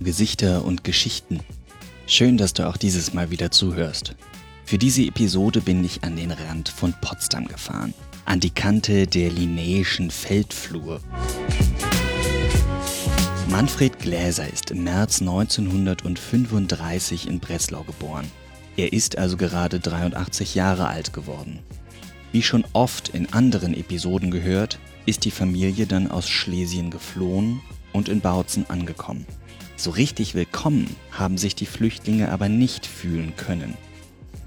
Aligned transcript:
Gesichter 0.00 0.64
und 0.64 0.84
Geschichten. 0.84 1.40
Schön, 2.06 2.36
dass 2.36 2.52
du 2.52 2.68
auch 2.68 2.76
dieses 2.76 3.14
Mal 3.14 3.32
wieder 3.32 3.50
zuhörst. 3.50 4.14
Für 4.64 4.78
diese 4.78 5.02
Episode 5.02 5.60
bin 5.60 5.84
ich 5.84 6.04
an 6.04 6.14
den 6.14 6.30
Rand 6.30 6.68
von 6.68 6.94
Potsdam 7.00 7.48
gefahren, 7.48 7.94
an 8.24 8.38
die 8.38 8.50
Kante 8.50 9.08
der 9.08 9.30
Linnaeischen 9.30 10.12
Feldflur. 10.12 11.00
Manfred 13.50 13.98
Gläser 13.98 14.48
ist 14.48 14.70
im 14.70 14.84
März 14.84 15.20
1935 15.20 17.26
in 17.26 17.40
Breslau 17.40 17.82
geboren. 17.82 18.30
Er 18.76 18.92
ist 18.92 19.18
also 19.18 19.36
gerade 19.36 19.80
83 19.80 20.54
Jahre 20.54 20.86
alt 20.86 21.12
geworden. 21.12 21.58
Wie 22.30 22.42
schon 22.42 22.64
oft 22.72 23.08
in 23.08 23.32
anderen 23.32 23.74
Episoden 23.74 24.30
gehört, 24.30 24.78
ist 25.06 25.24
die 25.24 25.32
Familie 25.32 25.86
dann 25.86 26.08
aus 26.08 26.28
Schlesien 26.28 26.90
geflohen 26.90 27.60
und 27.92 28.08
in 28.08 28.20
Bautzen 28.20 28.70
angekommen. 28.70 29.26
So 29.80 29.90
richtig 29.90 30.34
willkommen 30.34 30.96
haben 31.12 31.38
sich 31.38 31.54
die 31.54 31.64
Flüchtlinge 31.64 32.32
aber 32.32 32.48
nicht 32.48 32.84
fühlen 32.84 33.36
können. 33.36 33.76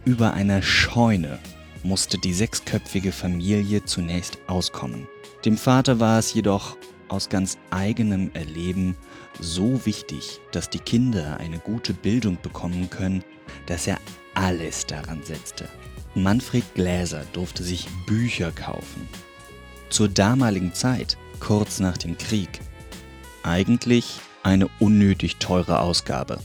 Über 0.03 0.33
einer 0.33 0.61
Scheune 0.61 1.39
musste 1.83 2.17
die 2.17 2.33
sechsköpfige 2.33 3.13
Familie 3.13 3.85
zunächst 3.85 4.39
auskommen. 4.47 5.07
Dem 5.45 5.55
Vater 5.55 6.01
war 6.01 6.19
es 6.19 6.33
jedoch 6.33 6.75
aus 7.07 7.29
ganz 7.29 7.57
eigenem 7.69 8.31
Erleben 8.33 8.97
so 9.39 9.85
wichtig, 9.85 10.41
dass 10.51 10.69
die 10.69 10.79
Kinder 10.79 11.37
eine 11.37 11.59
gute 11.59 11.93
Bildung 11.93 12.37
bekommen 12.41 12.89
können, 12.89 13.23
dass 13.67 13.87
er 13.87 13.99
alles 14.33 14.85
daran 14.85 15.23
setzte. 15.23 15.69
Manfred 16.13 16.65
Gläser 16.75 17.23
durfte 17.31 17.63
sich 17.63 17.87
Bücher 18.05 18.51
kaufen. 18.51 19.07
Zur 19.89 20.09
damaligen 20.09 20.73
Zeit, 20.73 21.17
kurz 21.39 21.79
nach 21.79 21.97
dem 21.97 22.17
Krieg, 22.17 22.59
eigentlich 23.43 24.19
eine 24.43 24.67
unnötig 24.79 25.37
teure 25.37 25.79
Ausgabe. 25.79 26.39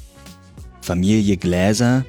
Familie 0.80 1.36
Gläser 1.36 2.04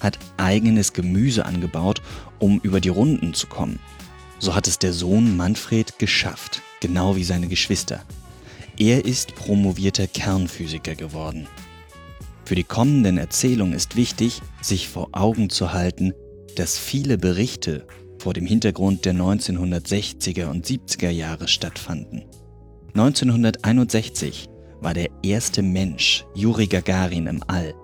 hat 0.00 0.18
eigenes 0.36 0.92
Gemüse 0.92 1.46
angebaut, 1.46 2.02
um 2.38 2.60
über 2.60 2.80
die 2.80 2.88
Runden 2.88 3.34
zu 3.34 3.46
kommen. 3.46 3.78
So 4.38 4.54
hat 4.54 4.68
es 4.68 4.78
der 4.78 4.92
Sohn 4.92 5.36
Manfred 5.36 5.98
geschafft, 5.98 6.62
genau 6.80 7.16
wie 7.16 7.24
seine 7.24 7.48
Geschwister. 7.48 8.02
Er 8.78 9.04
ist 9.04 9.34
promovierter 9.34 10.06
Kernphysiker 10.06 10.94
geworden. 10.94 11.48
Für 12.44 12.54
die 12.54 12.64
kommenden 12.64 13.18
Erzählungen 13.18 13.74
ist 13.74 13.96
wichtig, 13.96 14.40
sich 14.62 14.88
vor 14.88 15.08
Augen 15.12 15.50
zu 15.50 15.72
halten, 15.72 16.12
dass 16.54 16.78
viele 16.78 17.18
Berichte 17.18 17.86
vor 18.18 18.34
dem 18.34 18.46
Hintergrund 18.46 19.04
der 19.04 19.14
1960er 19.14 20.46
und 20.46 20.66
70er 20.66 21.10
Jahre 21.10 21.48
stattfanden. 21.48 22.24
1961 22.94 24.48
war 24.80 24.94
der 24.94 25.08
erste 25.22 25.62
Mensch, 25.62 26.24
Juri 26.34 26.66
Gagarin, 26.66 27.26
im 27.26 27.42
All. 27.46 27.74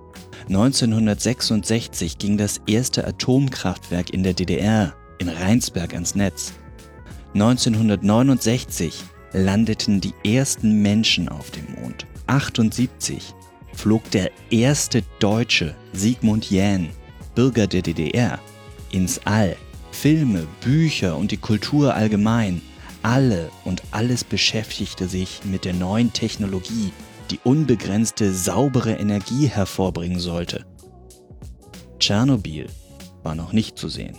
1966 0.48 2.18
ging 2.18 2.36
das 2.36 2.60
erste 2.66 3.06
Atomkraftwerk 3.06 4.10
in 4.10 4.22
der 4.22 4.34
DDR 4.34 4.94
in 5.18 5.28
Rheinsberg 5.28 5.94
ans 5.94 6.14
Netz. 6.14 6.52
1969 7.34 9.02
landeten 9.32 10.00
die 10.00 10.14
ersten 10.24 10.82
Menschen 10.82 11.28
auf 11.28 11.50
dem 11.50 11.64
Mond. 11.80 12.06
1978 12.26 13.34
flog 13.72 14.08
der 14.10 14.30
erste 14.50 15.02
Deutsche, 15.18 15.74
Sigmund 15.92 16.50
Jähn, 16.50 16.90
Bürger 17.34 17.66
der 17.66 17.82
DDR, 17.82 18.38
ins 18.92 19.20
All. 19.24 19.56
Filme, 19.90 20.46
Bücher 20.60 21.16
und 21.16 21.30
die 21.30 21.36
Kultur 21.36 21.94
allgemein 21.94 22.60
alle 23.04 23.50
und 23.64 23.82
alles 23.90 24.24
beschäftigte 24.24 25.08
sich 25.08 25.44
mit 25.44 25.66
der 25.66 25.74
neuen 25.74 26.12
Technologie, 26.12 26.90
die 27.30 27.38
unbegrenzte 27.44 28.32
saubere 28.32 28.94
Energie 28.94 29.46
hervorbringen 29.46 30.18
sollte. 30.18 30.64
Tschernobyl 31.98 32.66
war 33.22 33.34
noch 33.34 33.52
nicht 33.52 33.78
zu 33.78 33.88
sehen. 33.88 34.16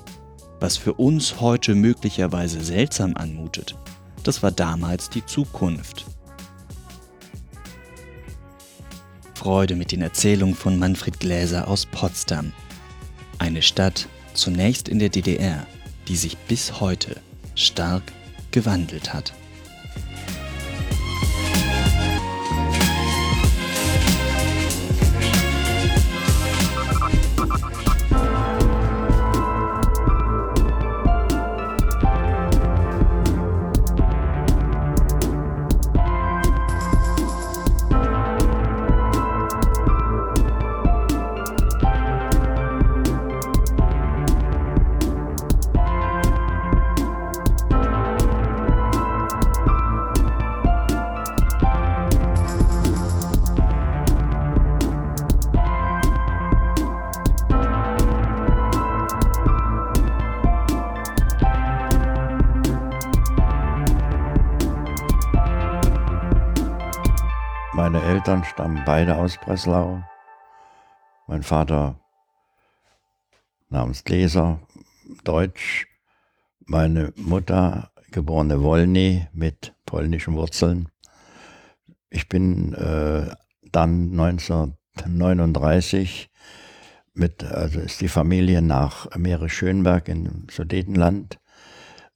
Was 0.59 0.77
für 0.77 0.93
uns 0.93 1.41
heute 1.41 1.75
möglicherweise 1.75 2.63
seltsam 2.63 3.15
anmutet, 3.17 3.75
das 4.23 4.43
war 4.43 4.51
damals 4.51 5.09
die 5.09 5.25
Zukunft. 5.25 6.05
Freude 9.33 9.75
mit 9.75 9.91
den 9.91 10.01
Erzählungen 10.01 10.55
von 10.55 10.79
Manfred 10.79 11.19
Gläser 11.19 11.67
aus 11.67 11.85
Potsdam. 11.87 12.53
Eine 13.39 13.61
Stadt, 13.61 14.07
zunächst 14.33 14.87
in 14.89 14.99
der 14.99 15.09
DDR, 15.09 15.65
die 16.07 16.15
sich 16.15 16.37
bis 16.37 16.79
heute 16.79 17.17
stark 17.55 18.03
gewandelt 18.55 19.13
hat. 19.13 19.44
Beide 69.05 69.19
aus 69.19 69.37
Breslau. 69.37 70.01
Mein 71.27 71.43
Vater 71.43 71.99
namens 73.69 74.03
Gläser, 74.03 74.61
Deutsch. 75.23 75.85
Meine 76.65 77.13
Mutter, 77.15 77.91
geborene 78.09 78.63
Wolny 78.63 79.27
mit 79.31 79.75
polnischen 79.85 80.33
Wurzeln. 80.33 80.89
Ich 82.09 82.27
bin 82.29 82.73
äh, 82.73 83.29
dann 83.71 84.19
1939 84.19 86.31
mit, 87.13 87.43
also 87.43 87.81
ist 87.81 88.01
die 88.01 88.07
Familie 88.07 88.63
nach 88.63 89.15
Meere 89.15 89.49
Schönberg 89.49 90.07
im 90.07 90.47
Sudetenland 90.49 91.37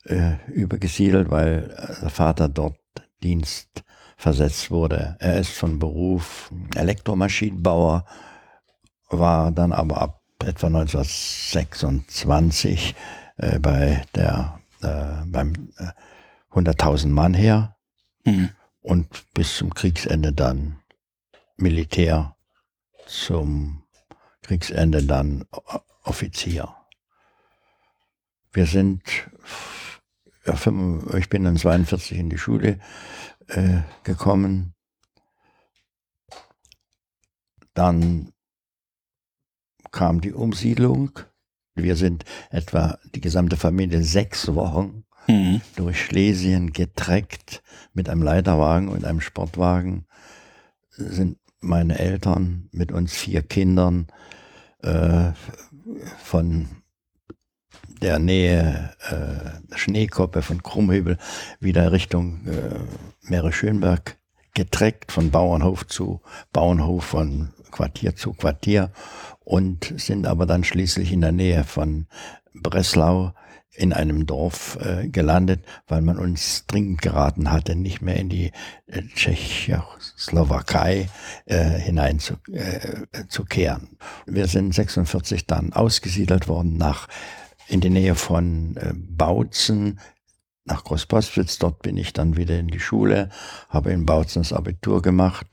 äh, 0.06 0.38
übergesiedelt, 0.48 1.30
weil 1.30 1.68
der 2.02 2.10
Vater 2.10 2.50
dort 2.50 2.80
Dienst 3.22 3.84
versetzt 4.19 4.69
wurde. 4.69 5.16
Er 5.19 5.40
ist 5.40 5.52
von 5.52 5.80
Beruf 5.80 6.52
Elektromaschinenbauer, 6.75 8.03
war 9.09 9.52
dann 9.52 9.72
aber 9.72 10.02
ab 10.02 10.22
etwa 10.44 10.68
1926 10.68 12.96
äh, 13.38 13.57
bei 13.59 14.03
der 14.16 14.59
äh, 14.81 15.24
beim 15.25 15.69
äh, 15.78 15.91
100.000 16.53 17.07
Mann 17.07 17.34
her 17.34 17.78
mhm. 18.25 18.50
und 18.81 19.07
bis 19.34 19.56
zum 19.56 19.74
Kriegsende 19.74 20.34
dann 20.34 20.81
Militär, 21.56 22.36
zum 23.07 23.84
Kriegsende 24.41 25.03
dann 25.03 25.46
Offizier. 26.04 26.75
Wir 28.51 28.65
sind, 28.65 29.01
ich 31.18 31.30
bin 31.30 31.45
dann 31.45 31.56
42 31.56 32.18
in 32.18 32.30
die 32.30 32.38
Schule 32.38 32.81
äh, 33.50 33.81
gekommen. 34.04 34.74
Dann 37.74 38.31
kam 39.92 40.22
die 40.22 40.34
Umsiedlung. 40.34 41.19
Wir 41.75 41.96
sind 41.96 42.25
etwa 42.50 43.00
die 43.16 43.22
gesamte 43.22 43.57
Familie 43.57 44.04
sechs 44.04 44.54
Wochen 44.54 45.06
mhm. 45.28 45.62
durch 45.75 46.04
Schlesien 46.04 46.74
getreckt 46.74 47.63
mit 47.94 48.10
einem 48.10 48.24
Leiterwagen 48.24 48.90
und 48.90 49.06
einem 49.06 49.22
Sportwagen. 49.22 50.06
Sind 50.90 51.38
meine 51.62 52.00
Eltern 52.00 52.69
mit 52.72 52.92
uns 52.92 53.13
vier 53.13 53.42
Kindern 53.42 54.07
äh, 54.81 55.31
von 56.18 56.79
der 58.01 58.19
Nähe 58.19 58.92
äh, 59.10 59.75
Schneekoppe 59.78 60.42
von 60.42 60.63
Krummhübel 60.63 61.18
wieder 61.60 61.92
Richtung 61.92 62.48
äh, 62.48 63.30
Meere 63.30 63.51
Schönberg 63.51 64.18
getreckt, 64.54 65.12
von 65.12 65.31
Bauernhof 65.31 65.88
zu 65.88 66.22
Bauernhof, 66.51 67.06
von 67.06 67.50
Quartier 67.72 68.16
zu 68.16 68.34
Quartier 68.34 68.92
und 69.40 69.94
sind 69.98 70.25
aber 70.25 70.46
dann 70.46 70.63
schließlich 70.63 71.12
in 71.12 71.22
der 71.22 71.31
Nähe 71.31 71.63
von 71.63 72.07
Breslau 72.54 73.34
in 73.80 73.94
einem 73.94 74.25
Dorf 74.25 74.78
äh, 74.81 75.07
gelandet, 75.07 75.63
weil 75.88 76.01
man 76.01 76.18
uns 76.18 76.66
dringend 76.68 77.01
geraten 77.01 77.51
hatte, 77.51 77.75
nicht 77.75 78.01
mehr 78.01 78.18
in 78.18 78.28
die 78.28 78.51
äh, 78.88 79.04
Tschechoslowakei 79.16 81.10
äh, 81.46 81.63
hinein 81.63 82.19
zu, 82.19 82.34
äh, 82.51 83.06
zu 83.30 83.46
kehren. 83.46 83.98
Wir 84.25 84.48
sind 84.48 84.74
46 84.74 85.46
dann 85.46 85.72
ausgesiedelt 85.72 86.50
worden 86.50 86.78
nach 86.78 87.07
in 87.69 87.81
die 87.81 87.89
Nähe 87.89 88.16
von 88.16 88.77
äh, 88.77 88.94
Bautzen 88.95 90.00
nach 90.66 90.83
Großpostwitz. 90.83 91.60
Dort 91.60 91.81
bin 91.81 91.98
ich 91.98 92.13
dann 92.13 92.38
wieder 92.38 92.57
in 92.57 92.68
die 92.68 92.80
Schule, 92.80 93.30
habe 93.69 93.92
in 93.92 94.06
Bautzen 94.06 94.42
das 94.42 94.54
Abitur 94.54 95.01
gemacht. 95.01 95.48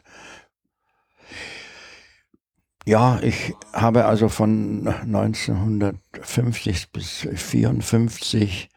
Ja, 2.84 3.18
ich 3.20 3.52
habe 3.72 4.04
also 4.04 4.28
von 4.28 4.86
1950 4.86 6.92
bis 6.92 7.26
1954 7.26 8.68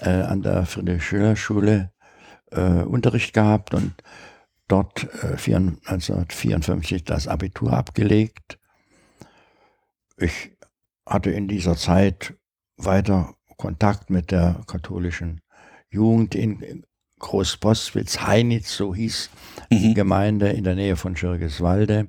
äh, 0.00 0.10
an 0.10 0.42
der 0.42 0.66
Friedrich-Schiller-Schule 0.66 1.90
äh, 2.50 2.60
Unterricht 2.60 3.32
gehabt 3.32 3.72
und 3.72 3.94
dort 4.68 5.04
äh, 5.22 5.38
1954 5.38 7.04
das 7.04 7.26
Abitur 7.26 7.72
abgelegt. 7.72 8.58
Ich 10.18 10.52
hatte 11.06 11.30
in 11.30 11.48
dieser 11.48 11.76
Zeit 11.76 12.34
weiter 12.76 13.34
Kontakt 13.56 14.10
mit 14.10 14.30
der 14.30 14.60
katholischen 14.66 15.40
Jugend 15.88 16.34
in 16.34 16.84
Großboswitz, 17.20 18.20
Heinitz, 18.20 18.76
so 18.76 18.94
hieß 18.94 19.30
mhm. 19.70 19.78
die 19.78 19.94
Gemeinde 19.94 20.50
in 20.50 20.64
der 20.64 20.74
Nähe 20.74 20.96
von 20.96 21.16
Schirgeswalde. 21.16 22.08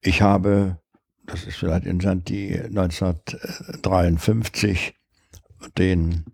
Ich 0.00 0.22
habe, 0.22 0.78
das 1.26 1.42
ist 1.44 1.56
vielleicht 1.56 1.86
interessant, 1.86 2.28
die 2.28 2.56
1953 2.56 4.94
den 5.78 6.24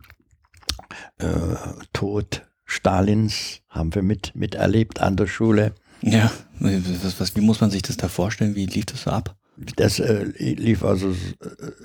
äh, 1.18 1.56
Tod 1.92 2.46
Stalins 2.64 3.60
haben 3.68 3.94
wir 3.94 4.02
mit, 4.02 4.34
miterlebt 4.34 5.00
an 5.00 5.16
der 5.16 5.26
Schule. 5.26 5.74
Ja, 6.02 6.30
was, 6.58 7.20
was, 7.20 7.36
wie 7.36 7.40
muss 7.40 7.60
man 7.60 7.70
sich 7.70 7.82
das 7.82 7.96
da 7.96 8.08
vorstellen? 8.08 8.54
Wie 8.54 8.66
lief 8.66 8.86
das 8.86 9.02
so 9.02 9.10
ab? 9.10 9.36
Das 9.76 9.98
äh, 9.98 10.24
lief 10.38 10.84
also 10.84 11.14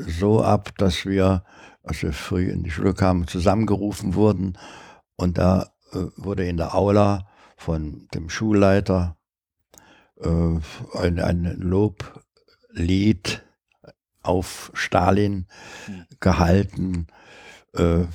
so 0.07 0.41
ab, 0.41 0.77
dass 0.77 1.05
wir, 1.05 1.43
als 1.83 2.01
wir 2.03 2.13
früh 2.13 2.49
in 2.49 2.63
die 2.63 2.71
Schule 2.71 2.93
kamen, 2.93 3.27
zusammengerufen 3.27 4.15
wurden 4.15 4.57
und 5.17 5.37
da 5.37 5.73
äh, 5.91 6.05
wurde 6.15 6.47
in 6.47 6.57
der 6.57 6.75
Aula 6.75 7.27
von 7.57 8.07
dem 8.13 8.29
Schulleiter 8.29 9.17
äh, 10.21 10.59
ein, 10.97 11.19
ein 11.19 11.57
Loblied 11.59 13.43
auf 14.21 14.71
Stalin 14.73 15.47
hm. 15.85 16.05
gehalten. 16.19 17.07
Äh, 17.75 18.01
äh, 18.01 18.07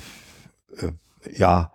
ja, 1.31 1.71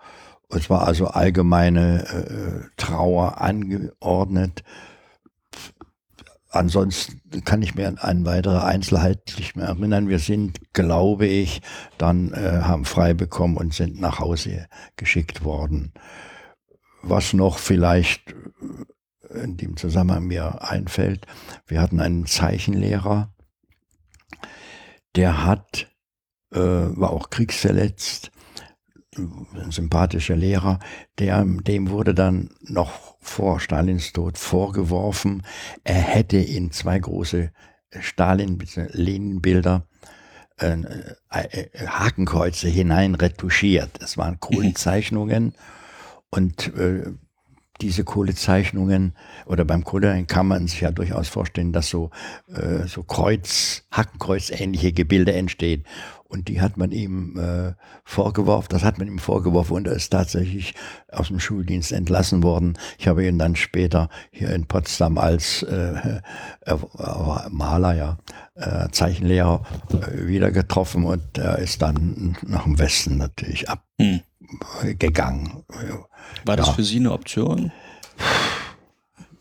es 0.50 0.70
war 0.70 0.86
also 0.86 1.08
allgemeine 1.08 2.04
äh, 2.08 2.68
Trauer 2.76 3.40
angeordnet. 3.40 4.64
Ansonsten 6.56 7.44
kann 7.44 7.62
ich 7.62 7.74
mir 7.74 7.88
an 7.88 7.98
eine 7.98 8.24
weitere 8.24 8.58
Einzelheit 8.58 9.34
nicht 9.38 9.56
mehr 9.56 9.66
erinnern. 9.66 10.08
Wir 10.08 10.18
sind, 10.18 10.72
glaube 10.72 11.26
ich, 11.26 11.62
dann 11.98 12.32
äh, 12.32 12.62
haben 12.62 12.84
frei 12.84 13.14
bekommen 13.14 13.56
und 13.56 13.74
sind 13.74 14.00
nach 14.00 14.18
Hause 14.18 14.66
geschickt 14.96 15.44
worden. 15.44 15.92
Was 17.02 17.32
noch 17.32 17.58
vielleicht 17.58 18.34
in 19.30 19.56
dem 19.56 19.76
Zusammenhang 19.76 20.26
mir 20.26 20.62
einfällt, 20.62 21.26
wir 21.66 21.80
hatten 21.80 22.00
einen 22.00 22.26
Zeichenlehrer, 22.26 23.34
der 25.14 25.44
hat, 25.44 25.88
äh, 26.52 26.58
war 26.58 27.10
auch 27.10 27.30
kriegsverletzt, 27.30 28.30
ein 29.16 29.70
sympathischer 29.70 30.36
Lehrer, 30.36 30.78
der, 31.18 31.44
dem 31.44 31.90
wurde 31.90 32.14
dann 32.14 32.50
noch 32.62 33.16
vor 33.20 33.60
Stalins 33.60 34.12
Tod 34.12 34.38
vorgeworfen, 34.38 35.42
er 35.84 35.94
hätte 35.94 36.36
in 36.38 36.70
zwei 36.70 36.98
große 36.98 37.50
Stalin-Lenin-Bilder 37.98 39.86
äh, 40.58 40.80
äh, 41.30 41.86
Hakenkreuze 41.86 42.68
hinein 42.68 43.14
retuschiert. 43.14 43.90
Das 44.00 44.16
waren 44.16 44.40
Kohlenzeichnungen 44.40 45.54
und 46.30 46.74
äh, 46.74 47.12
diese 47.80 48.04
Kohlezeichnungen 48.04 49.14
oder 49.44 49.64
beim 49.64 49.84
Kohle 49.84 50.24
kann 50.24 50.46
man 50.46 50.66
sich 50.66 50.80
ja 50.80 50.90
durchaus 50.90 51.28
vorstellen, 51.28 51.72
dass 51.72 51.88
so, 51.88 52.10
äh, 52.48 52.86
so 52.86 53.02
Kreuz, 53.02 53.84
Hackenkreuz 53.90 54.50
ähnliche 54.50 54.92
Gebilde 54.92 55.34
entstehen. 55.34 55.84
Und 56.28 56.48
die 56.48 56.60
hat 56.60 56.76
man 56.76 56.90
ihm 56.90 57.38
äh, 57.38 57.74
vorgeworfen, 58.04 58.68
das 58.70 58.82
hat 58.82 58.98
man 58.98 59.06
ihm 59.06 59.18
vorgeworfen 59.18 59.76
und 59.76 59.86
er 59.86 59.94
ist 59.94 60.10
tatsächlich 60.10 60.74
aus 61.10 61.28
dem 61.28 61.38
Schuldienst 61.38 61.92
entlassen 61.92 62.42
worden. 62.42 62.76
Ich 62.98 63.06
habe 63.06 63.24
ihn 63.26 63.38
dann 63.38 63.54
später 63.54 64.08
hier 64.30 64.50
in 64.50 64.66
Potsdam 64.66 65.18
als 65.18 65.62
äh, 65.62 66.20
äh, 66.64 66.76
Maler, 67.50 67.94
ja, 67.94 68.18
äh, 68.54 68.88
Zeichenlehrer 68.90 69.62
äh, 69.90 70.26
wieder 70.26 70.50
getroffen 70.50 71.04
und 71.04 71.38
er 71.38 71.58
ist 71.58 71.82
dann 71.82 72.36
nach 72.46 72.64
dem 72.64 72.78
Westen 72.78 73.18
natürlich 73.18 73.68
abgegangen. 73.68 75.64
Hm. 75.70 76.04
War 76.44 76.56
das 76.56 76.68
ja. 76.68 76.72
für 76.72 76.84
Sie 76.84 76.96
eine 76.96 77.12
Option? 77.12 77.70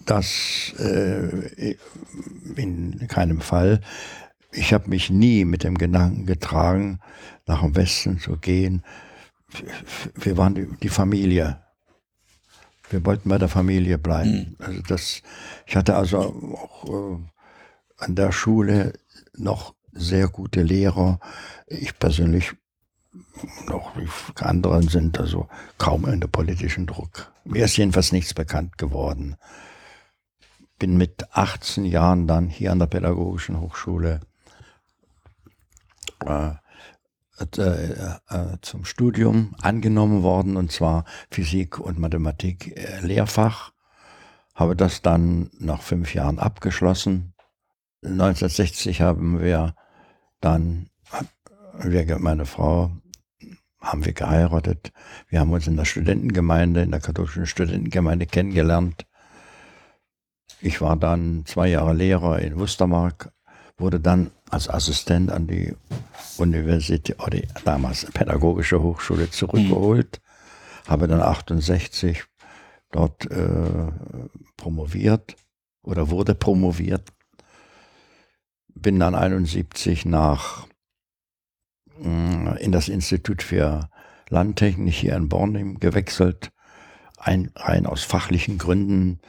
Das 0.05 0.73
äh, 0.77 1.75
in 2.55 3.07
keinem 3.07 3.41
Fall. 3.41 3.81
Ich 4.55 4.73
habe 4.73 4.89
mich 4.89 5.09
nie 5.09 5.43
mit 5.43 5.63
dem 5.63 5.77
Gedanken 5.77 6.25
getragen, 6.25 6.99
nach 7.45 7.61
dem 7.61 7.75
Westen 7.75 8.19
zu 8.19 8.37
gehen. 8.37 8.83
Wir 10.15 10.37
waren 10.37 10.77
die, 10.81 10.89
Familie. 10.89 11.61
Wir 12.89 13.05
wollten 13.05 13.29
bei 13.29 13.37
der 13.37 13.49
Familie 13.49 13.97
bleiben. 13.97 14.55
Mhm. 14.57 14.65
Also 14.65 14.81
das, 14.87 15.21
ich 15.65 15.75
hatte 15.75 15.95
also 15.95 16.19
auch 16.19 16.85
äh, 16.85 17.17
an 17.97 18.15
der 18.15 18.31
Schule 18.31 18.93
noch 19.33 19.75
sehr 19.91 20.29
gute 20.29 20.61
Lehrer. 20.61 21.19
Ich 21.67 21.99
persönlich 21.99 22.53
noch 23.67 23.91
die 23.97 24.43
anderen 24.43 24.87
sind 24.87 25.19
also 25.19 25.47
kaum 25.77 26.05
unter 26.05 26.27
politischen 26.27 26.85
Druck. 26.85 27.31
Mir 27.43 27.65
ist 27.65 27.77
jedenfalls 27.77 28.13
nichts 28.13 28.33
bekannt 28.33 28.77
geworden. 28.77 29.35
Bin 30.79 30.97
mit 30.97 31.25
18 31.31 31.85
Jahren 31.85 32.27
dann 32.27 32.47
hier 32.49 32.71
an 32.71 32.79
der 32.79 32.87
Pädagogischen 32.87 33.59
Hochschule 33.59 34.21
äh, 36.25 36.51
äh, 37.57 38.15
äh, 38.29 38.57
zum 38.61 38.85
Studium 38.85 39.55
angenommen 39.61 40.23
worden, 40.23 40.55
und 40.55 40.71
zwar 40.71 41.03
Physik 41.29 41.79
und 41.79 41.99
Mathematik 41.99 42.77
äh, 42.77 43.01
Lehrfach. 43.01 43.73
Habe 44.53 44.77
das 44.77 45.01
dann 45.01 45.51
nach 45.59 45.81
fünf 45.81 46.13
Jahren 46.13 46.39
abgeschlossen. 46.39 47.33
1960 48.03 49.01
haben 49.01 49.41
wir 49.41 49.75
dann, 50.39 50.89
wir, 51.79 52.19
meine 52.19 52.45
Frau 52.45 52.91
haben 53.81 54.05
wir 54.05 54.13
geheiratet. 54.13 54.93
Wir 55.27 55.41
haben 55.41 55.51
uns 55.51 55.67
in 55.67 55.75
der 55.75 55.85
Studentengemeinde, 55.85 56.83
in 56.83 56.91
der 56.91 57.01
katholischen 57.01 57.47
Studentengemeinde 57.47 58.27
kennengelernt. 58.27 59.05
Ich 60.61 60.79
war 60.79 60.95
dann 60.95 61.45
zwei 61.45 61.67
Jahre 61.67 61.93
Lehrer 61.93 62.39
in 62.39 62.57
Wustermark, 62.57 63.33
wurde 63.77 63.99
dann 63.99 64.31
als 64.55 64.69
Assistent 64.69 65.31
an 65.31 65.47
die 65.47 65.75
Universität, 66.37 67.19
oder 67.19 67.41
damals 67.65 68.05
Pädagogische 68.05 68.81
Hochschule 68.81 69.29
zurückgeholt, 69.29 70.21
mhm. 70.85 70.89
habe 70.89 71.07
dann 71.07 71.21
68 71.21 72.23
dort 72.91 73.29
äh, 73.29 73.91
promoviert 74.55 75.35
oder 75.83 76.09
wurde 76.09 76.35
promoviert, 76.35 77.09
bin 78.73 78.97
dann 78.97 79.13
71 79.13 80.05
nach 80.05 80.67
äh, 82.01 82.63
in 82.63 82.71
das 82.71 82.87
Institut 82.87 83.43
für 83.43 83.89
Landtechnik 84.29 84.93
hier 84.93 85.17
in 85.17 85.27
Bornheim 85.27 85.79
gewechselt, 85.79 86.51
ein, 87.17 87.51
rein 87.55 87.85
aus 87.85 88.03
fachlichen 88.03 88.57
Gründen, 88.57 89.19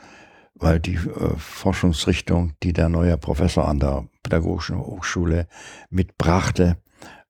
weil 0.54 0.78
die 0.78 0.94
äh, 0.94 1.36
Forschungsrichtung, 1.36 2.52
die 2.62 2.72
der 2.72 2.88
neue 2.88 3.18
Professor 3.18 3.66
an 3.66 3.80
der 3.80 4.08
Pädagogischen 4.26 4.78
Hochschule 4.78 5.46
mitbrachte, 5.88 6.78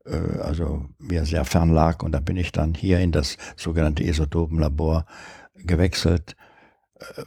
äh, 0.06 0.40
also 0.40 0.86
mir 0.98 1.26
sehr 1.26 1.44
fern 1.44 1.70
lag. 1.70 2.02
Und 2.02 2.12
da 2.12 2.20
bin 2.20 2.36
ich 2.36 2.52
dann 2.52 2.74
hier 2.74 3.00
in 3.00 3.12
das 3.12 3.36
sogenannte 3.56 4.02
Isotopenlabor 4.02 5.04
gewechselt. 5.54 6.36
Äh, 6.98 7.22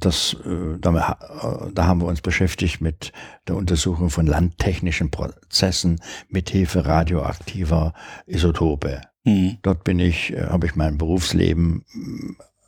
das, 0.00 0.36
äh, 0.44 0.78
da, 0.80 1.70
da, 1.72 1.86
haben 1.86 2.02
wir 2.02 2.08
uns 2.08 2.20
beschäftigt 2.20 2.80
mit 2.80 3.12
der 3.46 3.56
Untersuchung 3.56 4.10
von 4.10 4.26
landtechnischen 4.26 5.10
Prozessen 5.10 6.00
mit 6.28 6.50
Hilfe 6.50 6.84
radioaktiver 6.84 7.94
Isotope. 8.26 9.00
Mhm. 9.24 9.58
Dort 9.62 9.84
bin 9.84 9.98
ich, 9.98 10.34
habe 10.36 10.66
ich 10.66 10.76
mein 10.76 10.98
Berufsleben 10.98 11.84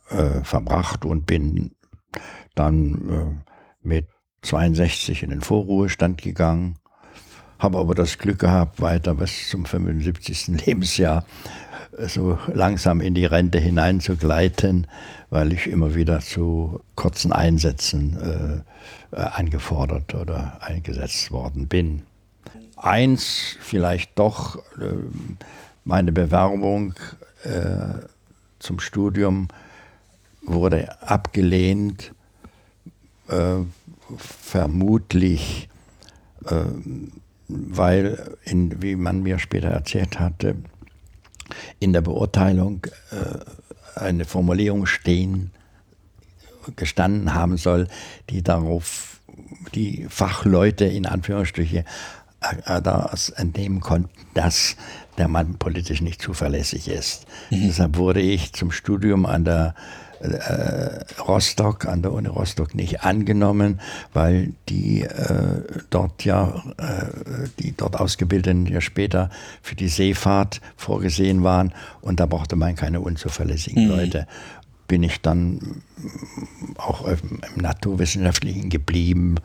äh, 0.09 0.43
verbracht 0.43 1.05
und 1.05 1.25
bin 1.25 1.75
dann 2.55 3.09
äh, 3.09 3.51
mit 3.81 4.07
62 4.41 5.23
in 5.23 5.29
den 5.29 5.41
Vorruhestand 5.41 6.21
gegangen, 6.21 6.75
habe 7.59 7.77
aber 7.77 7.95
das 7.95 8.17
Glück 8.17 8.39
gehabt, 8.39 8.81
weiter 8.81 9.15
bis 9.15 9.49
zum 9.49 9.65
75. 9.65 10.47
Lebensjahr 10.65 11.25
so 12.07 12.37
langsam 12.53 13.01
in 13.01 13.13
die 13.13 13.25
Rente 13.25 13.59
hineinzugleiten, 13.59 14.87
weil 15.29 15.53
ich 15.53 15.67
immer 15.67 15.93
wieder 15.93 16.19
zu 16.19 16.81
kurzen 16.95 17.31
Einsätzen 17.31 18.63
äh, 19.11 19.19
angefordert 19.19 20.15
oder 20.15 20.57
eingesetzt 20.61 21.31
worden 21.31 21.67
bin. 21.67 22.03
Eins 22.77 23.57
vielleicht 23.59 24.17
doch, 24.17 24.57
äh, 24.79 24.95
meine 25.83 26.11
Bewerbung 26.11 26.93
äh, 27.43 28.05
zum 28.59 28.79
Studium 28.79 29.49
wurde 30.41 31.01
abgelehnt, 31.01 32.13
äh, 33.27 33.57
vermutlich, 34.17 35.69
äh, 36.45 36.65
weil, 37.47 38.37
in, 38.43 38.81
wie 38.81 38.95
man 38.95 39.23
mir 39.23 39.39
später 39.39 39.69
erzählt 39.69 40.19
hatte, 40.19 40.55
in 41.79 41.93
der 41.93 42.01
Beurteilung 42.01 42.87
äh, 43.11 43.99
eine 43.99 44.25
Formulierung 44.25 44.85
stehen, 44.85 45.51
gestanden 46.75 47.33
haben 47.33 47.57
soll, 47.57 47.87
die 48.29 48.43
darauf 48.43 49.19
die 49.73 50.05
Fachleute 50.09 50.85
in 50.85 51.05
Anführungsstriche 51.05 51.85
äh, 52.41 52.81
daraus 52.81 53.29
entnehmen 53.29 53.81
konnten, 53.81 54.09
dass 54.33 54.75
der 55.17 55.27
Mann 55.27 55.57
politisch 55.57 56.01
nicht 56.01 56.21
zuverlässig 56.21 56.87
ist. 56.87 57.25
Mhm. 57.49 57.67
Deshalb 57.67 57.97
wurde 57.97 58.21
ich 58.21 58.53
zum 58.53 58.71
Studium 58.71 59.25
an 59.25 59.45
der 59.45 59.75
äh, 60.21 61.21
Rostock, 61.21 61.85
an 61.85 62.01
der 62.01 62.13
Uni 62.13 62.27
Rostock 62.27 62.75
nicht 62.75 63.03
angenommen, 63.03 63.79
weil 64.13 64.53
die 64.69 65.01
äh, 65.01 65.63
dort 65.89 66.23
ja, 66.25 66.63
äh, 66.77 67.47
die 67.59 67.75
dort 67.75 67.99
Ausgebildeten 67.99 68.65
ja 68.65 68.81
später 68.81 69.29
für 69.61 69.75
die 69.75 69.87
Seefahrt 69.87 70.61
vorgesehen 70.77 71.43
waren 71.43 71.73
und 72.01 72.19
da 72.19 72.25
brauchte 72.25 72.55
man 72.55 72.75
keine 72.75 73.01
unzuverlässigen 73.01 73.85
mhm. 73.85 73.89
Leute. 73.89 74.27
Bin 74.87 75.03
ich 75.03 75.21
dann 75.21 75.83
auch 76.77 77.07
im, 77.07 77.41
Naturwissenschaftlichen 77.55 78.69
geblieben. 78.69 79.35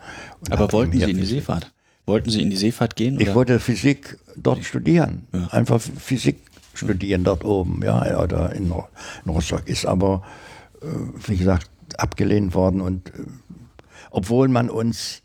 Aber 0.49 0.71
wollten 0.73 0.99
Sie 0.99 1.09
in 1.09 1.17
die 1.17 1.25
Seefahrt? 1.25 1.71
Wollten 2.05 2.29
Sie 2.29 2.41
in 2.41 2.49
die 2.49 2.57
Seefahrt 2.57 2.95
gehen? 2.95 3.15
Oder? 3.15 3.27
Ich 3.27 3.35
wollte 3.35 3.59
Physik 3.59 4.17
dort 4.35 4.63
studieren. 4.63 5.27
Ja. 5.33 5.47
Einfach 5.47 5.79
Physik 5.81 6.37
studieren 6.73 7.23
dort 7.23 7.43
oben, 7.43 7.81
ja, 7.83 8.19
oder 8.21 8.53
in, 8.53 8.65
in 8.65 9.31
Rostock. 9.31 9.67
Ist 9.67 9.85
aber 9.85 10.23
wie 10.81 11.37
gesagt, 11.37 11.69
abgelehnt 11.97 12.53
worden. 12.53 12.81
Und 12.81 13.09
äh, 13.09 13.23
obwohl 14.11 14.47
man 14.47 14.69
uns 14.69 15.21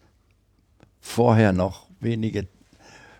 vorher 1.01 1.53
noch 1.53 1.87
wenige 2.01 2.47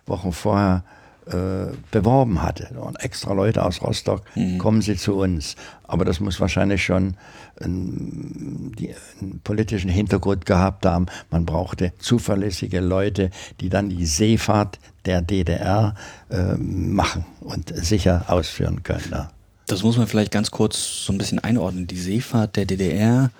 Wochen 0.05 0.31
vorher 0.31 0.83
äh, 1.25 1.71
beworben 1.91 2.41
hatte. 2.41 2.77
Und 2.77 3.01
extra 3.01 3.31
Leute 3.31 3.63
aus 3.63 3.81
Rostock, 3.81 4.23
mhm. 4.35 4.57
kommen 4.57 4.81
Sie 4.81 4.97
zu 4.97 5.15
uns. 5.15 5.55
Aber 5.83 6.03
das 6.03 6.19
muss 6.19 6.41
wahrscheinlich 6.41 6.83
schon 6.83 7.15
einen, 7.61 8.73
die, 8.77 8.93
einen, 9.21 9.39
politischen 9.41 9.89
Hintergrund 9.89 10.45
gehabt 10.45 10.85
haben. 10.85 11.05
Man 11.31 11.45
brauchte 11.45 11.93
zuverlässige 11.97 12.81
Leute, 12.81 13.29
die 13.61 13.69
dann 13.69 13.87
die 13.87 14.05
Seefahrt 14.05 14.79
der 15.05 15.21
DDR 15.21 15.95
äh, 16.29 16.55
machen 16.55 17.23
und 17.39 17.73
sicher 17.73 18.25
ausführen 18.27 18.83
können. 18.83 19.09
Ja. 19.11 19.31
Das 19.73 19.81
muss 19.81 19.97
man 19.97 20.05
vielleicht 20.05 20.31
ganz 20.31 20.51
kurz 20.51 21.03
so 21.03 21.11
ein 21.11 21.17
bisschen 21.17 21.39
einordnen. 21.39 21.87
Die 21.87 21.97
Seefahrt 21.97 22.57
der 22.57 22.65
DDR, 22.65 23.31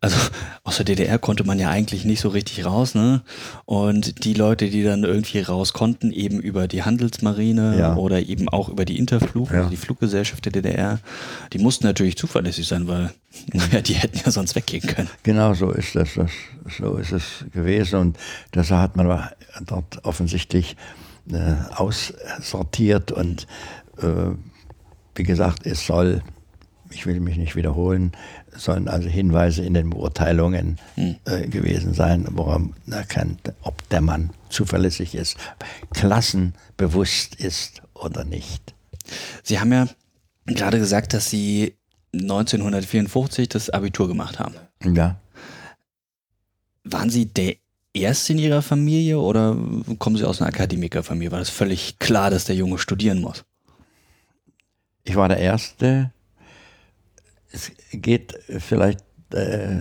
also 0.00 0.16
aus 0.64 0.76
der 0.76 0.86
DDR 0.86 1.18
konnte 1.18 1.44
man 1.44 1.58
ja 1.58 1.68
eigentlich 1.68 2.06
nicht 2.06 2.20
so 2.20 2.30
richtig 2.30 2.64
raus, 2.64 2.94
ne? 2.94 3.20
Und 3.66 4.24
die 4.24 4.32
Leute, 4.32 4.70
die 4.70 4.82
dann 4.82 5.04
irgendwie 5.04 5.40
raus 5.40 5.74
konnten, 5.74 6.10
eben 6.10 6.40
über 6.40 6.68
die 6.68 6.84
Handelsmarine 6.84 7.78
ja. 7.78 7.96
oder 7.96 8.22
eben 8.22 8.48
auch 8.48 8.70
über 8.70 8.86
die 8.86 8.98
Interflug, 8.98 9.50
ja. 9.50 9.58
also 9.58 9.68
die 9.68 9.76
Fluggesellschaft 9.76 10.46
der 10.46 10.52
DDR, 10.52 11.00
die 11.52 11.58
mussten 11.58 11.84
natürlich 11.84 12.16
zuverlässig 12.16 12.66
sein, 12.66 12.88
weil 12.88 13.12
ja, 13.70 13.82
die 13.82 13.94
hätten 13.94 14.18
ja 14.24 14.30
sonst 14.30 14.56
weggehen 14.56 14.86
können. 14.86 15.10
Genau 15.22 15.52
so 15.52 15.70
ist 15.70 15.94
das, 15.94 16.14
das 16.14 16.30
so 16.78 16.96
ist 16.96 17.12
es 17.12 17.44
gewesen 17.52 17.98
und 17.98 18.16
das 18.52 18.70
hat 18.70 18.96
man 18.96 19.28
dort 19.66 20.02
offensichtlich 20.02 20.76
äh, 21.30 21.56
aussortiert 21.76 23.12
und 23.12 23.46
äh, 23.98 24.34
wie 25.14 25.22
gesagt, 25.22 25.66
es 25.66 25.86
soll, 25.86 26.22
ich 26.90 27.06
will 27.06 27.20
mich 27.20 27.36
nicht 27.36 27.56
wiederholen, 27.56 28.12
sollen 28.56 28.88
also 28.88 29.08
Hinweise 29.08 29.64
in 29.64 29.74
den 29.74 29.90
Beurteilungen 29.90 30.78
hm. 30.94 31.16
äh, 31.24 31.46
gewesen 31.46 31.94
sein, 31.94 32.26
woran 32.30 32.74
erkennt, 32.90 33.52
ob 33.62 33.88
der 33.88 34.00
Mann 34.00 34.30
zuverlässig 34.48 35.14
ist, 35.14 35.36
klassenbewusst 35.92 37.34
ist 37.36 37.82
oder 37.94 38.24
nicht. 38.24 38.74
Sie 39.42 39.58
haben 39.60 39.72
ja 39.72 39.88
gerade 40.46 40.78
gesagt, 40.78 41.12
dass 41.14 41.30
Sie 41.30 41.74
1954 42.12 43.48
das 43.48 43.70
Abitur 43.70 44.08
gemacht 44.08 44.38
haben. 44.38 44.54
Ja. 44.84 45.16
Waren 46.84 47.10
Sie 47.10 47.26
der 47.26 47.56
Erste 47.92 48.32
in 48.32 48.38
Ihrer 48.38 48.62
Familie 48.62 49.18
oder 49.18 49.56
kommen 49.98 50.16
Sie 50.16 50.24
aus 50.24 50.40
einer 50.40 50.48
Akademikerfamilie? 50.48 51.32
War 51.32 51.38
das 51.38 51.50
völlig 51.50 51.98
klar, 51.98 52.30
dass 52.30 52.44
der 52.44 52.56
Junge 52.56 52.78
studieren 52.78 53.20
muss? 53.20 53.44
Ich 55.04 55.16
war 55.16 55.28
der 55.28 55.38
Erste. 55.38 56.12
Es 57.52 57.70
geht 57.92 58.38
vielleicht 58.48 59.04
äh, 59.32 59.80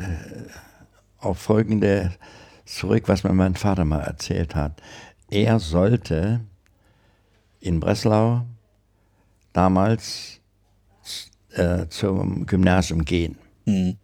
auf 1.18 1.40
folgende 1.40 2.14
zurück, 2.66 3.04
was 3.08 3.24
mir 3.24 3.34
mein 3.34 3.56
Vater 3.56 3.86
mal 3.86 4.02
erzählt 4.02 4.54
hat. 4.54 4.82
Er 5.30 5.60
sollte 5.60 6.42
in 7.62 7.80
Breslau 7.80 8.46
damals 9.54 10.42
äh, 11.52 11.88
zum 11.88 12.46
Gymnasium 12.46 13.06
gehen. 13.06 13.38
Mhm. 13.66 13.98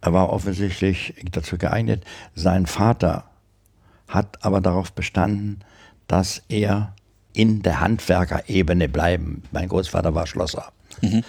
Er 0.00 0.12
war 0.12 0.30
offensichtlich 0.30 1.14
dazu 1.32 1.56
geeignet. 1.56 2.04
Sein 2.34 2.66
Vater 2.66 3.30
hat 4.06 4.44
aber 4.44 4.60
darauf 4.60 4.92
bestanden, 4.92 5.60
dass 6.06 6.42
er 6.48 6.94
in 7.36 7.62
der 7.62 7.80
Handwerkerebene 7.80 8.88
bleiben. 8.88 9.42
Mein 9.52 9.68
Großvater 9.68 10.14
war 10.14 10.26
Schlosser. 10.26 10.72
Mhm. 11.02 11.22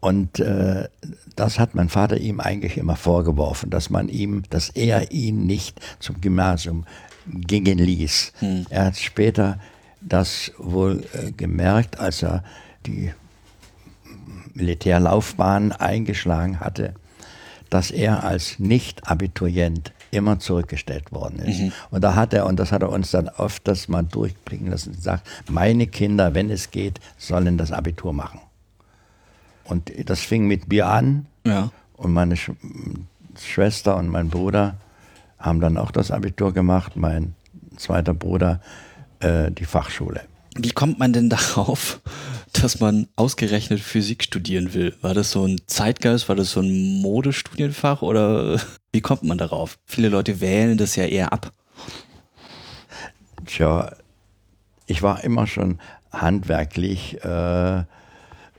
Und 0.00 0.40
äh, 0.40 0.88
das 1.36 1.58
hat 1.58 1.74
mein 1.74 1.90
Vater 1.90 2.16
ihm 2.16 2.40
eigentlich 2.40 2.78
immer 2.78 2.96
vorgeworfen, 2.96 3.68
dass 3.68 3.90
man 3.90 4.08
ihm, 4.08 4.44
dass 4.48 4.70
er 4.70 5.12
ihn 5.12 5.46
nicht 5.46 5.78
zum 6.00 6.20
Gymnasium 6.22 6.86
gingen 7.26 7.78
ließ. 7.78 8.32
Mhm. 8.40 8.66
Er 8.70 8.86
hat 8.86 8.96
später 8.96 9.60
das 10.00 10.52
wohl 10.56 11.04
äh, 11.12 11.32
gemerkt, 11.32 12.00
als 12.00 12.22
er 12.22 12.42
die 12.86 13.12
Militärlaufbahn 14.54 15.72
eingeschlagen 15.72 16.60
hatte, 16.60 16.94
dass 17.72 17.90
er 17.90 18.22
als 18.22 18.58
Nicht-Abiturient 18.58 19.92
immer 20.10 20.38
zurückgestellt 20.38 21.10
worden 21.10 21.38
ist. 21.38 21.58
Mhm. 21.58 21.72
Und 21.90 22.04
da 22.04 22.14
hat 22.14 22.34
er, 22.34 22.44
und 22.44 22.58
das 22.60 22.70
hat 22.70 22.82
er 22.82 22.90
uns 22.90 23.12
dann 23.12 23.30
oft 23.30 23.66
das 23.66 23.88
mal 23.88 24.02
durchblicken 24.02 24.70
lassen, 24.70 24.92
gesagt, 24.92 25.26
meine 25.48 25.86
Kinder, 25.86 26.34
wenn 26.34 26.50
es 26.50 26.70
geht, 26.70 27.00
sollen 27.16 27.56
das 27.56 27.72
Abitur 27.72 28.12
machen. 28.12 28.40
Und 29.64 29.90
das 30.04 30.20
fing 30.20 30.46
mit 30.46 30.68
mir 30.68 30.86
an. 30.86 31.26
Ja. 31.46 31.70
Und 31.96 32.12
meine 32.12 32.36
Sch 32.36 32.50
Schwester 33.40 33.96
und 33.96 34.08
mein 34.08 34.28
Bruder 34.28 34.74
haben 35.38 35.60
dann 35.60 35.78
auch 35.78 35.92
das 35.92 36.10
Abitur 36.10 36.52
gemacht. 36.52 36.96
Mein 36.96 37.34
zweiter 37.78 38.12
Bruder 38.12 38.60
äh, 39.20 39.50
die 39.50 39.64
Fachschule. 39.64 40.20
Wie 40.56 40.70
kommt 40.70 40.98
man 40.98 41.12
denn 41.12 41.28
darauf, 41.30 42.00
dass 42.52 42.80
man 42.80 43.08
ausgerechnet 43.16 43.80
Physik 43.80 44.24
studieren 44.24 44.74
will? 44.74 44.94
War 45.00 45.14
das 45.14 45.30
so 45.30 45.46
ein 45.46 45.60
Zeitgeist, 45.66 46.28
war 46.28 46.36
das 46.36 46.52
so 46.52 46.60
ein 46.60 47.00
Modestudienfach 47.00 48.02
oder 48.02 48.60
wie 48.92 49.00
kommt 49.00 49.22
man 49.22 49.38
darauf? 49.38 49.78
Viele 49.84 50.08
Leute 50.08 50.40
wählen 50.40 50.76
das 50.76 50.96
ja 50.96 51.04
eher 51.04 51.32
ab. 51.32 51.52
Tja, 53.46 53.96
ich 54.86 55.02
war 55.02 55.24
immer 55.24 55.46
schon 55.46 55.78
handwerklich 56.12 57.22
äh, 57.24 57.84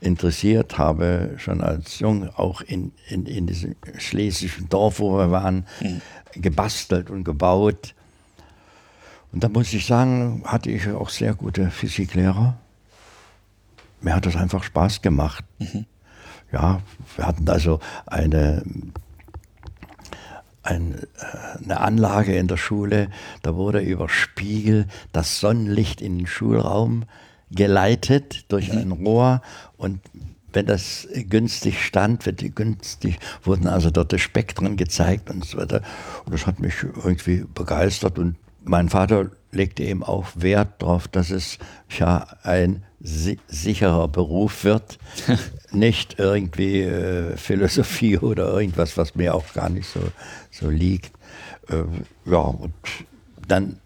interessiert, 0.00 0.76
habe 0.76 1.34
schon 1.38 1.60
als 1.60 1.98
Jung 1.98 2.28
auch 2.28 2.60
in, 2.60 2.92
in, 3.08 3.26
in 3.26 3.46
diesem 3.46 3.76
schlesischen 3.96 4.68
Dorf, 4.68 4.98
wo 4.98 5.16
wir 5.16 5.30
waren, 5.30 5.66
mhm. 5.80 6.02
gebastelt 6.34 7.10
und 7.10 7.24
gebaut. 7.24 7.94
Und 9.34 9.42
da 9.42 9.48
muss 9.48 9.72
ich 9.72 9.84
sagen, 9.84 10.42
hatte 10.44 10.70
ich 10.70 10.88
auch 10.90 11.08
sehr 11.08 11.34
gute 11.34 11.68
Physiklehrer. 11.68 12.56
Mir 14.00 14.14
hat 14.14 14.26
das 14.26 14.36
einfach 14.36 14.62
Spaß 14.62 15.02
gemacht. 15.02 15.44
Mhm. 15.58 15.86
Ja, 16.52 16.80
wir 17.16 17.26
hatten 17.26 17.48
also 17.48 17.80
eine, 18.06 18.62
ein, 20.62 21.00
eine 21.64 21.80
Anlage 21.80 22.36
in 22.36 22.46
der 22.46 22.58
Schule, 22.58 23.10
da 23.42 23.56
wurde 23.56 23.80
über 23.80 24.08
Spiegel 24.08 24.86
das 25.12 25.40
Sonnenlicht 25.40 26.00
in 26.00 26.18
den 26.18 26.26
Schulraum 26.28 27.02
geleitet 27.50 28.44
durch 28.52 28.72
mhm. 28.72 28.78
ein 28.78 28.92
Rohr 28.92 29.42
und 29.76 29.98
wenn 30.52 30.66
das 30.66 31.08
günstig 31.12 31.84
stand, 31.84 32.24
wird 32.24 32.40
die 32.40 32.54
günstig, 32.54 33.18
wurden 33.42 33.66
also 33.66 33.90
dort 33.90 34.12
die 34.12 34.20
Spektren 34.20 34.76
gezeigt 34.76 35.28
und 35.28 35.44
so 35.44 35.58
weiter. 35.58 35.82
Und 36.24 36.32
das 36.32 36.46
hat 36.46 36.60
mich 36.60 36.74
irgendwie 36.84 37.44
begeistert 37.52 38.20
und 38.20 38.36
mein 38.64 38.88
Vater 38.88 39.30
legte 39.52 39.84
eben 39.84 40.02
auch 40.02 40.26
Wert 40.34 40.82
darauf, 40.82 41.08
dass 41.08 41.30
es 41.30 41.58
ja 41.98 42.26
ein 42.42 42.84
si 43.00 43.38
sicherer 43.48 44.08
Beruf 44.08 44.64
wird, 44.64 44.98
nicht 45.72 46.18
irgendwie 46.18 46.80
äh, 46.80 47.36
Philosophie 47.36 48.18
oder 48.30 48.58
irgendwas, 48.58 48.96
was 48.96 49.14
mir 49.14 49.34
auch 49.34 49.52
gar 49.52 49.68
nicht 49.68 49.88
so, 49.88 50.00
so 50.50 50.70
liegt. 50.70 51.12
Äh, 51.68 51.84
ja, 52.30 52.38
und 52.38 52.74
dann 53.46 53.78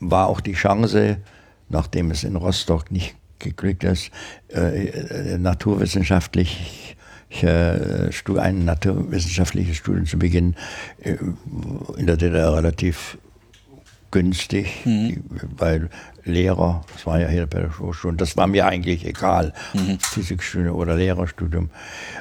war 0.00 0.28
auch 0.28 0.40
die 0.40 0.54
Chance, 0.54 1.18
nachdem 1.68 2.10
es 2.10 2.24
in 2.24 2.36
Rostock 2.36 2.90
nicht 2.90 3.14
geglückt 3.38 3.84
ist, 3.84 4.10
äh, 4.52 4.88
äh 4.88 5.38
naturwissenschaftlich 5.38 6.96
äh, 7.42 8.10
ein 8.38 8.64
naturwissenschaftliches 8.64 9.76
Studium 9.76 10.06
zu 10.06 10.18
beginnen, 10.18 10.56
äh, 11.02 11.16
in 11.96 12.06
der 12.06 12.16
DDR 12.16 12.54
relativ 12.54 13.18
günstig, 14.10 14.84
mhm. 14.84 15.22
weil 15.56 15.90
Lehrer, 16.24 16.84
das 16.92 17.06
war 17.06 17.20
ja 17.20 17.28
hier 17.28 17.46
bei 17.46 17.60
der 17.60 17.78
Hochschule, 17.78 18.16
das 18.16 18.36
war 18.36 18.46
mir 18.46 18.66
eigentlich 18.66 19.06
egal, 19.06 19.52
mhm. 19.74 19.98
Physikstudium 20.00 20.74
oder 20.74 20.96
Lehrerstudium. 20.96 21.70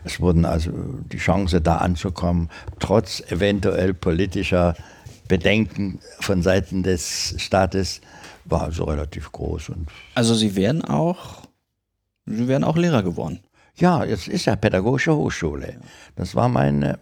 Es 0.04 0.20
wurden 0.20 0.46
also 0.46 0.72
die 1.12 1.18
Chance 1.18 1.62
da 1.62 1.78
anzukommen, 1.78 2.50
trotz 2.80 3.22
eventuell 3.32 3.94
politischer 3.94 4.76
Bedenken 5.28 6.00
von 6.20 6.42
Seiten 6.42 6.84
des 6.84 7.36
Staates, 7.38 8.02
war 8.46 8.62
also 8.64 8.86
relativ 8.86 9.32
groß. 9.32 9.70
Und 9.70 9.90
also 10.16 10.34
Sie 10.34 10.56
wären 10.56 10.84
auch, 10.84 11.44
Sie 12.26 12.48
wären 12.48 12.64
auch 12.64 12.78
Lehrer 12.78 13.04
geworden? 13.04 13.40
Ja, 13.76 14.04
jetzt 14.04 14.28
ist 14.28 14.46
ja 14.46 14.56
Pädagogische 14.56 15.16
Hochschule. 15.16 15.80
Das 16.16 16.34
war 16.34 16.50
meine 16.50 16.98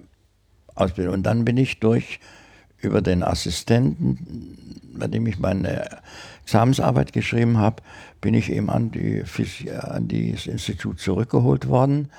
Ausbildung. 0.74 1.14
Und 1.14 1.24
dann 1.24 1.46
bin 1.46 1.58
ich 1.58 1.80
durch 1.80 2.20
über 2.78 3.02
den 3.02 3.24
Assistenten, 3.24 4.75
bei 4.98 5.08
dem 5.08 5.28
ich 5.28 5.40
meine 5.40 6.00
Examensarbeit 6.44 7.14
geschrieben 7.14 7.58
habe, 7.58 7.82
bin 8.22 8.34
ich 8.34 8.52
eben 8.52 8.70
an, 8.70 8.92
die, 8.92 9.24
an 9.80 10.08
dieses 10.08 10.48
Institut 10.48 11.00
zurückgeholt 11.00 11.68
worden 11.68 12.10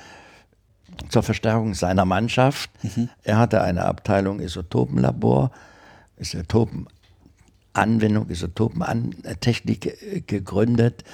zur 1.08 1.22
Verstärkung 1.22 1.74
seiner 1.74 2.04
Mannschaft. 2.04 2.70
Mhm. 2.82 3.08
Er 3.22 3.38
hatte 3.38 3.62
eine 3.62 3.84
Abteilung 3.84 4.40
Isotopenlabor, 4.40 5.52
Isotopenanwendung, 6.16 8.28
Isotopentechnik 8.28 10.26
gegründet 10.26 11.04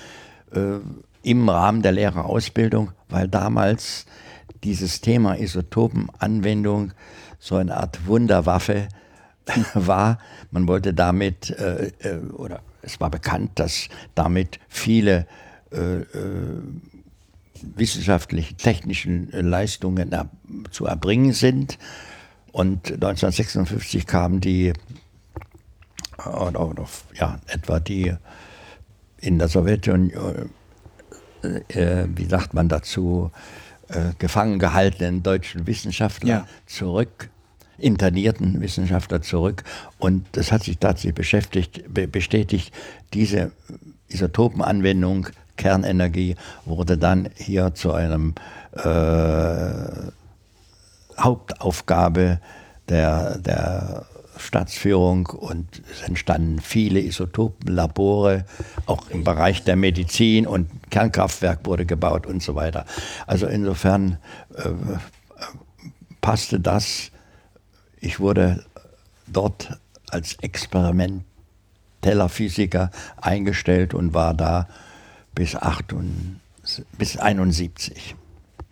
äh, 0.52 0.78
im 1.22 1.48
Rahmen 1.48 1.82
der 1.82 1.92
Lehrerausbildung, 1.92 2.92
weil 3.08 3.28
damals 3.28 4.06
dieses 4.64 5.00
Thema 5.00 5.38
Isotopenanwendung 5.38 6.92
so 7.38 7.56
eine 7.56 7.76
Art 7.76 8.06
Wunderwaffe 8.06 8.88
war. 9.74 10.18
Man 10.50 10.68
wollte 10.68 10.94
damit, 10.94 11.50
äh, 11.50 11.92
äh, 12.00 12.18
oder 12.32 12.60
es 12.82 13.00
war 13.00 13.10
bekannt, 13.10 13.52
dass 13.56 13.88
damit 14.14 14.58
viele 14.68 15.26
äh, 15.72 16.00
äh 16.00 16.62
wissenschaftliche, 17.76 18.54
technischen 18.54 19.30
Leistungen 19.30 20.10
er, 20.10 20.28
zu 20.72 20.86
erbringen 20.86 21.32
sind. 21.32 21.78
Und 22.50 22.90
1956 22.90 24.04
kamen 24.04 24.40
die, 24.40 24.72
oder, 26.26 26.60
oder 26.60 26.88
ja, 27.14 27.38
etwa 27.46 27.78
die 27.78 28.12
in 29.18 29.38
der 29.38 29.46
Sowjetunion, 29.46 30.50
äh, 31.68 32.06
wie 32.08 32.24
sagt 32.24 32.52
man 32.52 32.68
dazu, 32.68 33.30
äh, 33.88 34.12
gefangen 34.18 34.58
gehaltenen 34.58 35.22
deutschen 35.22 35.66
Wissenschaftler 35.66 36.28
ja. 36.28 36.46
zurück 36.66 37.30
internierten 37.82 38.60
Wissenschaftler 38.60 39.22
zurück. 39.22 39.64
Und 39.98 40.26
das 40.32 40.52
hat 40.52 40.62
sich 40.64 40.78
tatsächlich 40.78 41.14
beschäftigt, 41.14 41.82
be 41.92 42.06
bestätigt, 42.06 42.72
diese 43.12 43.52
Isotopenanwendung, 44.08 45.28
Kernenergie, 45.56 46.36
wurde 46.64 46.96
dann 46.96 47.28
hier 47.36 47.74
zu 47.74 47.92
einem 47.92 48.34
äh, 48.72 50.10
Hauptaufgabe 51.18 52.40
der, 52.88 53.38
der 53.38 54.06
Staatsführung 54.38 55.26
und 55.26 55.82
es 55.90 56.02
entstanden 56.02 56.60
viele 56.60 57.00
Isotopenlabore, 57.00 58.44
auch 58.86 59.08
im 59.10 59.24
Bereich 59.24 59.62
der 59.64 59.76
Medizin 59.76 60.46
und 60.46 60.68
Kernkraftwerk 60.90 61.60
wurde 61.64 61.86
gebaut 61.86 62.26
und 62.26 62.42
so 62.42 62.54
weiter. 62.54 62.84
Also 63.26 63.46
insofern 63.46 64.18
äh, 64.56 64.70
passte 66.20 66.60
das 66.60 67.11
ich 68.02 68.20
wurde 68.20 68.64
dort 69.26 69.78
als 70.10 70.34
experimenteller 70.42 72.28
Physiker 72.28 72.90
eingestellt 73.16 73.94
und 73.94 74.12
war 74.12 74.34
da 74.34 74.68
bis, 75.34 75.56
78, 75.56 76.84
bis 76.98 77.16
71, 77.16 78.16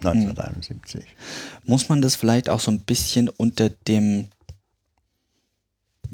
1971. 0.04 1.04
Muss 1.64 1.88
man 1.88 2.02
das 2.02 2.16
vielleicht 2.16 2.50
auch 2.50 2.60
so 2.60 2.70
ein 2.70 2.80
bisschen 2.80 3.28
unter 3.28 3.70
dem 3.70 4.28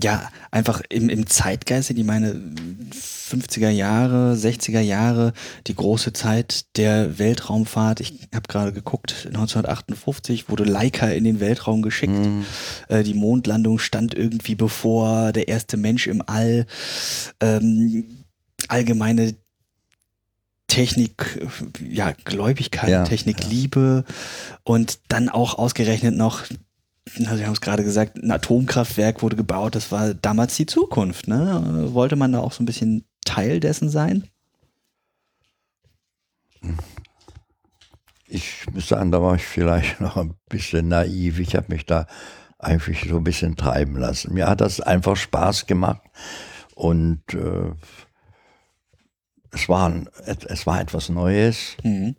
ja, 0.03 0.29
einfach 0.51 0.83
im, 0.89 1.09
im 1.09 1.27
Zeitgeist, 1.27 1.91
ich 1.91 2.05
meine 2.05 2.35
50er 2.93 3.71
Jahre, 3.71 4.35
60er 4.35 4.81
Jahre, 4.81 5.33
die 5.67 5.75
große 5.75 6.13
Zeit 6.13 6.77
der 6.77 7.19
Weltraumfahrt. 7.19 8.01
Ich 8.01 8.29
habe 8.35 8.47
gerade 8.49 8.73
geguckt, 8.73 9.25
1958 9.27 10.49
wurde 10.49 10.65
Leica 10.65 11.09
in 11.09 11.25
den 11.25 11.41
Weltraum 11.41 11.83
geschickt. 11.83 12.13
Mhm. 12.13 12.45
Äh, 12.89 13.03
die 13.03 13.15
Mondlandung 13.15 13.79
stand 13.79 14.15
irgendwie 14.15 14.55
bevor, 14.55 15.33
der 15.33 15.49
erste 15.49 15.77
Mensch 15.77 16.07
im 16.07 16.23
All. 16.27 16.67
Ähm, 17.41 18.05
allgemeine 18.69 19.35
Technik, 20.69 21.47
ja, 21.89 22.13
Gläubigkeit, 22.25 22.91
ja, 22.91 23.05
Technik, 23.05 23.45
ja. 23.45 23.49
Liebe 23.49 24.05
und 24.65 24.99
dann 25.09 25.29
auch 25.29 25.59
ausgerechnet 25.59 26.17
noch 26.17 26.43
also 27.15 27.39
wir 27.39 27.47
haben 27.47 27.53
es 27.53 27.61
gerade 27.61 27.85
gesagt, 27.85 28.17
ein 28.17 28.31
Atomkraftwerk 28.31 29.23
wurde 29.23 29.37
gebaut, 29.37 29.75
das 29.75 29.93
war 29.93 30.15
damals 30.15 30.57
die 30.57 30.67
Zukunft. 30.67 31.29
Ne? 31.29 31.89
Wollte 31.93 32.17
man 32.17 32.33
da 32.33 32.41
auch 32.41 32.53
so 32.53 32.63
ein 32.63 32.67
bisschen 32.67 33.05
Teil 33.25 33.61
dessen 33.61 33.89
sein? 33.89 34.29
Ich 38.27 38.67
muss 38.73 38.89
sagen, 38.89 39.13
da 39.13 39.23
war 39.23 39.37
ich 39.37 39.45
vielleicht 39.45 40.01
noch 40.01 40.17
ein 40.17 40.35
bisschen 40.49 40.89
naiv. 40.89 41.39
Ich 41.39 41.55
habe 41.55 41.73
mich 41.73 41.87
da 41.87 42.07
eigentlich 42.59 43.07
so 43.09 43.19
ein 43.19 43.25
bisschen 43.25 43.57
treiben 43.57 43.97
lassen. 43.97 44.35
Mir 44.35 44.49
hat 44.49 44.61
das 44.61 44.81
einfach 44.81 45.17
Spaß 45.17 45.67
gemacht 45.67 46.03
und 46.75 47.23
äh, 47.35 47.73
es, 49.53 49.69
war, 49.69 49.93
es 50.25 50.67
war 50.67 50.81
etwas 50.81 51.09
Neues. 51.09 51.77
Mhm. 51.83 52.17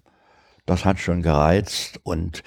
Das 0.65 0.85
hat 0.85 0.99
schon 0.99 1.21
gereizt 1.21 1.99
und 2.03 2.43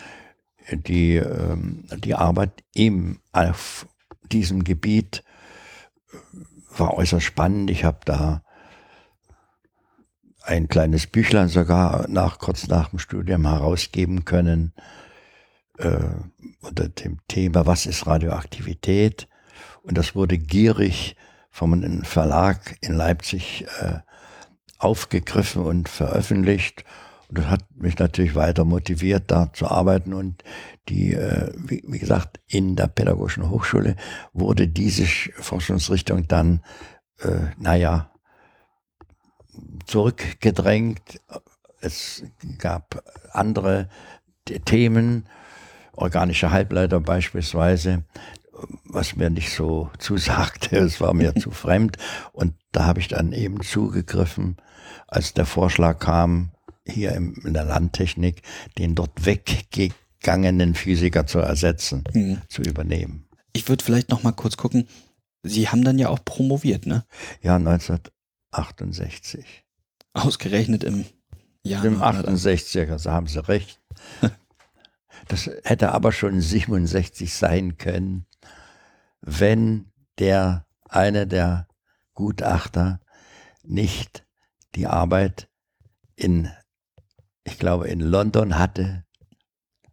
die, 0.73 1.17
ähm, 1.17 1.85
die 1.99 2.15
Arbeit 2.15 2.65
eben 2.75 3.21
auf 3.33 3.87
diesem 4.31 4.65
Gebiet 4.65 5.25
äh, 6.13 6.79
war 6.79 6.95
äußerst 6.95 7.25
spannend. 7.25 7.71
Ich 7.71 7.85
habe 7.85 7.99
da 8.05 8.43
ein 10.43 10.69
kleines 10.69 11.07
Büchlein 11.07 11.49
sogar 11.49 12.09
nach, 12.09 12.39
kurz 12.39 12.67
nach 12.67 12.91
dem 12.91 12.99
Studium 12.99 13.47
herausgeben 13.47 14.25
können 14.25 14.73
äh, 15.79 15.99
unter 16.61 16.89
dem 16.89 17.19
Thema 17.29 17.67
Was 17.67 17.87
ist 17.87 18.07
Radioaktivität? 18.07 19.29
Und 19.83 19.99
das 19.99 20.15
wurde 20.15 20.39
gierig 20.39 21.17
vom 21.51 22.05
Verlag 22.05 22.77
in 22.81 22.95
Leipzig 22.95 23.67
äh, 23.81 23.99
aufgegriffen 24.79 25.63
und 25.63 25.89
veröffentlicht. 25.89 26.85
Und 27.31 27.39
das 27.39 27.47
hat 27.47 27.65
mich 27.77 27.97
natürlich 27.97 28.35
weiter 28.35 28.65
motiviert, 28.65 29.31
da 29.31 29.53
zu 29.53 29.69
arbeiten. 29.69 30.15
Und 30.15 30.43
die, 30.89 31.13
äh, 31.13 31.53
wie, 31.57 31.83
wie 31.87 31.99
gesagt, 32.01 32.41
in 32.49 32.75
der 32.75 32.89
Pädagogischen 32.89 33.49
Hochschule 33.49 33.95
wurde 34.33 34.67
diese 34.67 35.07
Forschungsrichtung 35.07 36.27
dann, 36.27 36.61
äh, 37.21 37.53
naja, 37.57 38.11
zurückgedrängt. 39.87 41.21
Es 41.81 42.25
gab 42.59 43.01
andere 43.31 43.89
Themen, 44.65 45.29
organische 45.93 46.51
Halbleiter 46.51 46.99
beispielsweise, 46.99 48.03
was 48.85 49.15
mir 49.15 49.31
nicht 49.31 49.55
so 49.55 49.89
zusagte, 49.99 50.79
es 50.79 51.01
war 51.01 51.15
mir 51.15 51.33
zu 51.37 51.51
fremd. 51.53 51.97
Und 52.33 52.55
da 52.73 52.87
habe 52.87 52.99
ich 52.99 53.07
dann 53.07 53.33
eben 53.33 53.61
zugegriffen, 53.63 54.57
als 55.07 55.33
der 55.33 55.47
Vorschlag 55.47 56.01
kam, 56.01 56.51
hier 56.87 57.13
in 57.13 57.55
der 57.55 57.65
Landtechnik 57.65 58.43
den 58.79 58.95
dort 58.95 59.25
weggegangenen 59.25 60.75
Physiker 60.75 61.27
zu 61.27 61.39
ersetzen, 61.39 62.05
mhm. 62.13 62.43
zu 62.49 62.63
übernehmen. 62.63 63.29
Ich 63.53 63.69
würde 63.69 63.85
vielleicht 63.85 64.11
noch 64.11 64.23
mal 64.23 64.33
kurz 64.33 64.57
gucken. 64.57 64.87
Sie 65.43 65.69
haben 65.69 65.85
dann 65.85 65.99
ja 65.99 66.09
auch 66.09 66.25
promoviert, 66.25 66.87
ne? 66.87 67.05
Ja, 67.43 67.57
1968. 67.57 69.65
Ausgerechnet 70.13 70.85
im 70.85 71.07
Jahr. 71.63 71.85
Im 71.85 72.03
68er, 72.03 72.93
also 72.93 73.11
haben 73.11 73.27
Sie 73.27 73.47
recht. 73.47 73.81
Das 75.29 75.49
hätte 75.63 75.93
aber 75.93 76.13
schon 76.13 76.41
67 76.41 77.33
sein 77.33 77.79
können, 77.79 78.27
wenn 79.21 79.91
der 80.19 80.67
eine 80.89 81.27
der 81.27 81.69
Gutachter 82.15 83.01
nicht 83.63 84.27
die 84.75 84.87
Arbeit 84.87 85.49
in, 86.17 86.51
ich 87.45 87.59
glaube, 87.59 87.89
in 87.89 88.01
London 88.01 88.59
hatte, 88.59 89.05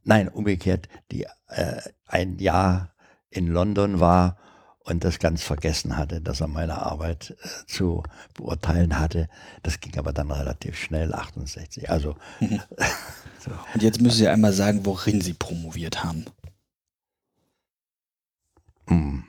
nein, 0.03 0.27
umgekehrt, 0.27 0.89
die 1.11 1.25
äh, 1.47 1.81
ein 2.05 2.39
Jahr 2.39 2.93
in 3.29 3.47
London 3.47 3.99
war 3.99 4.37
und 4.83 5.03
das 5.03 5.19
ganz 5.19 5.43
vergessen 5.43 5.97
hatte, 5.97 6.21
dass 6.21 6.39
er 6.39 6.47
meine 6.47 6.81
Arbeit 6.81 7.35
äh, 7.41 7.47
zu 7.67 8.03
beurteilen 8.33 8.99
hatte. 8.99 9.27
Das 9.63 9.79
ging 9.79 9.97
aber 9.97 10.13
dann 10.13 10.31
relativ 10.31 10.77
schnell, 10.79 11.13
68. 11.13 11.89
Also. 11.89 12.15
Mhm. 12.39 12.61
so. 13.39 13.51
Und 13.73 13.83
jetzt 13.83 14.01
müssen 14.01 14.17
Sie 14.17 14.27
einmal 14.27 14.53
sagen, 14.53 14.85
worin 14.85 15.21
Sie 15.21 15.33
promoviert 15.33 16.03
haben. 16.03 16.25
Hm. 18.87 19.25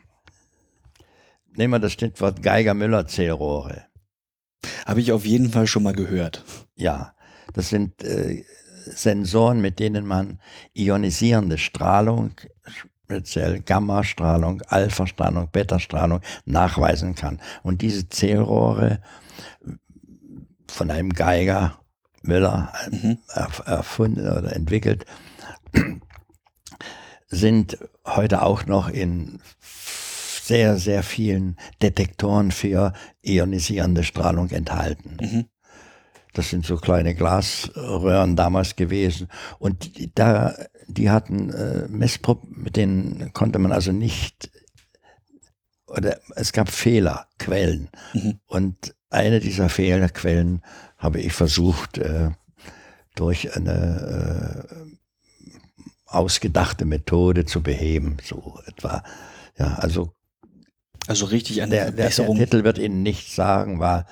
Nehmen 1.56 1.72
wir 1.72 1.80
das 1.80 1.92
Stichwort 1.92 2.40
Geiger-Müller-Zählrohre. 2.42 3.86
Habe 4.86 5.00
ich 5.00 5.10
auf 5.10 5.26
jeden 5.26 5.50
Fall 5.50 5.66
schon 5.66 5.82
mal 5.82 5.92
gehört. 5.92 6.44
Ja, 6.76 7.16
das 7.52 7.68
sind 7.68 8.02
äh, 8.02 8.44
Sensoren, 8.84 9.60
mit 9.60 9.78
denen 9.78 10.06
man 10.06 10.40
ionisierende 10.74 11.58
Strahlung, 11.58 12.32
speziell 13.08 13.60
Gammastrahlung, 13.60 14.62
Alpha-Strahlung, 14.68 15.48
Beta-Strahlung 15.50 16.20
nachweisen 16.44 17.14
kann. 17.14 17.40
Und 17.62 17.82
diese 17.82 18.08
Zählrohre 18.08 19.00
von 20.68 20.90
einem 20.90 21.12
Geiger 21.12 21.78
Müller 22.22 22.72
mhm. 22.90 23.18
erfunden 23.64 24.20
oder 24.28 24.54
entwickelt, 24.54 25.06
sind 27.28 27.78
heute 28.06 28.42
auch 28.42 28.66
noch 28.66 28.88
in 28.88 29.40
sehr, 29.60 30.78
sehr 30.78 31.02
vielen 31.02 31.56
Detektoren 31.82 32.50
für 32.50 32.92
ionisierende 33.22 34.02
Strahlung 34.02 34.50
enthalten. 34.50 35.16
Mhm. 35.20 35.44
Das 36.34 36.50
sind 36.50 36.66
so 36.66 36.76
kleine 36.76 37.14
Glasröhren 37.14 38.36
damals 38.36 38.76
gewesen. 38.76 39.28
Und 39.58 39.98
die, 39.98 40.12
da, 40.14 40.54
die 40.86 41.10
hatten 41.10 41.50
äh, 41.50 41.88
Messproben, 41.88 42.62
mit 42.62 42.76
denen 42.76 43.32
konnte 43.32 43.58
man 43.58 43.72
also 43.72 43.92
nicht, 43.92 44.50
oder 45.86 46.18
es 46.36 46.52
gab 46.52 46.70
Fehlerquellen. 46.70 47.88
Mhm. 48.12 48.40
Und 48.46 48.94
eine 49.10 49.40
dieser 49.40 49.68
Fehlerquellen 49.68 50.62
habe 50.98 51.20
ich 51.20 51.32
versucht, 51.32 51.98
äh, 51.98 52.30
durch 53.14 53.56
eine 53.56 54.68
äh, 54.68 55.54
ausgedachte 56.06 56.84
Methode 56.84 57.44
zu 57.44 57.62
beheben, 57.62 58.18
so 58.22 58.60
etwa. 58.66 59.02
Ja, 59.58 59.74
also 59.74 60.12
also 61.08 61.24
richtig 61.24 61.62
an 61.62 61.70
der, 61.70 61.90
der, 61.90 62.10
der 62.10 62.26
Titel 62.26 62.64
wird 62.64 62.76
Ihnen 62.76 63.02
nichts 63.02 63.34
sagen, 63.34 63.80
war 63.80 64.06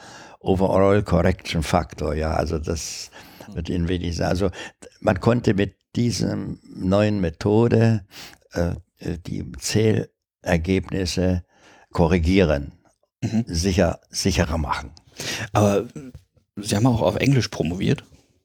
Overall 0.46 1.02
Correction 1.02 1.62
Factor. 1.62 2.14
Ja, 2.14 2.34
also 2.34 2.58
das 2.58 3.10
wird 3.52 3.68
Ihnen 3.68 3.88
wenig 3.88 4.16
sagen. 4.16 4.30
Also 4.30 4.50
man 5.00 5.20
konnte 5.20 5.54
mit 5.54 5.76
dieser 5.94 6.36
neuen 6.62 7.20
Methode 7.20 8.04
äh, 8.52 8.74
die 9.26 9.50
Zählergebnisse 9.58 11.44
korrigieren, 11.92 12.72
mhm. 13.22 13.44
sicher, 13.46 14.00
sicherer 14.10 14.58
machen. 14.58 14.92
Aber 15.52 15.86
Sie 16.56 16.76
haben 16.76 16.86
auch 16.86 17.02
auf 17.02 17.16
Englisch 17.16 17.48
promoviert? 17.48 18.04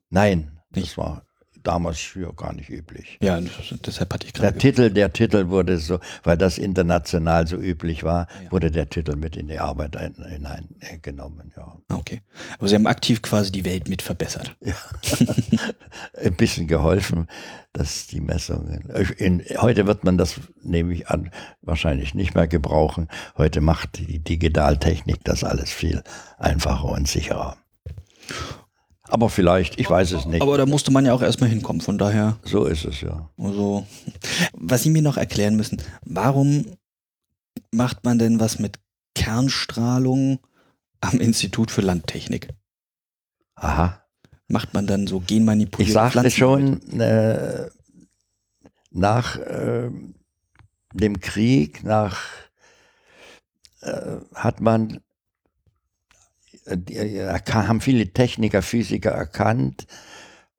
Nein, 0.09 0.59
nicht. 0.73 0.87
das 0.87 0.97
war 0.97 1.25
damals 1.63 1.97
hier 1.97 2.31
gar 2.33 2.53
nicht 2.53 2.69
üblich. 2.69 3.17
Ja, 3.21 3.39
deshalb 3.85 4.13
hatte 4.13 4.27
ich 4.27 4.33
gerade. 4.33 4.51
Der 4.51 4.59
Titel, 4.59 4.89
der 4.89 5.13
Titel 5.13 5.49
wurde 5.49 5.77
so, 5.77 5.99
weil 6.23 6.37
das 6.37 6.57
international 6.57 7.47
so 7.47 7.57
üblich 7.57 8.03
war, 8.03 8.27
ja. 8.43 8.51
wurde 8.51 8.71
der 8.71 8.89
Titel 8.89 9.15
mit 9.15 9.35
in 9.35 9.47
die 9.47 9.59
Arbeit 9.59 9.97
hineingenommen. 9.99 11.53
Ja. 11.55 11.77
Okay. 11.89 12.21
Aber 12.57 12.67
Sie 12.67 12.75
haben 12.75 12.87
aktiv 12.87 13.21
quasi 13.21 13.51
die 13.51 13.65
Welt 13.65 13.87
mit 13.87 14.01
verbessert. 14.01 14.55
Ja. 14.71 14.75
Ein 16.23 16.35
bisschen 16.35 16.67
geholfen, 16.67 17.27
dass 17.73 18.07
die 18.07 18.21
Messungen. 18.21 18.89
In, 19.17 19.43
heute 19.57 19.87
wird 19.87 20.03
man 20.03 20.17
das, 20.17 20.39
nehme 20.61 20.93
ich 20.93 21.09
an, 21.09 21.31
wahrscheinlich 21.61 22.13
nicht 22.13 22.35
mehr 22.35 22.47
gebrauchen. 22.47 23.07
Heute 23.37 23.59
macht 23.59 23.97
die 23.97 24.19
Digitaltechnik 24.19 25.23
das 25.23 25.43
alles 25.43 25.71
viel 25.71 26.03
einfacher 26.37 26.85
und 26.85 27.07
sicherer. 27.07 27.57
Aber 29.11 29.29
vielleicht, 29.29 29.77
ich 29.77 29.89
weiß 29.89 30.13
es 30.13 30.25
nicht. 30.25 30.41
Aber 30.41 30.57
da 30.57 30.65
musste 30.65 30.89
man 30.89 31.05
ja 31.05 31.13
auch 31.13 31.21
erstmal 31.21 31.49
hinkommen, 31.49 31.81
von 31.81 31.97
daher. 31.97 32.37
So 32.43 32.63
ist 32.63 32.85
es 32.85 33.01
ja. 33.01 33.29
Also, 33.37 33.85
was 34.53 34.83
Sie 34.83 34.89
mir 34.89 35.01
noch 35.01 35.17
erklären 35.17 35.57
müssen, 35.57 35.81
warum 36.05 36.65
macht 37.71 38.05
man 38.05 38.17
denn 38.19 38.39
was 38.39 38.57
mit 38.57 38.79
Kernstrahlung 39.13 40.39
am 41.01 41.19
Institut 41.19 41.71
für 41.71 41.81
Landtechnik? 41.81 42.47
Aha. 43.55 44.01
Macht 44.47 44.73
man 44.73 44.87
dann 44.87 45.07
so 45.07 45.19
genmanipulierte 45.19 45.89
Ich 45.89 45.93
sagte 45.93 46.31
schon, 46.31 46.81
äh, 46.97 47.67
nach 48.91 49.37
äh, 49.37 49.89
dem 50.93 51.19
Krieg, 51.19 51.83
nach 51.83 52.21
äh, 53.81 54.17
hat 54.35 54.61
man 54.61 55.01
haben 56.67 57.81
viele 57.81 58.13
Techniker, 58.13 58.61
Physiker 58.61 59.11
erkannt, 59.11 59.87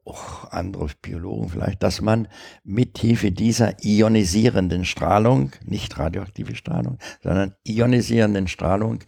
auch 0.04 0.50
andere 0.50 0.88
Biologen 1.00 1.48
vielleicht, 1.48 1.82
dass 1.82 2.00
man 2.00 2.28
mit 2.64 2.98
Hilfe 2.98 3.30
dieser 3.30 3.84
ionisierenden 3.84 4.84
Strahlung, 4.84 5.52
nicht 5.64 5.96
radioaktive 5.98 6.56
Strahlung, 6.56 6.98
sondern 7.22 7.54
ionisierenden 7.64 8.48
Strahlung 8.48 8.98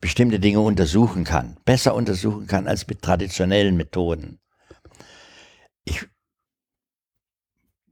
bestimmte 0.00 0.40
Dinge 0.40 0.60
untersuchen 0.60 1.24
kann, 1.24 1.58
besser 1.64 1.94
untersuchen 1.94 2.46
kann 2.46 2.66
als 2.66 2.86
mit 2.86 3.02
traditionellen 3.02 3.76
Methoden. 3.76 4.40
Ich, 5.84 6.06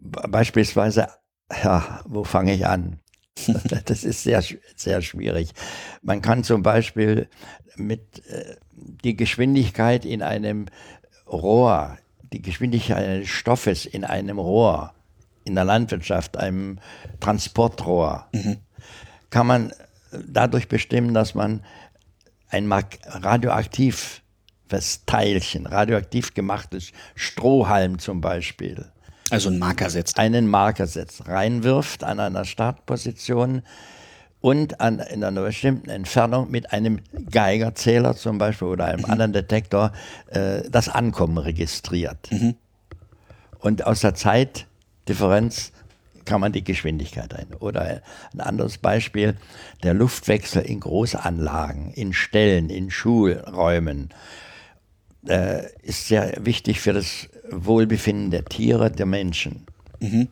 beispielsweise, 0.00 1.08
ja, 1.62 2.02
wo 2.06 2.24
fange 2.24 2.54
ich 2.54 2.66
an? 2.66 3.00
Das 3.84 4.04
ist 4.04 4.22
sehr, 4.22 4.42
sehr 4.76 5.02
schwierig. 5.02 5.50
Man 6.02 6.22
kann 6.22 6.44
zum 6.44 6.62
Beispiel 6.62 7.28
mit 7.76 8.26
äh, 8.28 8.56
die 8.72 9.16
Geschwindigkeit 9.16 10.04
in 10.04 10.22
einem 10.22 10.66
Rohr, 11.26 11.98
die 12.32 12.42
Geschwindigkeit 12.42 13.04
eines 13.04 13.28
Stoffes 13.28 13.86
in 13.86 14.04
einem 14.04 14.38
Rohr, 14.38 14.94
in 15.44 15.54
der 15.54 15.64
Landwirtschaft, 15.64 16.36
einem 16.36 16.78
Transportrohr, 17.20 18.28
mhm. 18.32 18.58
kann 19.30 19.46
man 19.46 19.72
dadurch 20.12 20.68
bestimmen, 20.68 21.14
dass 21.14 21.34
man 21.34 21.64
ein 22.48 22.70
radioaktives 22.72 24.22
Teilchen, 25.06 25.66
radioaktiv 25.66 26.34
gemachtes 26.34 26.92
Strohhalm 27.14 27.98
zum 27.98 28.20
Beispiel, 28.20 28.90
also 29.32 29.48
einen 29.48 29.58
Marker 29.58 29.90
setzt. 29.90 30.18
Einen 30.18 30.48
Marker 30.48 30.86
setzt, 30.86 31.26
reinwirft 31.28 32.04
an 32.04 32.20
einer 32.20 32.44
Startposition 32.44 33.62
und 34.40 34.80
an, 34.80 35.00
in 35.00 35.24
einer 35.24 35.42
bestimmten 35.42 35.90
Entfernung 35.90 36.50
mit 36.50 36.72
einem 36.72 37.00
Geigerzähler 37.30 38.14
zum 38.14 38.38
Beispiel 38.38 38.68
oder 38.68 38.86
einem 38.86 39.04
mhm. 39.04 39.10
anderen 39.10 39.32
Detektor 39.32 39.92
äh, 40.28 40.62
das 40.70 40.88
Ankommen 40.88 41.38
registriert. 41.38 42.30
Mhm. 42.30 42.54
Und 43.58 43.86
aus 43.86 44.00
der 44.00 44.14
Zeitdifferenz 44.14 45.72
kann 46.24 46.40
man 46.40 46.52
die 46.52 46.62
Geschwindigkeit 46.62 47.34
ein. 47.34 47.54
Oder 47.58 48.02
ein 48.32 48.40
anderes 48.40 48.78
Beispiel, 48.78 49.36
der 49.82 49.94
Luftwechsel 49.94 50.62
in 50.62 50.80
Großanlagen, 50.80 51.92
in 51.94 52.12
Ställen, 52.12 52.70
in 52.70 52.90
Schulräumen 52.90 54.10
äh, 55.26 55.64
ist 55.82 56.06
sehr 56.06 56.34
wichtig 56.38 56.80
für 56.80 56.92
das 56.92 57.28
Wohlbefinden 57.50 58.30
der 58.30 58.44
Tiere, 58.44 58.90
der 58.90 59.06
Menschen. 59.06 59.66
Mhm. 60.00 60.28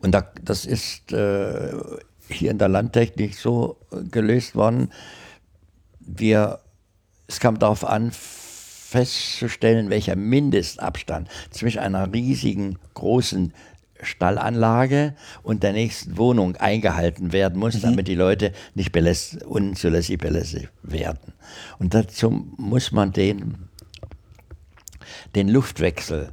Und 0.00 0.12
da, 0.12 0.26
das 0.42 0.66
ist 0.66 1.12
äh, 1.12 1.72
hier 2.28 2.50
in 2.50 2.58
der 2.58 2.68
Landtechnik 2.68 3.34
so 3.34 3.76
gelöst 4.10 4.54
worden. 4.54 4.90
Wir, 6.00 6.58
es 7.28 7.40
kam 7.40 7.58
darauf 7.58 7.84
an, 7.84 8.10
festzustellen, 8.12 9.88
welcher 9.88 10.16
Mindestabstand 10.16 11.28
zwischen 11.50 11.78
einer 11.78 12.12
riesigen, 12.12 12.78
großen 12.94 13.54
Stallanlage 14.02 15.14
und 15.42 15.62
der 15.62 15.72
nächsten 15.72 16.18
Wohnung 16.18 16.56
eingehalten 16.56 17.32
werden 17.32 17.58
muss, 17.58 17.76
mhm. 17.76 17.82
damit 17.82 18.08
die 18.08 18.14
Leute 18.14 18.52
nicht 18.74 18.94
unzulässig 19.44 20.18
belästigt 20.18 20.68
werden. 20.82 21.32
Und 21.78 21.94
dazu 21.94 22.30
muss 22.56 22.92
man 22.92 23.12
den 23.12 23.68
den 25.34 25.48
Luftwechsel. 25.48 26.30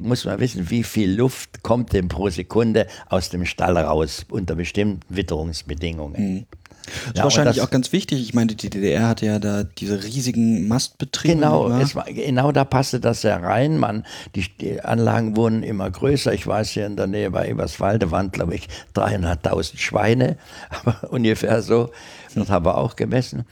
Muss 0.00 0.24
man 0.24 0.38
wissen, 0.38 0.70
wie 0.70 0.84
viel 0.84 1.12
Luft 1.12 1.62
kommt 1.62 1.92
denn 1.92 2.06
pro 2.08 2.28
Sekunde 2.30 2.86
aus 3.08 3.30
dem 3.30 3.44
Stall 3.44 3.76
raus 3.76 4.24
unter 4.30 4.54
bestimmten 4.54 5.00
Witterungsbedingungen. 5.08 6.34
Mhm. 6.34 6.46
Das 6.84 6.94
ist 6.94 7.16
ja, 7.16 7.24
wahrscheinlich 7.24 7.56
das, 7.56 7.64
auch 7.64 7.70
ganz 7.70 7.92
wichtig. 7.92 8.20
Ich 8.20 8.34
meine, 8.34 8.54
die 8.54 8.70
DDR 8.70 9.08
hatte 9.08 9.26
ja 9.26 9.38
da 9.38 9.64
diese 9.64 10.02
riesigen 10.02 10.68
Mastbetriebe. 10.68 11.34
Genau, 11.34 11.70
war, 11.70 12.04
genau 12.04 12.52
da 12.52 12.64
passte 12.64 13.00
das 13.00 13.22
ja 13.22 13.36
rein. 13.36 13.78
Man, 13.78 14.04
die, 14.34 14.46
die, 14.60 14.80
Anlagen 14.80 15.36
wurden 15.36 15.62
immer 15.62 15.90
größer. 15.90 16.32
Ich 16.32 16.46
weiß 16.46 16.70
hier 16.70 16.86
in 16.86 16.96
der 16.96 17.06
Nähe 17.06 17.30
bei 17.30 17.48
Eberswalde 17.48 18.10
waren, 18.10 18.30
glaube 18.30 18.54
ich, 18.54 18.68
300.000 18.94 19.78
Schweine, 19.78 20.36
aber 20.70 21.12
ungefähr 21.12 21.62
so. 21.62 21.90
Das 22.34 22.50
haben 22.50 22.64
wir 22.64 22.78
auch 22.78 22.96
gemessen. 22.96 23.44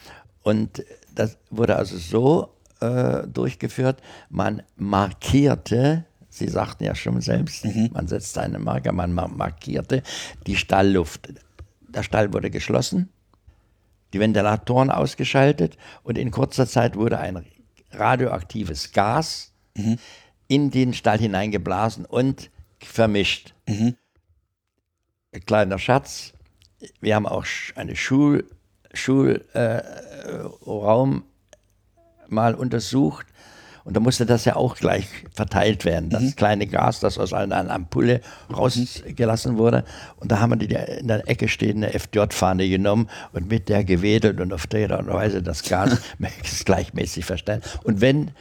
Und 0.42 0.84
das 1.14 1.36
wurde 1.50 1.76
also 1.76 1.98
so 1.98 2.48
äh, 2.80 3.26
durchgeführt, 3.26 4.02
man 4.28 4.62
markierte, 4.76 6.04
Sie 6.28 6.48
sagten 6.48 6.84
ja 6.84 6.94
schon 6.94 7.20
selbst, 7.20 7.64
mhm. 7.64 7.90
man 7.92 8.06
setzte 8.06 8.40
eine 8.40 8.60
Marke, 8.60 8.92
man 8.92 9.12
markierte 9.12 10.02
die 10.46 10.56
Stallluft. 10.56 11.28
Der 11.88 12.04
Stall 12.04 12.32
wurde 12.32 12.50
geschlossen, 12.50 13.08
die 14.12 14.20
Ventilatoren 14.20 14.90
ausgeschaltet 14.90 15.76
und 16.04 16.16
in 16.18 16.30
kurzer 16.30 16.66
Zeit 16.68 16.94
wurde 16.94 17.18
ein 17.18 17.44
radioaktives 17.90 18.92
Gas 18.92 19.52
mhm. 19.76 19.98
in 20.46 20.70
den 20.70 20.94
Stall 20.94 21.18
hineingeblasen 21.18 22.04
und 22.04 22.50
vermischt. 22.78 23.54
Mhm. 23.66 23.96
Kleiner 25.46 25.78
Schatz, 25.78 26.32
wir 27.00 27.14
haben 27.14 27.26
auch 27.26 27.44
eine 27.74 27.96
Schul, 27.96 28.48
Schulraum 28.92 29.44
äh, 31.14 31.29
mal 32.30 32.54
untersucht 32.54 33.26
und 33.84 33.96
da 33.96 34.00
musste 34.00 34.26
das 34.26 34.44
ja 34.44 34.56
auch 34.56 34.76
gleich 34.76 35.06
verteilt 35.34 35.84
werden. 35.84 36.10
Das 36.10 36.22
mhm. 36.22 36.36
kleine 36.36 36.66
Gas, 36.66 37.00
das 37.00 37.18
aus 37.18 37.32
einer 37.32 37.70
Ampulle 37.70 38.20
rausgelassen 38.54 39.56
wurde. 39.56 39.84
Und 40.16 40.30
da 40.30 40.40
haben 40.40 40.50
wir 40.50 40.58
die 40.58 40.74
in 41.00 41.08
der 41.08 41.28
Ecke 41.28 41.48
stehende 41.48 41.88
FJ-Fahne 41.88 42.68
genommen 42.68 43.08
und 43.32 43.48
mit 43.48 43.68
der 43.68 43.84
gewedelt 43.84 44.40
und 44.40 44.52
auf 44.52 44.66
der 44.66 44.90
Weise 45.06 45.42
das 45.42 45.62
Gas 45.62 45.98
gleichmäßig 46.64 47.24
verstellen. 47.24 47.62
Und 47.82 48.00
wenn 48.00 48.32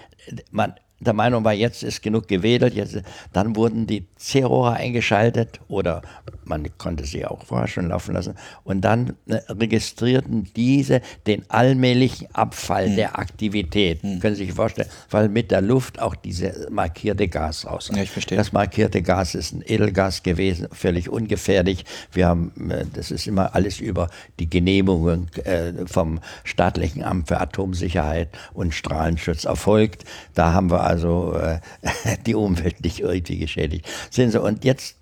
man 0.52 0.73
der 0.99 1.13
Meinung 1.13 1.43
war, 1.43 1.53
jetzt 1.53 1.83
ist 1.83 2.01
genug 2.01 2.27
gewedelt, 2.27 2.73
jetzt, 2.73 3.01
dann 3.33 3.55
wurden 3.55 3.88
die 3.88 4.05
C-Rohre 4.17 4.73
eingeschaltet 4.73 5.59
oder 5.67 6.01
man 6.43 6.67
konnte 6.77 7.05
sie 7.05 7.25
auch 7.25 7.43
vorher 7.43 7.67
schon 7.67 7.89
laufen 7.89 8.13
lassen 8.15 8.35
und 8.63 8.81
dann 8.81 9.15
äh, 9.27 9.35
registrierten 9.49 10.49
diese 10.55 11.01
den 11.27 11.49
allmählichen 11.49 12.33
Abfall 12.33 12.89
mhm. 12.89 12.95
der 12.95 13.19
Aktivität. 13.19 14.03
Mhm. 14.03 14.19
Können 14.19 14.35
Sie 14.35 14.45
sich 14.45 14.53
vorstellen, 14.53 14.89
weil 15.09 15.29
mit 15.29 15.51
der 15.51 15.62
Luft 15.62 16.01
auch 16.01 16.15
diese 16.15 16.67
markierte 16.71 17.27
Gas 17.27 17.65
raus. 17.65 17.91
Ja, 17.93 18.01
ich 18.01 18.12
verstehe. 18.12 18.38
Das 18.38 18.51
markierte 18.51 19.01
Gas 19.01 19.35
ist 19.35 19.53
ein 19.53 19.63
Edelgas 19.65 20.23
gewesen, 20.23 20.67
völlig 20.71 21.09
ungefährlich. 21.09 21.85
Wir 22.12 22.27
haben, 22.27 22.51
äh, 22.69 22.85
das 22.93 23.12
ist 23.12 23.27
immer 23.27 23.55
alles 23.55 23.79
über 23.79 24.09
die 24.39 24.49
Genehmigung 24.49 25.27
äh, 25.43 25.73
vom 25.85 26.19
staatlichen 26.43 27.03
Amt 27.03 27.27
für 27.27 27.39
Atomsicherheit 27.39 28.29
und 28.53 28.73
Strahlenschutz 28.73 29.45
erfolgt. 29.45 30.03
Da 30.33 30.53
haben 30.53 30.71
wir 30.71 30.88
also 30.89 31.34
äh, 31.36 31.60
die 32.25 32.36
Umwelt 32.36 32.84
nicht 32.84 32.99
irgendwie 32.99 33.38
geschädigt. 33.38 33.88
Sehen 34.10 34.32
Sie, 34.32 34.41
und 34.41 34.65
jetzt 34.65 34.97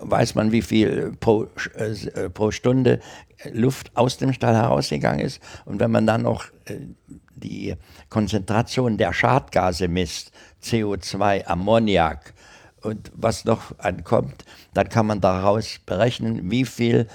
weiß 0.00 0.34
man, 0.34 0.52
wie 0.52 0.62
viel 0.62 1.12
pro, 1.20 1.46
äh, 1.74 2.30
pro 2.30 2.50
Stunde 2.50 3.00
Luft 3.52 3.90
aus 3.94 4.16
dem 4.16 4.32
Stall 4.32 4.54
herausgegangen 4.54 5.20
ist. 5.20 5.40
Und 5.64 5.80
wenn 5.80 5.90
man 5.90 6.06
dann 6.06 6.22
noch 6.22 6.46
äh, 6.66 6.78
die 7.34 7.74
Konzentration 8.08 8.96
der 8.96 9.12
Schadgase 9.12 9.88
misst, 9.88 10.32
CO2, 10.62 11.46
Ammoniak 11.46 12.34
und 12.82 13.10
was 13.14 13.44
noch 13.44 13.78
ankommt, 13.78 14.44
dann 14.74 14.88
kann 14.88 15.06
man 15.06 15.20
daraus 15.20 15.78
berechnen, 15.84 16.50
wie 16.50 16.64
viel 16.64 17.06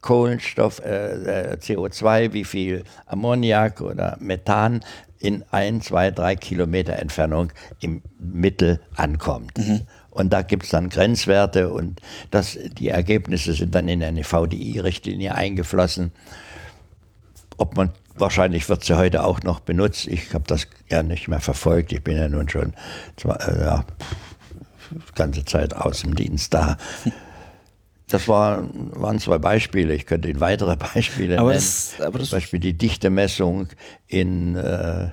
Kohlenstoff, 0.00 0.80
äh, 0.80 1.52
äh 1.52 1.56
CO2, 1.56 2.32
wie 2.32 2.44
viel 2.44 2.84
Ammoniak 3.06 3.80
oder 3.80 4.16
Methan 4.20 4.80
in 5.20 5.44
ein, 5.50 5.82
zwei, 5.82 6.10
drei 6.10 6.34
Kilometer 6.34 6.94
Entfernung 6.94 7.52
im 7.80 8.02
Mittel 8.18 8.80
ankommt. 8.96 9.58
Mhm. 9.58 9.82
Und 10.10 10.32
da 10.32 10.42
gibt 10.42 10.64
es 10.64 10.70
dann 10.70 10.88
Grenzwerte 10.88 11.70
und 11.70 12.00
das, 12.30 12.58
die 12.78 12.88
Ergebnisse 12.88 13.52
sind 13.52 13.74
dann 13.74 13.88
in 13.88 14.02
eine 14.02 14.24
VDI-Richtlinie 14.24 15.34
eingeflossen. 15.34 16.12
Ob 17.58 17.76
man, 17.76 17.92
wahrscheinlich 18.16 18.68
wird 18.68 18.82
sie 18.84 18.96
heute 18.96 19.22
auch 19.22 19.42
noch 19.42 19.60
benutzt. 19.60 20.08
Ich 20.08 20.34
habe 20.34 20.44
das 20.46 20.66
ja 20.90 21.02
nicht 21.02 21.28
mehr 21.28 21.40
verfolgt. 21.40 21.92
Ich 21.92 22.02
bin 22.02 22.16
ja 22.16 22.28
nun 22.28 22.48
schon 22.48 22.74
zwei, 23.16 23.34
äh, 23.34 23.60
ja, 23.60 23.84
ganze 25.14 25.44
Zeit 25.44 25.76
aus 25.76 26.00
dem 26.00 26.16
Dienst 26.16 26.54
da. 26.54 26.76
Das 28.10 28.26
war, 28.26 28.68
waren 28.74 29.20
zwei 29.20 29.38
Beispiele. 29.38 29.94
Ich 29.94 30.04
könnte 30.04 30.28
Ihnen 30.28 30.40
weitere 30.40 30.76
Beispiele 30.76 31.38
aber 31.38 31.50
nennen. 31.50 31.60
Das, 31.60 31.94
aber 32.00 32.18
das 32.18 32.30
Zum 32.30 32.38
Beispiel 32.38 32.58
die 32.58 32.76
Dichtemessung 32.76 33.68
in, 34.08 34.56
äh, 34.56 35.04
äh, 35.04 35.10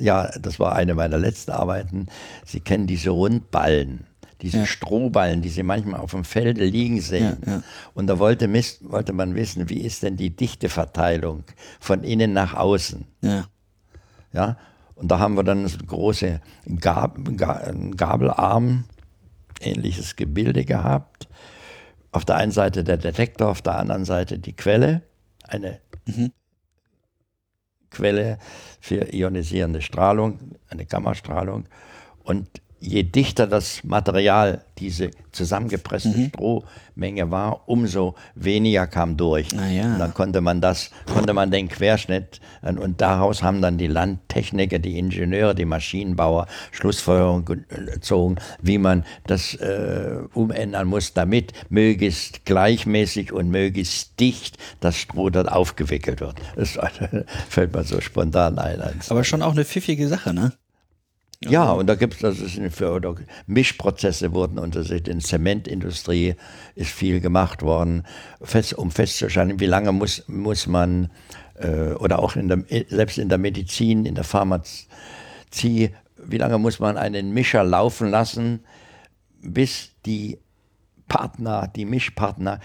ja, 0.00 0.30
das 0.40 0.58
war 0.58 0.74
eine 0.74 0.94
meiner 0.94 1.18
letzten 1.18 1.52
Arbeiten. 1.52 2.06
Sie 2.46 2.60
kennen 2.60 2.86
diese 2.86 3.10
Rundballen, 3.10 4.06
diese 4.40 4.58
ja. 4.58 4.66
Strohballen, 4.66 5.42
die 5.42 5.50
Sie 5.50 5.62
manchmal 5.62 6.00
auf 6.00 6.12
dem 6.12 6.24
Felde 6.24 6.64
liegen 6.64 7.02
sehen. 7.02 7.36
Ja, 7.44 7.52
ja. 7.52 7.62
Und 7.92 8.06
da 8.06 8.18
wollte, 8.18 8.50
wollte 8.80 9.12
man 9.12 9.34
wissen, 9.34 9.68
wie 9.68 9.82
ist 9.82 10.02
denn 10.02 10.16
die 10.16 10.34
Dichteverteilung 10.34 11.44
von 11.78 12.04
innen 12.04 12.32
nach 12.32 12.54
außen. 12.54 13.04
Ja. 13.20 13.44
ja? 14.32 14.56
Und 14.94 15.10
da 15.10 15.18
haben 15.18 15.34
wir 15.34 15.44
dann 15.44 15.66
einen 15.66 15.86
großen 15.86 16.40
Gab, 16.80 17.18
Gabelarm, 17.96 18.84
ähnliches 19.60 20.16
Gebilde 20.16 20.64
gehabt 20.64 21.28
auf 22.12 22.24
der 22.24 22.36
einen 22.36 22.52
Seite 22.52 22.84
der 22.84 22.96
Detektor, 22.96 23.48
auf 23.48 23.62
der 23.62 23.76
anderen 23.78 24.04
Seite 24.04 24.38
die 24.38 24.54
Quelle, 24.54 25.02
eine 25.46 25.80
mhm. 26.06 26.32
Quelle 27.90 28.38
für 28.80 29.12
ionisierende 29.12 29.82
Strahlung, 29.82 30.56
eine 30.68 30.86
Gammastrahlung. 30.86 31.66
Und 32.22 32.48
je 32.80 33.02
dichter 33.02 33.46
das 33.46 33.84
Material, 33.84 34.62
diese 34.78 35.10
zusammengepresste 35.32 36.08
mhm. 36.16 36.28
Strohmenge 36.28 37.30
war, 37.30 37.68
umso 37.68 38.14
weniger 38.34 38.86
kam 38.86 39.16
durch. 39.16 39.48
Ah, 39.56 39.68
ja. 39.68 39.84
Und 39.84 39.98
dann 39.98 40.14
konnte 40.14 40.40
man 40.40 40.60
das, 40.60 40.90
konnte 41.12 41.34
man 41.34 41.50
den 41.50 41.68
Querschnitt 41.68 42.40
und 42.62 43.00
daraus 43.00 43.42
haben 43.42 43.60
dann 43.60 43.76
die 43.76 43.86
Landtechniker, 43.86 44.78
die 44.78 44.98
Ingenieure, 44.98 45.54
die 45.54 45.66
Maschinenbauer 45.66 46.46
Schlussfolgerungen 46.72 47.66
gezogen, 47.68 48.36
wie 48.62 48.78
man 48.78 49.04
das 49.26 49.54
äh, 49.54 50.16
umändern 50.32 50.88
muss, 50.88 51.12
damit 51.12 51.52
möglichst 51.68 52.46
gleichmäßig 52.46 53.32
und 53.32 53.50
möglichst 53.50 54.18
dicht 54.18 54.56
das 54.80 54.96
Stroh 54.96 55.28
dort 55.28 55.52
aufgewickelt 55.52 56.20
wird. 56.20 56.36
Das 56.56 56.78
fällt 57.48 57.74
mir 57.74 57.84
so 57.84 58.00
spontan 58.00 58.58
ein. 58.58 58.80
Aber 59.08 59.24
schon 59.24 59.42
auch 59.42 59.52
eine 59.52 59.64
pfiffige 59.64 60.08
Sache, 60.08 60.32
ne? 60.32 60.52
Ja, 61.42 61.72
und 61.72 61.86
da 61.86 61.94
gibt 61.94 62.22
es, 62.22 62.60
Mischprozesse 63.46 64.34
wurden 64.34 64.58
untersucht. 64.58 65.08
In 65.08 65.20
der 65.20 65.26
Zementindustrie 65.26 66.34
ist 66.74 66.90
viel 66.90 67.20
gemacht 67.20 67.62
worden, 67.62 68.04
fest, 68.42 68.74
um 68.74 68.90
festzustellen, 68.90 69.58
wie 69.58 69.66
lange 69.66 69.90
muss, 69.92 70.22
muss 70.28 70.66
man, 70.66 71.10
äh, 71.54 71.92
oder 71.94 72.18
auch 72.18 72.36
in 72.36 72.48
der, 72.48 72.64
selbst 72.88 73.16
in 73.16 73.30
der 73.30 73.38
Medizin, 73.38 74.04
in 74.04 74.14
der 74.14 74.24
Pharmazie, 74.24 75.94
wie 76.22 76.36
lange 76.36 76.58
muss 76.58 76.78
man 76.78 76.98
einen 76.98 77.32
Mischer 77.32 77.64
laufen 77.64 78.10
lassen, 78.10 78.60
bis 79.40 79.92
die 80.04 80.38
Partner, 81.08 81.68
die 81.74 81.86
Mischpartner 81.86 82.60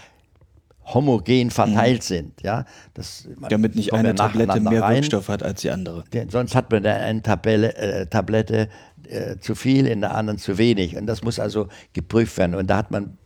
homogen 0.86 1.50
verteilt 1.50 2.02
mhm. 2.02 2.06
sind. 2.06 2.42
Ja, 2.42 2.64
das, 2.94 3.28
Damit 3.48 3.74
nicht 3.74 3.92
eine 3.92 4.14
Tablette 4.14 4.60
mehr 4.60 4.82
rein. 4.82 4.96
Wirkstoff 4.96 5.28
hat 5.28 5.42
als 5.42 5.62
die 5.62 5.70
andere. 5.70 6.04
Denn 6.12 6.30
sonst 6.30 6.54
hat 6.54 6.70
man 6.70 6.86
eine 6.86 7.22
Tabelle, 7.22 7.76
äh, 7.76 8.06
Tablette 8.06 8.68
äh, 9.08 9.36
zu 9.38 9.54
viel, 9.54 9.86
in 9.86 10.00
der 10.00 10.14
anderen 10.14 10.38
zu 10.38 10.58
wenig. 10.58 10.96
Und 10.96 11.06
das 11.06 11.22
muss 11.22 11.38
also 11.38 11.68
geprüft 11.92 12.38
werden. 12.38 12.54
Und 12.54 12.68
da 12.68 12.78
hat 12.78 12.90
man 12.90 13.18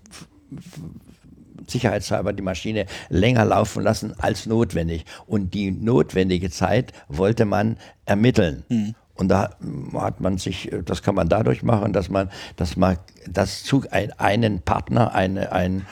sicherheitshalber 1.67 2.33
die 2.33 2.43
Maschine 2.43 2.87
länger 3.09 3.45
laufen 3.45 3.83
lassen 3.83 4.15
als 4.19 4.47
notwendig. 4.47 5.05
Und 5.27 5.55
die 5.55 5.71
notwendige 5.71 6.51
Zeit 6.51 6.93
wollte 7.09 7.45
man 7.45 7.77
ermitteln. 8.07 8.65
Mhm. 8.69 8.95
Und 9.15 9.29
da 9.29 9.51
hat 9.95 10.21
man 10.21 10.39
sich, 10.39 10.71
das 10.87 11.03
kann 11.03 11.15
man 11.15 11.29
dadurch 11.29 11.63
machen, 11.63 11.93
dass 11.93 12.09
man, 12.09 12.31
dass 12.57 12.79
man 12.79 12.97
das 13.29 13.63
zu 13.65 13.85
einen 13.91 14.63
Partner, 14.63 15.15
eine, 15.15 15.53
ein 15.53 15.85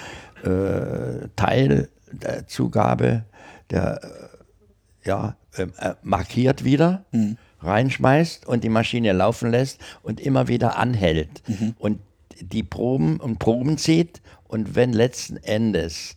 äh, 0.44 1.28
Teil 1.36 1.88
der 2.12 2.46
Zugabe 2.46 3.24
der, 3.70 4.00
äh, 4.02 5.08
ja, 5.08 5.36
ähm, 5.56 5.72
äh, 5.78 5.94
markiert 6.02 6.64
wieder, 6.64 7.04
mhm. 7.12 7.36
reinschmeißt 7.60 8.46
und 8.46 8.64
die 8.64 8.68
Maschine 8.68 9.12
laufen 9.12 9.50
lässt 9.50 9.80
und 10.02 10.20
immer 10.20 10.48
wieder 10.48 10.76
anhält 10.76 11.42
mhm. 11.48 11.74
und 11.78 12.00
die 12.40 12.62
Proben 12.62 13.18
und 13.18 13.38
Proben 13.38 13.78
zieht 13.78 14.20
und 14.46 14.74
wenn 14.74 14.92
letzten 14.92 15.36
Endes 15.38 16.16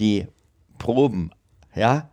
die 0.00 0.26
Proben, 0.78 1.30
ja, 1.74 2.10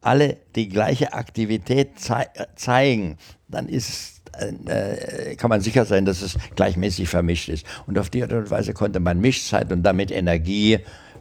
alle 0.00 0.38
die 0.54 0.68
gleiche 0.68 1.12
Aktivität 1.12 1.98
zei 1.98 2.26
zeigen, 2.56 3.18
dann 3.48 3.68
ist 3.68 4.17
äh, 4.38 5.36
kann 5.36 5.50
man 5.50 5.60
sicher 5.60 5.84
sein, 5.84 6.04
dass 6.04 6.22
es 6.22 6.36
gleichmäßig 6.56 7.08
vermischt 7.08 7.48
ist. 7.48 7.66
Und 7.86 7.98
auf 7.98 8.10
die 8.10 8.22
Art 8.22 8.32
und 8.32 8.50
Weise 8.50 8.72
konnte 8.72 9.00
man 9.00 9.20
Mischzeit 9.20 9.72
und 9.72 9.82
damit 9.82 10.10
Energie 10.10 10.78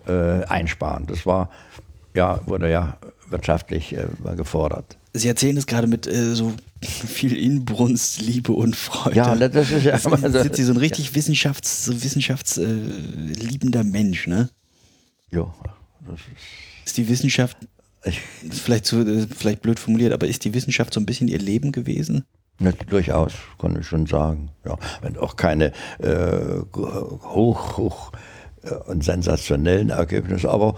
äh, 0.08 0.44
einsparen. 0.46 1.06
Das 1.08 1.26
war, 1.26 1.50
ja, 2.14 2.42
wurde 2.46 2.70
ja 2.70 2.98
wirtschaftlich 3.30 3.94
äh, 3.96 4.08
gefordert. 4.36 4.98
Sie 5.14 5.28
erzählen 5.28 5.58
es 5.58 5.66
gerade 5.66 5.88
mit 5.88 6.08
äh, 6.08 6.36
so 6.36 6.54
viel 6.82 7.36
Inbrunst, 7.36 8.22
Liebe 8.22 8.54
und 8.54 8.76
Freude. 8.76 9.18
Ja, 9.18 9.36
das 9.36 9.72
ist 9.72 9.84
ja 9.84 9.98
immer 9.98 10.18
so. 10.18 10.30
Sind 10.42 10.56
Sie 10.56 10.64
so 10.64 10.74
ein 10.74 10.78
richtig 10.78 11.10
ja. 11.10 11.16
wissenschafts, 11.16 11.86
so 11.86 12.04
wissenschaftsliebender 12.04 13.84
Mensch, 13.84 14.28
ne? 14.28 14.50
Ja. 15.32 15.54
Das 16.08 16.20
ist, 16.20 16.26
ist 16.86 16.98
die 16.98 17.10
Wissenschaft 17.10 17.58
ist 18.04 18.62
vielleicht, 18.62 18.86
zu, 18.86 19.28
vielleicht 19.36 19.62
blöd 19.62 19.80
formuliert, 19.80 20.14
aber 20.14 20.28
ist 20.28 20.46
die 20.46 20.54
Wissenschaft 20.54 20.94
so 20.94 21.00
ein 21.00 21.06
bisschen 21.06 21.28
ihr 21.28 21.40
Leben 21.40 21.72
gewesen? 21.72 22.24
Ja, 22.60 22.72
durchaus, 22.72 23.34
kann 23.60 23.80
ich 23.80 23.86
schon 23.86 24.08
sagen. 24.08 24.50
Ja, 24.66 24.78
wenn 25.02 25.18
auch 25.18 25.36
keine 25.36 25.72
äh, 26.00 26.62
hoch, 26.74 27.78
hoch 27.78 28.12
äh, 28.64 28.74
und 28.90 29.04
sensationellen 29.04 29.90
Ergebnisse, 29.92 30.50
aber 30.50 30.76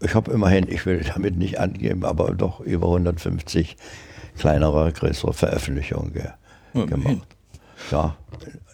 ich 0.00 0.14
habe 0.14 0.30
immerhin, 0.32 0.68
ich 0.68 0.84
will 0.86 1.00
damit 1.14 1.36
nicht 1.36 1.58
angeben, 1.58 2.04
aber 2.04 2.34
doch 2.34 2.60
über 2.60 2.88
150 2.88 3.76
kleinere, 4.36 4.92
größere 4.92 5.32
Veröffentlichungen 5.32 6.12
ge 6.12 6.26
ja, 6.74 6.84
gemacht. 6.84 7.26
Ja, 7.90 8.16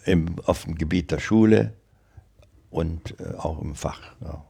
im, 0.05 0.35
auf 0.45 0.65
dem 0.65 0.75
Gebiet 0.75 1.11
der 1.11 1.19
Schule 1.19 1.73
und 2.69 3.15
äh, 3.19 3.35
auch 3.37 3.61
im 3.61 3.75
Fach. 3.75 4.01
Ja. 4.21 4.43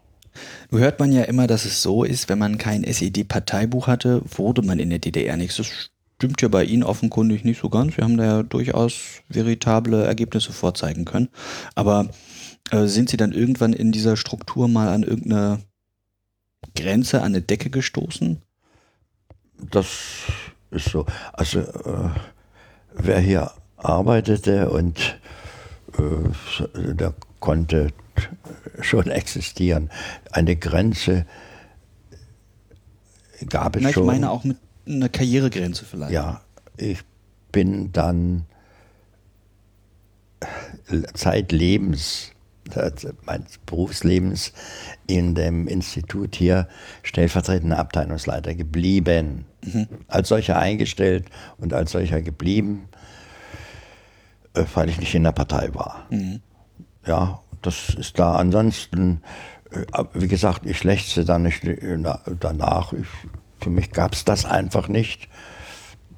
Nun 0.71 0.81
hört 0.81 0.99
man 0.99 1.11
ja 1.11 1.23
immer, 1.23 1.47
dass 1.47 1.65
es 1.65 1.81
so 1.81 2.03
ist, 2.03 2.27
wenn 2.27 2.39
man 2.39 2.57
kein 2.57 2.83
SED-Parteibuch 2.83 3.87
hatte, 3.87 4.21
wurde 4.35 4.61
man 4.61 4.79
in 4.79 4.89
der 4.89 4.99
DDR 4.99 5.37
nichts. 5.37 5.57
Das 5.57 5.91
stimmt 6.15 6.41
ja 6.41 6.47
bei 6.47 6.63
Ihnen 6.63 6.83
offenkundig 6.83 7.43
nicht 7.43 7.59
so 7.61 7.69
ganz. 7.69 7.95
Sie 7.95 8.01
haben 8.01 8.17
da 8.17 8.25
ja 8.25 8.43
durchaus 8.43 9.21
veritable 9.29 10.05
Ergebnisse 10.05 10.53
vorzeigen 10.53 11.05
können. 11.05 11.29
Aber 11.75 12.09
äh, 12.71 12.85
sind 12.85 13.09
Sie 13.09 13.17
dann 13.17 13.31
irgendwann 13.31 13.73
in 13.73 13.91
dieser 13.91 14.17
Struktur 14.17 14.67
mal 14.67 14.89
an 14.89 15.03
irgendeine 15.03 15.59
Grenze, 16.75 17.19
an 17.19 17.27
eine 17.27 17.41
Decke 17.41 17.69
gestoßen? 17.69 18.41
Das 19.71 19.87
ist 20.71 20.89
so. 20.89 21.05
Also 21.33 21.59
äh, 21.59 22.09
wer 22.93 23.19
hier 23.19 23.51
arbeitete 23.77 24.69
und 24.69 25.19
äh, 25.97 26.93
der 26.93 27.13
konnte 27.39 27.91
schon 28.81 29.09
existieren. 29.09 29.89
Eine 30.31 30.55
Grenze 30.55 31.25
gab 33.49 33.75
es 33.75 33.83
Na, 33.83 33.89
ich 33.89 33.95
schon. 33.95 34.03
Ich 34.03 34.07
meine 34.07 34.31
auch 34.31 34.43
mit 34.43 34.57
einer 34.87 35.09
Karrieregrenze 35.09 35.85
vielleicht. 35.85 36.11
Ja, 36.11 36.41
ich 36.77 36.99
bin 37.51 37.91
dann 37.91 38.45
zeitlebens, 41.13 42.31
meines 43.25 43.59
Berufslebens 43.65 44.51
in 45.07 45.35
dem 45.35 45.67
Institut 45.67 46.35
hier 46.35 46.67
stellvertretender 47.03 47.77
Abteilungsleiter 47.77 48.55
geblieben. 48.55 49.45
Mhm. 49.63 49.87
Als 50.07 50.29
solcher 50.29 50.57
eingestellt 50.57 51.25
und 51.57 51.73
als 51.73 51.91
solcher 51.91 52.21
geblieben, 52.21 52.89
äh, 54.53 54.63
weil 54.73 54.89
ich 54.89 54.99
nicht 54.99 55.13
in 55.13 55.23
der 55.23 55.31
Partei 55.31 55.73
war. 55.73 56.07
Mhm. 56.09 56.41
Ja, 57.05 57.41
das 57.61 57.89
ist 57.89 58.17
da. 58.17 58.35
Ansonsten, 58.35 59.21
äh, 59.71 60.03
wie 60.13 60.27
gesagt, 60.27 60.65
ich 60.65 60.83
lechze 60.83 61.23
da 61.23 61.37
nicht 61.39 61.63
äh, 61.63 61.97
danach. 62.39 62.93
Ich, 62.93 63.07
für 63.59 63.69
mich 63.69 63.91
gab 63.91 64.13
es 64.13 64.25
das 64.25 64.45
einfach 64.45 64.87
nicht. 64.87 65.27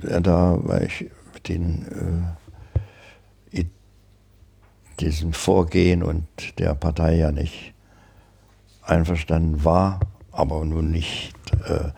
Da 0.01 0.57
war 0.61 0.81
ich 0.81 1.09
mit 1.33 1.47
den, 1.47 2.35
äh, 3.53 3.63
diesem 4.99 5.33
Vorgehen 5.33 6.03
und 6.03 6.25
der 6.57 6.73
Partei 6.73 7.15
ja 7.15 7.31
nicht 7.31 7.73
einverstanden 8.81 9.63
war, 9.63 9.99
aber 10.31 10.63
nun 10.65 10.91
nicht 10.91 11.33
äh, 11.65 11.89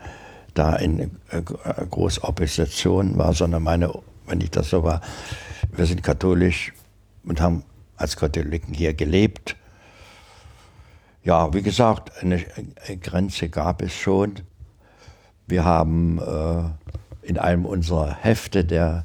da 0.54 0.76
in 0.76 1.00
äh, 1.30 1.42
Opposition 1.90 3.16
war, 3.16 3.32
sondern 3.32 3.62
meine, 3.62 3.92
wenn 4.26 4.40
ich 4.40 4.50
das 4.50 4.70
so 4.70 4.82
war, 4.82 5.00
wir 5.72 5.86
sind 5.86 6.02
katholisch 6.02 6.72
und 7.24 7.40
haben 7.40 7.64
als 7.96 8.16
Katholiken 8.16 8.74
hier 8.74 8.94
gelebt. 8.94 9.56
Ja, 11.22 11.52
wie 11.52 11.62
gesagt, 11.62 12.22
eine, 12.22 12.44
Grenze 13.02 13.48
gab 13.48 13.82
es 13.82 13.94
schon. 13.94 14.40
Wir 15.50 15.64
haben 15.64 16.18
äh, 16.18 17.28
in 17.28 17.36
einem 17.36 17.66
unserer 17.66 18.14
Hefte 18.14 18.64
der 18.64 19.04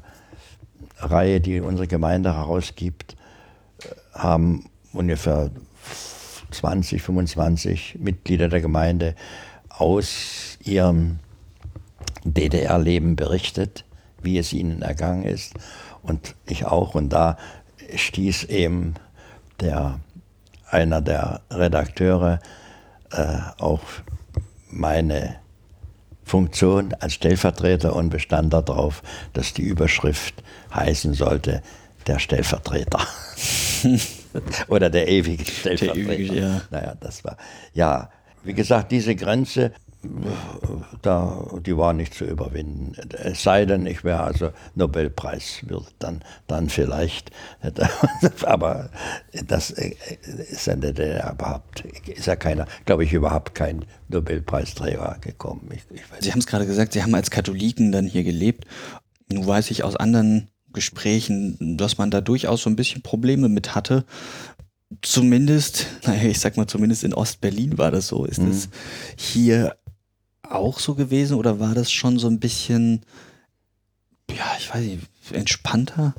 Reihe, 0.98 1.40
die 1.40 1.60
unsere 1.60 1.88
Gemeinde 1.88 2.34
herausgibt, 2.34 3.16
äh, 3.82 4.18
haben 4.18 4.66
ungefähr 4.92 5.50
20, 6.52 7.02
25 7.02 7.96
Mitglieder 7.98 8.48
der 8.48 8.60
Gemeinde 8.60 9.16
aus 9.68 10.56
ihrem 10.62 11.18
DDR-Leben 12.24 13.16
berichtet, 13.16 13.84
wie 14.22 14.38
es 14.38 14.52
ihnen 14.52 14.82
ergangen 14.82 15.24
ist. 15.24 15.54
Und 16.02 16.36
ich 16.46 16.64
auch. 16.64 16.94
Und 16.94 17.10
da 17.10 17.36
stieß 17.94 18.44
eben 18.44 18.94
der, 19.60 19.98
einer 20.70 21.00
der 21.00 21.40
Redakteure 21.50 22.38
äh, 23.10 23.38
auf 23.58 24.04
meine 24.70 25.36
Funktion 26.26 26.92
als 26.98 27.14
Stellvertreter 27.14 27.94
und 27.94 28.10
bestand 28.10 28.52
darauf, 28.52 29.02
dass 29.32 29.54
die 29.54 29.62
Überschrift 29.62 30.34
heißen 30.74 31.14
sollte, 31.14 31.62
der 32.08 32.18
Stellvertreter. 32.18 32.98
Oder 34.68 34.90
der 34.90 35.06
ewige 35.06 35.44
Stellvertreter. 35.44 36.08
Der 36.08 36.18
ewige, 36.18 36.40
ja. 36.40 36.60
Naja, 36.72 36.94
das 36.98 37.24
war, 37.24 37.36
ja, 37.74 38.10
wie 38.42 38.54
gesagt, 38.54 38.90
diese 38.90 39.14
Grenze 39.14 39.72
da, 41.02 41.46
die 41.64 41.76
war 41.76 41.92
nicht 41.92 42.14
zu 42.14 42.24
überwinden. 42.24 42.94
Es 43.12 43.42
sei 43.42 43.64
denn, 43.64 43.86
ich 43.86 44.04
wäre 44.04 44.22
also 44.22 44.50
Nobelpreis, 44.74 45.62
dann, 45.98 46.22
dann 46.46 46.68
vielleicht. 46.68 47.30
Aber 48.44 48.90
das 49.46 49.70
ist 49.70 50.66
ja 50.66 50.76
der 50.76 51.32
überhaupt, 51.32 51.84
ist 52.06 52.26
ja 52.26 52.36
keiner, 52.36 52.66
glaube 52.84 53.04
ich, 53.04 53.12
überhaupt 53.12 53.54
kein 53.54 53.84
Nobelpreisträger 54.08 55.18
gekommen. 55.20 55.68
Ich, 55.72 55.82
ich 55.90 56.02
Sie 56.20 56.32
haben 56.32 56.40
es 56.40 56.46
gerade 56.46 56.66
gesagt, 56.66 56.92
Sie 56.92 57.02
haben 57.02 57.14
als 57.14 57.30
Katholiken 57.30 57.92
dann 57.92 58.06
hier 58.06 58.24
gelebt. 58.24 58.66
Nun 59.30 59.46
weiß 59.46 59.70
ich 59.70 59.82
aus 59.82 59.96
anderen 59.96 60.50
Gesprächen, 60.72 61.76
dass 61.78 61.98
man 61.98 62.10
da 62.10 62.20
durchaus 62.20 62.62
so 62.62 62.70
ein 62.70 62.76
bisschen 62.76 63.02
Probleme 63.02 63.48
mit 63.48 63.74
hatte. 63.74 64.04
Zumindest, 65.02 65.86
naja, 66.04 66.22
ich 66.28 66.38
sag 66.38 66.56
mal, 66.56 66.66
zumindest 66.66 67.02
in 67.02 67.14
Ostberlin 67.14 67.78
war 67.78 67.90
das 67.90 68.08
so. 68.08 68.24
Ist 68.24 68.40
mhm. 68.40 68.50
es 68.50 68.68
hier 69.16 69.76
auch 70.50 70.78
so 70.78 70.94
gewesen 70.94 71.36
oder 71.36 71.60
war 71.60 71.74
das 71.74 71.90
schon 71.90 72.18
so 72.18 72.28
ein 72.28 72.40
bisschen, 72.40 73.02
ja, 74.30 74.44
ich 74.58 74.72
weiß 74.72 74.82
nicht, 74.82 75.08
entspannter? 75.32 76.14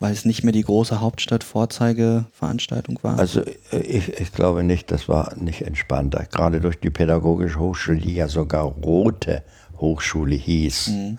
Weil 0.00 0.12
es 0.12 0.24
nicht 0.24 0.44
mehr 0.44 0.52
die 0.52 0.62
große 0.62 1.00
Hauptstadt-Vorzeigeveranstaltung 1.00 3.00
war? 3.02 3.18
Also 3.18 3.40
äh, 3.72 3.80
ich, 3.80 4.20
ich 4.20 4.32
glaube 4.32 4.62
nicht, 4.62 4.92
das 4.92 5.08
war 5.08 5.34
nicht 5.36 5.62
entspannter. 5.62 6.24
Gerade 6.30 6.60
durch 6.60 6.78
die 6.78 6.90
Pädagogische 6.90 7.58
Hochschule, 7.58 7.98
die 7.98 8.14
ja 8.14 8.28
sogar 8.28 8.62
Rote 8.64 9.42
Hochschule 9.78 10.36
hieß. 10.36 10.88
Mhm 10.88 11.18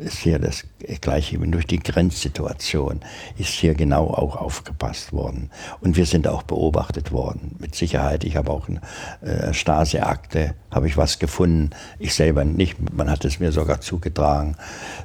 ist 0.00 0.18
hier 0.18 0.38
das 0.38 0.64
Gleiche. 1.00 1.38
Durch 1.38 1.66
die 1.66 1.78
Grenzsituation 1.78 3.00
ist 3.38 3.50
hier 3.50 3.74
genau 3.74 4.08
auch 4.08 4.36
aufgepasst 4.36 5.12
worden. 5.12 5.50
Und 5.80 5.96
wir 5.96 6.06
sind 6.06 6.26
auch 6.26 6.42
beobachtet 6.42 7.12
worden. 7.12 7.56
Mit 7.58 7.74
Sicherheit. 7.74 8.24
Ich 8.24 8.36
habe 8.36 8.50
auch 8.50 8.68
eine 8.68 8.80
äh, 9.20 9.52
Stasi-Akte, 9.52 10.54
habe 10.70 10.88
ich 10.88 10.96
was 10.96 11.18
gefunden. 11.18 11.70
Ich 11.98 12.14
selber 12.14 12.44
nicht. 12.44 12.76
Man 12.92 13.10
hat 13.10 13.24
es 13.24 13.40
mir 13.40 13.52
sogar 13.52 13.80
zugetragen, 13.80 14.56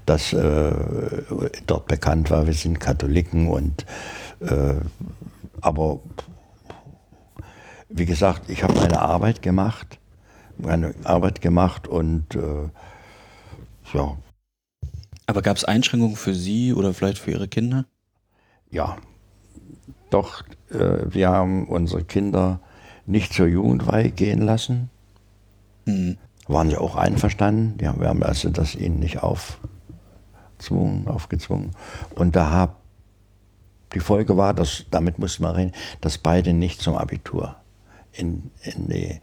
dass 0.06 0.34
äh, 0.34 0.72
dort 1.68 1.88
bekannt 1.88 2.32
war, 2.32 2.48
wir 2.48 2.54
sind 2.54 2.80
Katholiken 2.80 3.50
und 3.50 3.86
äh, 4.42 4.76
aber 5.62 6.00
wie 7.90 8.06
gesagt, 8.06 8.50
ich 8.50 8.64
habe 8.64 8.74
meine 8.74 9.02
Arbeit 9.02 9.42
gemacht, 9.42 10.00
meine 10.58 10.94
Arbeit 11.04 11.42
gemacht 11.42 11.88
und 11.88 12.36
äh, 12.36 12.70
ja, 13.94 14.18
aber 15.26 15.42
gab 15.42 15.58
es 15.58 15.66
Einschränkungen 15.66 16.16
für 16.16 16.34
Sie 16.34 16.74
oder 16.74 16.94
vielleicht 16.94 17.18
für 17.18 17.32
Ihre 17.32 17.48
Kinder? 17.48 17.86
Ja, 18.70 18.98
doch, 20.10 20.44
äh, 20.70 21.06
wir 21.06 21.30
haben 21.30 21.68
unsere 21.68 22.04
Kinder 22.04 22.60
nicht 23.06 23.34
zur 23.34 23.48
Jugendweihe 23.48 24.12
gehen 24.12 24.42
lassen. 24.42 24.90
Mhm. 25.86 26.18
Waren 26.48 26.70
sie 26.70 26.78
auch 26.78 26.96
einverstanden. 26.96 27.78
Ja, 27.82 28.00
wir 28.00 28.08
haben 28.08 28.24
also 28.24 28.50
das 28.50 28.76
ihnen 28.76 29.00
nicht 29.00 29.24
aufzwungen, 29.24 31.08
aufgezwungen. 31.08 31.72
Und 32.14 32.36
da 32.36 32.52
hab, 32.52 32.82
die 33.94 34.00
Folge 34.00 34.38
war, 34.38 34.54
dass, 34.54 34.86
damit 34.92 35.18
musste 35.18 35.42
man 35.42 35.56
reden, 35.56 35.72
dass 36.02 36.18
beide 36.18 36.54
nicht 36.54 36.82
zum 36.82 36.96
Abitur 36.96 37.56
in, 38.12 38.52
in 38.62 38.90
die 38.90 39.20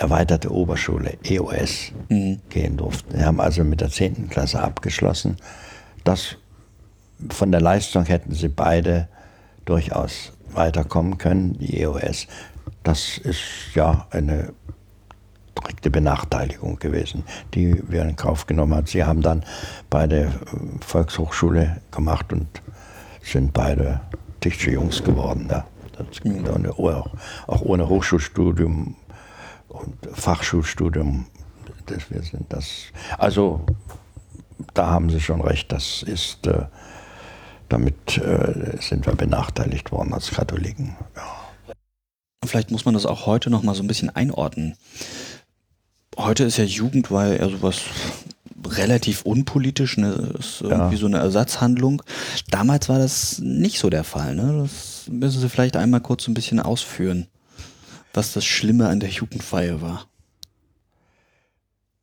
erweiterte 0.00 0.50
Oberschule, 0.50 1.18
EOS, 1.24 1.92
mhm. 2.08 2.40
gehen 2.48 2.78
durften. 2.78 3.18
Wir 3.18 3.26
haben 3.26 3.40
also 3.40 3.62
mit 3.64 3.82
der 3.82 3.90
10. 3.90 4.30
Klasse 4.30 4.60
abgeschlossen. 4.60 5.36
Das, 6.04 6.36
von 7.28 7.52
der 7.52 7.60
Leistung 7.60 8.06
hätten 8.06 8.34
sie 8.34 8.48
beide 8.48 9.08
durchaus 9.66 10.32
weiterkommen 10.52 11.18
können, 11.18 11.58
die 11.58 11.80
EOS. 11.80 12.26
Das 12.82 13.18
ist 13.18 13.74
ja 13.74 14.06
eine 14.10 14.54
direkte 15.58 15.90
Benachteiligung 15.90 16.78
gewesen, 16.78 17.24
die 17.52 17.82
wir 17.86 18.02
in 18.02 18.16
Kauf 18.16 18.46
genommen 18.46 18.74
haben. 18.74 18.86
Sie 18.86 19.04
haben 19.04 19.20
dann 19.20 19.44
beide 19.90 20.22
äh, 20.22 20.30
Volkshochschule 20.80 21.82
gemacht 21.90 22.32
und 22.32 22.46
sind 23.22 23.52
beide 23.52 24.00
dichte 24.42 24.70
Jungs 24.70 25.04
geworden. 25.04 25.46
Ja. 25.50 25.66
Das, 25.98 26.24
mhm. 26.24 26.70
auch, 26.70 27.10
auch 27.46 27.60
ohne 27.60 27.86
Hochschulstudium 27.86 28.96
und 29.70 29.94
Fachschulstudium, 30.12 31.26
das, 31.86 32.10
wir 32.10 32.22
sind 32.22 32.52
das. 32.52 32.84
Also 33.18 33.64
da 34.74 34.88
haben 34.88 35.10
Sie 35.10 35.20
schon 35.20 35.40
recht, 35.40 35.72
das 35.72 36.02
ist, 36.02 36.46
äh, 36.46 36.64
damit 37.68 38.18
äh, 38.18 38.76
sind 38.80 39.06
wir 39.06 39.14
benachteiligt 39.14 39.92
worden 39.92 40.12
als 40.12 40.30
Katholiken. 40.30 40.96
Ja. 41.16 41.76
Vielleicht 42.44 42.70
muss 42.70 42.84
man 42.84 42.94
das 42.94 43.06
auch 43.06 43.26
heute 43.26 43.50
noch 43.50 43.62
mal 43.62 43.74
so 43.74 43.82
ein 43.82 43.86
bisschen 43.86 44.10
einordnen. 44.10 44.76
Heute 46.16 46.44
ist 46.44 46.56
ja 46.56 46.64
Jugendweihe 46.64 47.36
eher 47.36 47.50
sowas 47.50 47.82
relativ 48.66 49.22
unpolitisch, 49.22 49.96
ne? 49.96 50.34
ist 50.38 50.60
irgendwie 50.60 50.96
ja. 50.96 51.00
so 51.00 51.06
eine 51.06 51.18
Ersatzhandlung. 51.18 52.02
Damals 52.50 52.88
war 52.88 52.98
das 52.98 53.38
nicht 53.38 53.78
so 53.78 53.88
der 53.88 54.04
Fall. 54.04 54.34
Ne? 54.34 54.62
Das 54.62 55.06
müssen 55.08 55.40
Sie 55.40 55.48
vielleicht 55.48 55.76
einmal 55.76 56.00
kurz 56.00 56.26
ein 56.28 56.34
bisschen 56.34 56.60
ausführen, 56.60 57.26
was 58.12 58.32
das 58.32 58.44
Schlimme 58.44 58.88
an 58.88 59.00
der 59.00 59.10
Jugendweihe 59.10 59.80
war. 59.80 60.06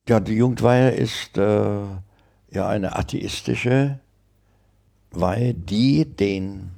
Ja, 0.08 0.20
die 0.20 0.36
Jugendweihe 0.36 0.92
ist 0.92 1.38
äh, 1.38 1.82
ja 2.52 2.68
eine 2.68 2.96
atheistische 2.96 4.00
Weihe, 5.12 5.54
die 5.54 6.06
den 6.06 6.72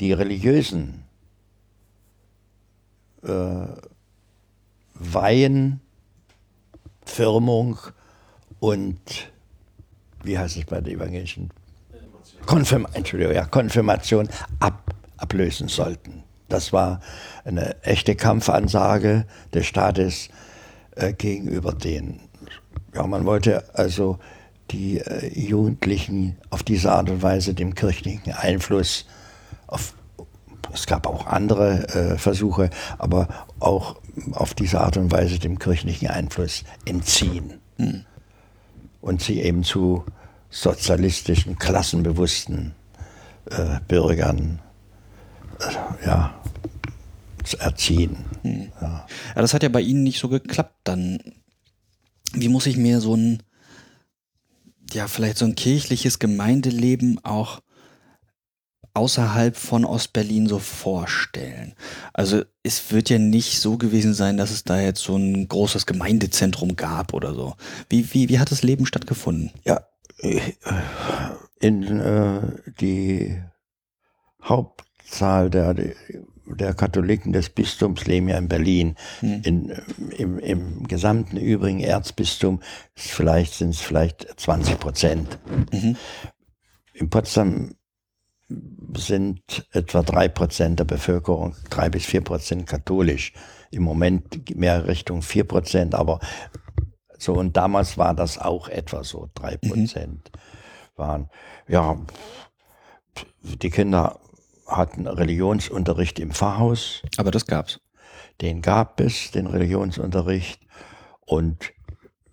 die 0.00 0.12
religiösen 0.12 1.04
äh, 3.22 3.66
Weihen, 4.94 5.80
Firmung 7.04 7.78
und 8.60 9.30
wie 10.22 10.38
heißt 10.38 10.56
es 10.56 10.64
bei 10.64 10.80
der 10.80 10.94
evangelischen 10.94 11.50
Konfirm 12.46 12.86
Entschuldigung, 12.92 13.34
ja, 13.34 13.44
Konfirmation 13.46 14.28
ab, 14.60 14.94
ablösen 15.16 15.68
sollten. 15.68 16.22
Das 16.48 16.72
war 16.72 17.00
eine 17.44 17.82
echte 17.82 18.14
Kampfansage 18.14 19.26
des 19.52 19.66
Staates 19.66 20.28
äh, 20.94 21.12
gegenüber 21.12 21.72
den. 21.72 22.20
Ja, 22.94 23.06
man 23.06 23.24
wollte 23.24 23.64
also 23.74 24.18
die 24.70 24.98
äh, 24.98 25.28
Jugendlichen 25.38 26.36
auf 26.50 26.62
diese 26.62 26.92
Art 26.92 27.10
und 27.10 27.22
Weise 27.22 27.54
dem 27.54 27.74
kirchlichen 27.74 28.32
Einfluss 28.32 29.06
auf 29.66 29.94
es 30.72 30.86
gab 30.86 31.06
auch 31.06 31.26
andere 31.26 31.88
äh, 31.88 32.18
Versuche, 32.18 32.70
aber 32.98 33.28
auch 33.60 33.96
auf 34.32 34.52
diese 34.52 34.80
Art 34.80 34.96
und 34.96 35.10
Weise 35.10 35.38
dem 35.38 35.58
kirchlichen 35.58 36.08
Einfluss 36.08 36.64
entziehen. 36.84 37.54
Hm. 37.78 38.04
Und 39.00 39.22
sie 39.22 39.40
eben 39.40 39.62
zu 39.62 40.04
sozialistischen, 40.50 41.58
klassenbewussten 41.58 42.74
äh, 43.50 43.80
Bürgern 43.88 44.60
ja, 46.04 46.40
erziehen. 47.58 48.16
Hm. 48.42 48.72
Ja. 48.80 49.06
ja, 49.34 49.40
das 49.42 49.54
hat 49.54 49.62
ja 49.62 49.68
bei 49.68 49.80
Ihnen 49.80 50.02
nicht 50.02 50.18
so 50.18 50.28
geklappt 50.28 50.80
dann. 50.84 51.20
Wie 52.32 52.48
muss 52.48 52.66
ich 52.66 52.76
mir 52.76 53.00
so 53.00 53.14
ein, 53.14 53.42
ja, 54.92 55.08
vielleicht 55.08 55.38
so 55.38 55.44
ein 55.44 55.54
kirchliches 55.54 56.18
Gemeindeleben 56.18 57.24
auch 57.24 57.60
außerhalb 58.94 59.56
von 59.56 59.84
Ostberlin 59.84 60.48
so 60.48 60.58
vorstellen? 60.58 61.74
Also 62.12 62.42
es 62.62 62.90
wird 62.90 63.10
ja 63.10 63.18
nicht 63.18 63.60
so 63.60 63.76
gewesen 63.78 64.14
sein, 64.14 64.36
dass 64.36 64.50
es 64.50 64.64
da 64.64 64.80
jetzt 64.80 65.02
so 65.02 65.16
ein 65.16 65.48
großes 65.48 65.86
Gemeindezentrum 65.86 66.76
gab 66.76 67.14
oder 67.14 67.34
so. 67.34 67.54
Wie, 67.88 68.12
wie, 68.12 68.28
wie 68.28 68.38
hat 68.38 68.50
das 68.50 68.62
Leben 68.62 68.86
stattgefunden? 68.86 69.52
Ja, 69.64 69.86
äh, 70.18 70.40
in 71.60 72.00
äh, 72.00 72.40
die 72.80 73.40
Hauptzahl 75.06 75.50
der, 75.50 75.74
der 76.46 76.74
Katholiken 76.74 77.32
des 77.32 77.50
Bistums 77.50 78.06
leben 78.06 78.28
ja 78.28 78.38
in 78.38 78.48
Berlin. 78.48 78.96
Hm. 79.20 79.42
In, 79.44 79.68
im, 80.16 80.38
Im 80.38 80.88
gesamten 80.88 81.36
übrigen 81.36 81.80
Erzbistum 81.80 82.60
vielleicht 82.94 83.54
sind 83.54 83.70
es 83.70 83.80
vielleicht 83.80 84.26
20 84.38 84.78
Prozent. 84.80 85.38
Mhm. 85.72 85.96
In 86.94 87.10
Potsdam 87.10 87.74
sind 88.96 89.68
etwa 89.72 90.02
drei 90.02 90.28
Prozent 90.28 90.78
der 90.78 90.84
Bevölkerung, 90.84 91.54
drei 91.70 91.88
bis 91.88 92.04
vier 92.04 92.22
Prozent 92.22 92.66
katholisch. 92.66 93.32
Im 93.70 93.82
Moment 93.82 94.56
mehr 94.56 94.86
Richtung 94.86 95.22
vier 95.22 95.44
Prozent, 95.44 95.94
aber 95.94 96.20
so 97.18 97.34
und 97.34 97.56
damals 97.56 97.98
war 97.98 98.14
das 98.14 98.38
auch 98.38 98.68
etwa 98.68 99.02
so, 99.04 99.30
drei 99.34 99.58
mhm. 99.62 99.68
Prozent 99.68 100.30
mhm. 100.32 100.98
waren. 100.98 101.30
Ja, 101.68 101.96
die 103.42 103.70
Kinder 103.70 104.20
hatten 104.66 105.06
Religionsunterricht 105.06 106.18
im 106.18 106.32
Pfarrhaus. 106.32 107.02
Aber 107.16 107.30
das 107.30 107.46
gab's. 107.46 107.80
Den 108.40 108.62
gab 108.62 109.00
es, 109.00 109.30
den 109.30 109.46
Religionsunterricht. 109.46 110.60
Und 111.20 111.72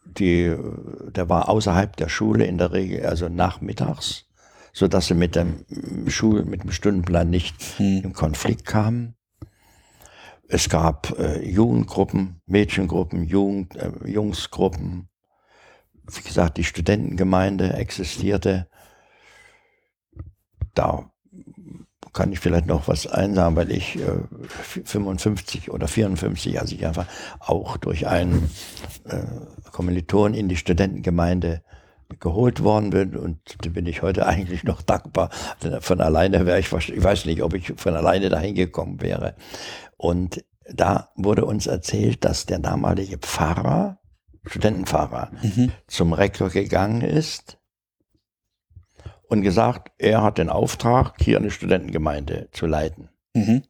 die, 0.06 0.56
der 1.12 1.30
war 1.30 1.50
außerhalb 1.50 1.96
der 1.96 2.10
Schule 2.10 2.46
in 2.46 2.58
der 2.58 2.72
Regel, 2.72 3.06
also 3.06 3.30
nachmittags 3.30 4.26
so 4.74 4.88
dass 4.88 5.08
sie 5.08 5.14
mit 5.14 5.36
dem 5.36 5.66
Schul, 6.08 6.44
mit 6.44 6.64
dem 6.64 6.72
Stundenplan 6.72 7.30
nicht 7.30 7.62
hm. 7.78 8.02
in 8.04 8.14
Konflikt 8.14 8.66
kamen. 8.66 9.16
Es 10.50 10.68
gab 10.68 11.18
äh, 11.18 11.48
Jugendgruppen, 11.48 12.42
Mädchengruppen, 12.48 13.24
Jugend, 13.24 13.76
äh, 13.76 13.92
Jungsgruppen. 14.06 15.10
Wie 16.12 16.22
gesagt, 16.22 16.58
die 16.58 16.64
Studentengemeinde 16.64 17.74
existierte. 17.74 18.68
Da 20.74 21.12
kann 22.14 22.32
ich 22.32 22.40
vielleicht 22.40 22.68
noch 22.68 22.88
was 22.88 23.08
einsagen, 23.08 23.56
weil 23.56 23.72
ich 23.72 23.98
äh, 23.98 24.84
55 24.86 25.72
oder 25.72 25.88
54, 25.88 26.60
als 26.60 26.72
ich 26.72 26.86
einfach 26.86 27.08
auch 27.40 27.78
durch 27.78 28.08
einen 28.08 28.50
äh, 29.06 29.24
Kommiliton 29.72 30.34
in 30.34 30.48
die 30.48 30.56
Studentengemeinde 30.56 31.64
geholt 32.20 32.64
worden 32.64 32.92
bin 32.92 33.16
und 33.16 33.40
da 33.62 33.70
bin 33.70 33.88
ich 33.88 34.04
heute 34.04 34.26
eigentlich 34.28 34.64
noch 34.64 34.82
dankbar. 34.82 35.30
Von 35.80 36.02
alleine 36.02 36.46
wäre 36.46 36.60
ich, 36.60 36.72
ich 36.72 37.04
weiß 37.04 37.26
nicht, 37.26 37.42
ob 37.42 37.54
ich 37.54 37.74
von 37.76 37.96
alleine 37.96 38.30
dahin 38.30 38.56
gekommen 38.56 39.02
wäre. 39.02 39.36
Und 39.98 40.44
da 40.72 41.10
wurde 41.16 41.46
uns 41.46 41.68
erzählt, 41.68 42.24
dass 42.24 42.46
der 42.46 42.60
damalige 42.60 43.18
Pfarrer, 43.18 43.98
Studentenpfarrer, 44.46 45.32
mhm. 45.42 45.72
zum 45.88 46.14
Rektor 46.14 46.50
gegangen 46.50 47.02
ist 47.02 47.58
und 49.28 49.42
gesagt, 49.42 49.92
er 49.98 50.22
hat 50.22 50.38
den 50.38 50.50
Auftrag, 50.50 51.16
hier 51.20 51.38
eine 51.38 51.52
Studentengemeinde 51.52 52.50
zu 52.52 52.66
leiten. 52.66 53.10
Mhm. 53.34 53.64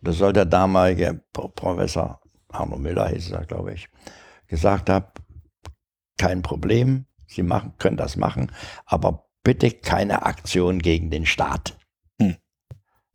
Das 0.00 0.18
soll 0.18 0.32
der 0.32 0.46
damalige 0.46 1.22
Professor 1.32 2.20
Arno 2.48 2.76
Müller, 2.76 3.08
hieß 3.08 3.30
er, 3.30 3.44
glaube 3.44 3.72
ich, 3.72 3.88
gesagt 4.46 4.90
haben, 4.90 5.06
kein 6.18 6.42
Problem, 6.42 7.06
Sie 7.26 7.42
machen, 7.42 7.74
können 7.78 7.96
das 7.96 8.16
machen, 8.16 8.52
aber 8.84 9.26
bitte 9.42 9.70
keine 9.70 10.26
Aktion 10.26 10.80
gegen 10.80 11.10
den 11.10 11.24
Staat. 11.24 11.78
Hm. 12.20 12.36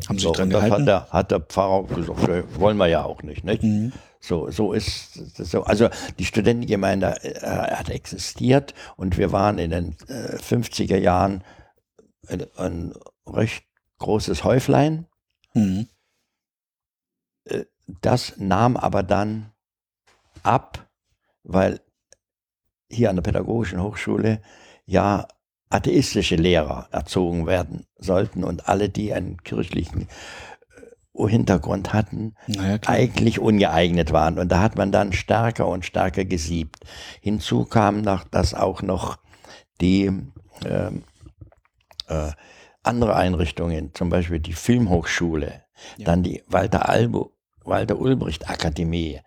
Haben 0.07 0.17
Sie 0.17 0.23
so, 0.23 0.31
dran 0.31 0.49
gehalten? 0.49 0.73
Hat 0.73 0.87
der, 0.87 1.09
hat 1.11 1.31
der 1.31 1.39
Pfarrer 1.41 1.83
gesagt, 1.83 2.59
wollen 2.59 2.77
wir 2.77 2.87
ja 2.87 3.03
auch 3.03 3.21
nicht. 3.21 3.43
nicht? 3.43 3.63
Mhm. 3.63 3.93
So, 4.19 4.49
so 4.49 4.73
ist 4.73 5.13
so. 5.37 5.63
Also 5.63 5.89
die 6.17 6.25
Studentengemeinde 6.25 7.23
äh, 7.23 7.75
hat 7.75 7.89
existiert 7.89 8.73
und 8.95 9.17
wir 9.17 9.31
waren 9.31 9.59
in 9.59 9.71
den 9.71 9.95
äh, 10.07 10.37
50er 10.37 10.97
Jahren 10.97 11.43
ein, 12.27 12.45
ein, 12.57 12.93
recht 13.25 13.65
großes 13.99 14.43
Häuflein. 14.43 15.05
Mhm. 15.53 15.87
Äh, 17.45 17.65
das 18.01 18.33
nahm 18.37 18.75
aber 18.75 19.03
dann 19.03 19.51
ab, 20.43 20.89
weil 21.43 21.79
hier 22.89 23.09
an 23.09 23.17
der 23.17 23.23
Pädagogischen 23.23 23.81
Hochschule 23.81 24.41
ja 24.85 25.27
atheistische 25.69 26.35
Lehrer 26.35 26.87
erzogen 26.91 27.45
werden 27.45 27.85
sollten 27.97 28.43
und 28.43 28.69
alle, 28.69 28.89
die 28.89 29.13
einen 29.13 29.43
kirchlichen 29.43 30.07
Hintergrund 31.25 31.93
hatten, 31.93 32.35
naja, 32.47 32.77
eigentlich 32.85 33.39
ungeeignet 33.39 34.11
waren. 34.11 34.37
Und 34.37 34.51
da 34.51 34.61
hat 34.61 34.75
man 34.75 34.91
dann 34.91 35.13
stärker 35.13 35.67
und 35.67 35.85
stärker 35.85 36.25
gesiebt. 36.25 36.85
Hinzu 37.21 37.65
kam 37.65 38.01
noch, 38.01 38.23
dass 38.25 38.53
auch 38.53 38.81
noch 38.81 39.17
die 39.81 40.11
äh, 40.65 40.91
äh, 42.07 42.31
andere 42.83 43.15
Einrichtungen, 43.15 43.93
zum 43.93 44.09
Beispiel 44.09 44.39
die 44.39 44.53
Filmhochschule, 44.53 45.63
ja. 45.97 46.05
dann 46.05 46.23
die 46.23 46.43
Walter, 46.47 46.87
Albo, 46.87 47.31
Walter 47.63 47.99
Ulbricht 47.99 48.49
Akademie, 48.49 49.19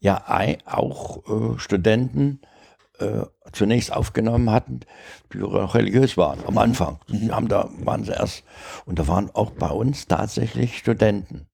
ja 0.00 0.24
auch 0.66 1.24
äh, 1.28 1.58
Studenten 1.58 2.40
äh, 2.98 3.24
zunächst 3.52 3.92
aufgenommen 3.92 4.50
hatten, 4.50 4.80
die 5.32 5.38
religiös 5.38 6.16
waren 6.16 6.40
am 6.46 6.58
Anfang. 6.58 6.98
Die 7.08 7.30
haben 7.30 7.48
da 7.48 7.68
waren 7.80 8.04
sie 8.04 8.12
erst 8.12 8.44
und 8.86 8.98
da 8.98 9.08
waren 9.08 9.30
auch 9.34 9.50
bei 9.50 9.70
uns 9.70 10.06
tatsächlich 10.06 10.78
Studenten 10.78 11.46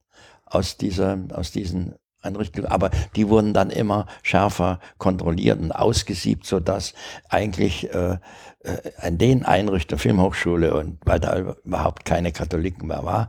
aus 0.46 0.76
dieser 0.76 1.18
aus 1.32 1.52
diesen 1.52 1.94
Einrichtungen, 2.24 2.70
aber 2.70 2.90
die 3.16 3.28
wurden 3.28 3.52
dann 3.52 3.70
immer 3.70 4.06
schärfer 4.22 4.80
kontrolliert 4.98 5.60
und 5.60 5.72
ausgesiebt, 5.72 6.46
so 6.46 6.58
dass 6.60 6.94
eigentlich 7.28 7.92
äh, 7.92 8.18
äh, 8.60 8.92
an 8.98 9.18
den 9.18 9.44
Einrichtungen 9.44 10.00
Filmhochschule 10.00 10.74
und 10.74 10.98
weil 11.04 11.20
da 11.20 11.38
überhaupt 11.64 12.04
keine 12.04 12.32
Katholiken 12.32 12.88
mehr 12.88 13.04
war. 13.04 13.28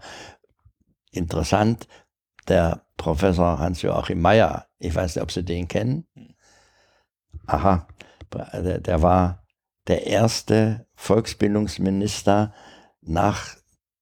Interessant, 1.11 1.87
der 2.47 2.85
Professor 2.97 3.59
Hans-Joachim 3.59 4.21
Meyer, 4.21 4.67
ich 4.79 4.95
weiß 4.95 5.15
nicht, 5.15 5.23
ob 5.23 5.31
Sie 5.31 5.43
den 5.43 5.67
kennen. 5.67 6.05
Aha, 7.47 7.87
der 8.35 9.01
war 9.01 9.45
der 9.87 10.07
erste 10.07 10.87
Volksbildungsminister 10.95 12.53
nach 13.01 13.55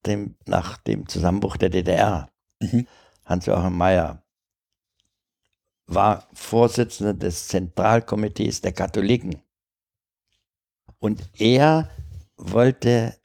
dem, 0.06 0.36
nach 0.46 0.78
dem 0.78 1.08
Zusammenbruch 1.08 1.58
der 1.58 1.70
DDR. 1.70 2.30
Mhm. 2.60 2.88
Hans-Joachim 3.26 3.78
Mayer 3.78 4.24
war 5.88 6.28
Vorsitzender 6.34 7.14
des 7.14 7.48
Zentralkomitees 7.48 8.62
der 8.62 8.72
Katholiken. 8.72 9.42
Und 11.00 11.30
er 11.40 11.90
wollte 12.38 13.18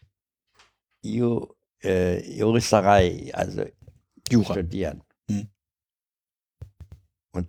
Ju, 1.02 1.46
äh, 1.82 2.20
Juristerei, 2.36 3.30
also 3.32 3.64
Jura. 4.28 4.52
studieren. 4.52 5.02
Mhm. 5.28 5.48
Und 7.32 7.48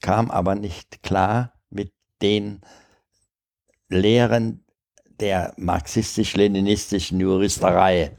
kam 0.00 0.30
aber 0.30 0.56
nicht 0.56 1.02
klar 1.02 1.52
mit 1.70 1.92
den 2.20 2.60
Lehren 3.88 4.64
der 5.20 5.54
marxistisch-leninistischen 5.56 7.20
Juristerei. 7.20 8.16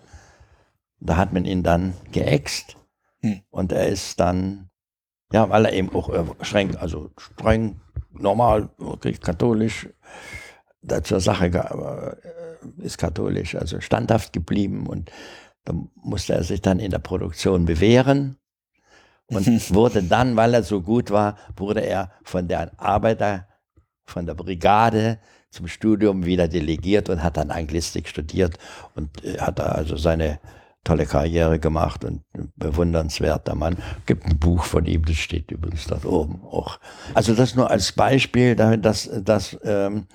Da 0.99 1.15
hat 1.15 1.33
man 1.33 1.45
ihn 1.45 1.63
dann 1.63 1.93
geäxt 2.11 2.75
hm. 3.21 3.41
und 3.49 3.71
er 3.71 3.87
ist 3.87 4.19
dann, 4.19 4.69
ja, 5.31 5.49
weil 5.49 5.65
er 5.65 5.73
eben 5.73 5.93
auch 5.95 6.09
streng, 6.41 6.75
also 6.75 7.11
streng, 7.17 7.79
normal, 8.11 8.69
wirklich 8.77 9.21
katholisch, 9.21 9.87
da 10.81 11.03
zur 11.03 11.19
Sache 11.19 11.47
äh, 11.47 12.83
ist 12.83 12.97
katholisch, 12.97 13.55
also 13.55 13.79
standhaft 13.79 14.33
geblieben 14.33 14.87
und 14.87 15.11
da 15.63 15.73
musste 15.95 16.33
er 16.33 16.43
sich 16.43 16.61
dann 16.61 16.79
in 16.79 16.91
der 16.91 16.99
Produktion 16.99 17.65
bewähren 17.65 18.37
und 19.27 19.47
wurde 19.73 20.03
dann, 20.03 20.35
weil 20.35 20.53
er 20.53 20.63
so 20.63 20.81
gut 20.81 21.11
war, 21.11 21.37
wurde 21.55 21.81
er 21.81 22.11
von 22.23 22.47
der 22.47 22.71
Arbeiter, 22.77 23.47
von 24.05 24.25
der 24.25 24.33
Brigade 24.33 25.19
zum 25.49 25.67
Studium 25.67 26.25
wieder 26.25 26.47
delegiert 26.47 27.09
und 27.09 27.23
hat 27.23 27.37
dann 27.37 27.51
Anglistik 27.51 28.07
studiert 28.07 28.57
und 28.95 29.23
äh, 29.23 29.39
hat 29.39 29.59
da 29.59 29.65
also 29.65 29.97
seine 29.97 30.39
tolle 30.83 31.05
Karriere 31.05 31.59
gemacht 31.59 32.05
und 32.05 32.21
bewundernswerter 32.55 33.55
Mann. 33.55 33.77
Gibt 34.05 34.25
ein 34.25 34.39
Buch 34.39 34.63
von 34.63 34.85
ihm, 34.85 35.03
das 35.05 35.17
steht 35.17 35.51
übrigens 35.51 35.87
dort 35.87 36.05
oben 36.05 36.41
auch. 36.43 36.79
Also 37.13 37.33
das 37.33 37.55
nur 37.55 37.69
als 37.69 37.91
Beispiel, 37.91 38.55
dass, 38.55 39.09
dass 39.23 39.57
ähm, 39.63 40.07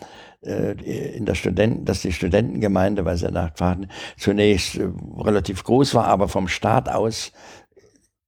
äh, 0.43 0.73
in 1.17 1.27
der 1.27 1.35
Studenten, 1.35 1.85
dass 1.85 2.03
die 2.03 2.13
Studentengemeinde 2.13 3.03
bei 3.03 3.17
Senatfahrten 3.17 3.91
zunächst 4.17 4.77
äh, 4.77 4.89
relativ 5.19 5.65
groß 5.65 5.95
war, 5.95 6.07
aber 6.07 6.29
vom 6.29 6.49
Staat 6.49 6.89
aus 6.89 7.33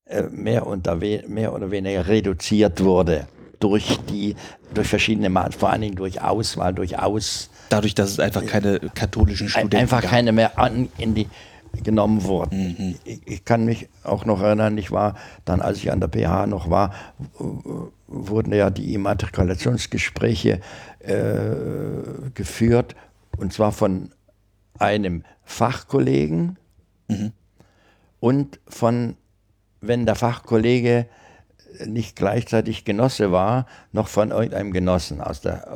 äh, 0.05 0.23
mehr, 0.25 0.67
unter, 0.67 0.97
mehr 0.97 1.55
oder 1.55 1.71
weniger 1.71 2.07
reduziert 2.07 2.83
wurde 2.83 3.27
durch 3.61 3.99
die, 4.11 4.37
durch 4.75 4.89
verschiedene, 4.89 5.31
vor 5.57 5.71
allen 5.71 5.81
Dingen 5.83 5.97
durch 5.97 6.21
Auswahl, 6.23 6.75
durch 6.75 6.99
Aus. 6.99 7.51
Dadurch, 7.69 7.95
dass 7.95 8.11
es 8.11 8.21
einfach 8.21 8.47
keine 8.47 8.79
katholischen 8.95 9.49
Studenten 9.49 9.77
Einfach 9.77 10.03
gab. 10.03 10.11
keine 10.11 10.33
mehr 10.33 10.59
an, 10.59 10.89
in 10.99 11.15
die, 11.15 11.27
genommen 11.83 12.25
wurden. 12.25 12.77
Mhm. 12.79 12.95
Ich, 13.05 13.27
ich, 13.27 13.45
kann 13.45 13.65
mich 13.65 13.89
auch 14.05 14.25
noch 14.25 14.41
erinnern, 14.41 14.79
ich 14.79 14.91
war 14.93 15.17
dann, 15.45 15.61
als 15.61 15.79
ich 15.79 15.93
an 15.93 16.01
der 16.01 16.09
PH 16.09 16.47
noch 16.47 16.71
war, 16.71 16.95
wurden 18.07 18.53
ja 18.53 18.71
die 18.71 18.95
Immatrikulationsgespräche 18.95 20.61
äh, 21.01 21.15
geführt 22.35 22.95
und 23.37 23.53
zwar 23.53 23.73
von 23.73 24.11
einem 24.79 25.25
Fachkollegen 25.45 26.59
mhm. 27.09 27.33
und 28.21 28.61
von, 28.69 29.17
wenn 29.81 30.07
der 30.07 30.15
Fachkollege 30.15 31.07
nicht 31.85 32.17
gleichzeitig 32.17 32.85
Genosse 32.85 33.33
war, 33.33 33.67
noch 33.93 34.09
von 34.09 34.31
irgendeinem 34.31 34.73
Genossen 34.73 35.21
aus 35.21 35.41
der 35.41 35.67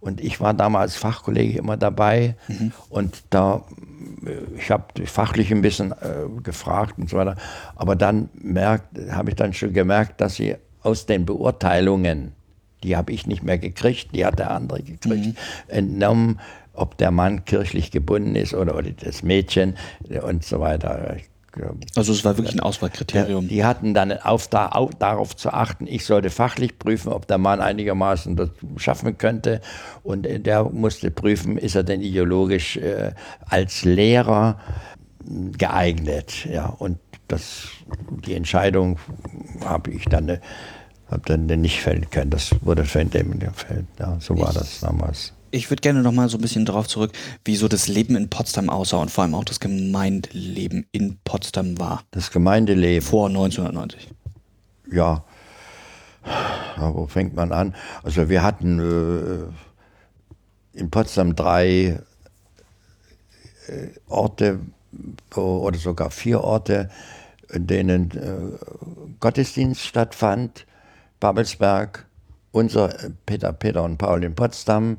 und 0.00 0.20
ich 0.20 0.40
war 0.40 0.54
damals 0.54 0.96
Fachkollege 0.96 1.58
immer 1.58 1.76
dabei 1.76 2.36
mhm. 2.48 2.72
und 2.88 3.22
da 3.30 3.62
ich 4.56 4.70
habe 4.70 5.06
fachlich 5.06 5.52
ein 5.52 5.62
bisschen 5.62 5.92
äh, 5.92 6.40
gefragt 6.42 6.98
und 6.98 7.08
so 7.08 7.16
weiter, 7.16 7.36
aber 7.76 7.96
dann 7.96 8.28
habe 9.10 9.30
ich 9.30 9.36
dann 9.36 9.52
schon 9.52 9.72
gemerkt, 9.72 10.20
dass 10.20 10.36
sie 10.36 10.56
aus 10.82 11.06
den 11.06 11.24
Beurteilungen, 11.26 12.32
die 12.82 12.96
habe 12.96 13.12
ich 13.12 13.26
nicht 13.26 13.42
mehr 13.42 13.58
gekriegt, 13.58 14.14
die 14.14 14.24
hat 14.24 14.38
der 14.38 14.50
andere 14.50 14.82
gekriegt, 14.82 15.26
mhm. 15.26 15.34
entnommen, 15.68 16.40
ob 16.72 16.96
der 16.96 17.10
Mann 17.10 17.44
kirchlich 17.44 17.90
gebunden 17.90 18.36
ist 18.36 18.54
oder, 18.54 18.76
oder 18.76 18.90
das 18.90 19.22
Mädchen 19.22 19.76
und 20.22 20.44
so 20.44 20.60
weiter. 20.60 21.16
Also 21.96 22.12
es 22.12 22.24
war 22.24 22.36
wirklich 22.36 22.54
ein 22.54 22.60
Auswahlkriterium. 22.60 23.48
Die 23.48 23.64
hatten 23.64 23.94
dann 23.94 24.12
auf, 24.12 24.48
da, 24.48 24.68
auf, 24.68 24.94
darauf 24.94 25.36
zu 25.36 25.52
achten, 25.52 25.86
ich 25.86 26.04
sollte 26.04 26.30
fachlich 26.30 26.78
prüfen, 26.78 27.12
ob 27.12 27.26
der 27.26 27.38
Mann 27.38 27.60
einigermaßen 27.60 28.36
das 28.36 28.50
schaffen 28.76 29.18
könnte. 29.18 29.60
Und 30.02 30.22
der 30.24 30.64
musste 30.64 31.10
prüfen, 31.10 31.58
ist 31.58 31.74
er 31.74 31.84
denn 31.84 32.00
ideologisch 32.00 32.76
äh, 32.76 33.12
als 33.46 33.84
Lehrer 33.84 34.58
geeignet. 35.56 36.46
Ja, 36.46 36.66
und 36.66 36.98
das, 37.28 37.68
die 38.26 38.34
Entscheidung 38.34 38.98
habe 39.64 39.90
ich 39.90 40.04
dann, 40.06 40.28
äh, 40.28 40.40
hab 41.10 41.26
dann 41.26 41.46
nicht 41.46 41.80
fällen 41.80 42.08
können. 42.10 42.30
Das 42.30 42.50
wurde 42.62 42.84
von 42.84 43.10
dem 43.10 43.38
gefällt. 43.38 43.86
Ja, 43.98 44.16
so 44.20 44.38
war 44.38 44.50
ich, 44.50 44.58
das 44.58 44.80
damals 44.80 45.34
ich 45.50 45.70
würde 45.70 45.80
gerne 45.80 46.02
noch 46.02 46.12
mal 46.12 46.28
so 46.28 46.38
ein 46.38 46.40
bisschen 46.40 46.64
darauf 46.64 46.88
zurück, 46.88 47.12
wie 47.44 47.56
so 47.56 47.68
das 47.68 47.88
Leben 47.88 48.16
in 48.16 48.28
Potsdam 48.28 48.70
aussah 48.70 48.98
und 48.98 49.10
vor 49.10 49.24
allem 49.24 49.34
auch 49.34 49.44
das 49.44 49.60
Gemeindeleben 49.60 50.86
in 50.92 51.18
Potsdam 51.24 51.78
war. 51.78 52.02
Das 52.10 52.30
Gemeindeleben? 52.30 53.06
Vor 53.06 53.28
1990. 53.28 54.10
Ja. 54.90 55.24
ja 56.76 56.94
wo 56.94 57.06
fängt 57.06 57.34
man 57.34 57.52
an? 57.52 57.74
Also 58.02 58.28
wir 58.28 58.42
hatten 58.42 58.78
äh, 58.78 59.52
in 60.78 60.90
Potsdam 60.90 61.36
drei 61.36 62.00
äh, 63.66 63.88
Orte 64.08 64.60
oder 65.34 65.78
sogar 65.78 66.10
vier 66.10 66.42
Orte, 66.42 66.88
in 67.50 67.66
denen 67.66 68.10
äh, 68.10 68.58
Gottesdienst 69.20 69.82
stattfand. 69.82 70.66
Babelsberg, 71.20 72.06
unser 72.52 73.04
äh, 73.04 73.10
Peter, 73.26 73.52
Peter 73.52 73.82
und 73.82 73.98
Paul 73.98 74.24
in 74.24 74.34
Potsdam, 74.34 74.98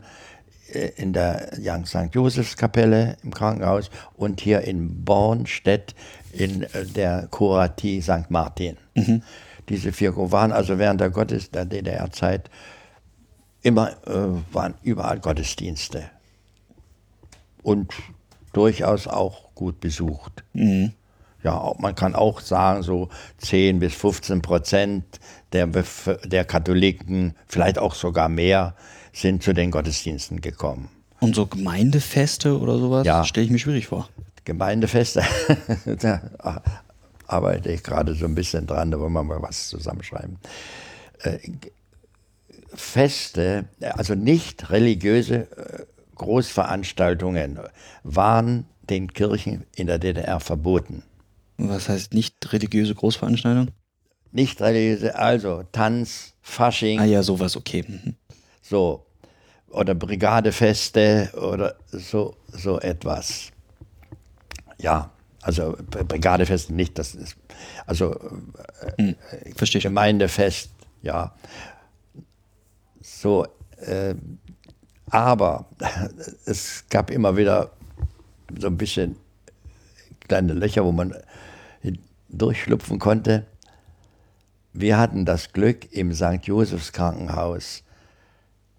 in 0.97 1.13
der 1.13 1.51
Jan 1.59 1.85
St. 1.85 2.13
Josefs 2.13 2.57
Kapelle 2.57 3.17
im 3.23 3.33
Krankenhaus 3.33 3.89
und 4.15 4.41
hier 4.41 4.61
in 4.61 5.03
Bornstedt 5.03 5.95
in 6.31 6.63
äh, 6.63 6.85
der 6.85 7.27
Kuratie 7.29 8.01
St. 8.01 8.29
Martin. 8.29 8.77
Mhm. 8.95 9.23
Diese 9.69 9.91
vier 9.91 10.15
waren 10.15 10.51
also 10.51 10.79
während 10.79 11.01
der 11.01 11.09
Gottes 11.09 11.51
der 11.51 11.65
DDR-Zeit 11.65 12.49
immer 13.61 13.91
äh, 14.07 14.53
waren 14.53 14.75
überall 14.83 15.19
Gottesdienste 15.19 16.09
und 17.61 17.93
durchaus 18.53 19.07
auch 19.07 19.53
gut 19.53 19.79
besucht. 19.79 20.43
Mhm. 20.53 20.93
Ja, 21.43 21.73
man 21.77 21.95
kann 21.95 22.15
auch 22.15 22.41
sagen, 22.41 22.83
so 22.83 23.09
10 23.37 23.79
bis 23.79 23.95
15 23.95 24.41
Prozent 24.41 25.05
der, 25.53 25.67
der 26.25 26.43
Katholiken, 26.43 27.33
vielleicht 27.47 27.79
auch 27.79 27.95
sogar 27.95 28.27
mehr, 28.27 28.75
sind 29.19 29.43
zu 29.43 29.53
den 29.53 29.71
Gottesdiensten 29.71 30.41
gekommen. 30.41 30.89
Und 31.19 31.35
so 31.35 31.45
Gemeindefeste 31.45 32.57
oder 32.59 32.77
sowas 32.77 33.05
ja. 33.05 33.23
stelle 33.25 33.45
ich 33.45 33.51
mir 33.51 33.59
schwierig 33.59 33.87
vor. 33.87 34.09
Gemeindefeste, 34.45 35.23
da 36.01 36.21
arbeite 37.27 37.71
ich 37.71 37.83
gerade 37.83 38.15
so 38.15 38.25
ein 38.25 38.35
bisschen 38.35 38.65
dran, 38.65 38.91
da 38.91 38.99
wollen 38.99 39.13
wir 39.13 39.23
mal 39.23 39.41
was 39.41 39.69
zusammenschreiben. 39.69 40.37
Äh, 41.23 41.37
Feste, 42.73 43.65
also 43.81 44.15
nicht 44.15 44.69
religiöse 44.69 45.47
äh, 45.57 45.85
Großveranstaltungen 46.15 47.59
waren 48.03 48.65
den 48.89 49.11
Kirchen 49.13 49.65
in 49.75 49.87
der 49.87 49.99
DDR 49.99 50.39
verboten. 50.39 51.03
Was 51.57 51.89
heißt 51.89 52.13
nicht 52.13 52.53
religiöse 52.53 52.95
Großveranstaltungen? 52.95 53.71
Nicht 54.31 54.61
religiöse, 54.61 55.15
also 55.15 55.63
Tanz, 55.71 56.33
Fasching. 56.41 56.99
Ah 56.99 57.05
ja, 57.05 57.23
sowas, 57.23 57.57
okay. 57.57 57.83
Mhm. 57.87 58.15
So. 58.61 59.05
Oder 59.71 59.93
Brigadefeste 59.93 61.31
oder 61.35 61.75
so, 61.87 62.35
so 62.47 62.79
etwas. 62.79 63.51
Ja, 64.77 65.11
also 65.41 65.77
Brigadefeste 66.07 66.73
nicht, 66.73 66.97
das 66.97 67.15
ist, 67.15 67.35
also 67.85 68.15
hm, 68.97 69.15
verstehe 69.55 69.81
Gemeindefest, 69.81 70.71
ja. 71.01 71.35
So, 73.01 73.45
äh, 73.77 74.15
aber 75.09 75.65
es 76.45 76.85
gab 76.89 77.11
immer 77.11 77.37
wieder 77.37 77.71
so 78.57 78.67
ein 78.67 78.77
bisschen 78.77 79.17
kleine 80.27 80.53
Löcher, 80.53 80.83
wo 80.83 80.91
man 80.91 81.15
durchschlupfen 82.29 82.99
konnte. 82.99 83.45
Wir 84.73 84.97
hatten 84.97 85.25
das 85.25 85.51
Glück, 85.51 85.91
im 85.91 86.13
St. 86.13 86.43
Josephs 86.43 86.91
Krankenhaus 86.91 87.83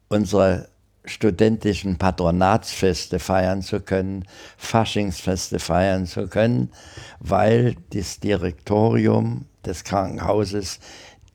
unsere 0.08 0.68
studentischen 1.04 1.96
Patronatsfeste 1.96 3.18
feiern 3.18 3.62
zu 3.62 3.80
können, 3.80 4.24
Faschingsfeste 4.56 5.58
feiern 5.58 6.06
zu 6.06 6.28
können, 6.28 6.70
weil 7.18 7.76
das 7.90 8.20
Direktorium 8.20 9.46
des 9.64 9.84
Krankenhauses 9.84 10.78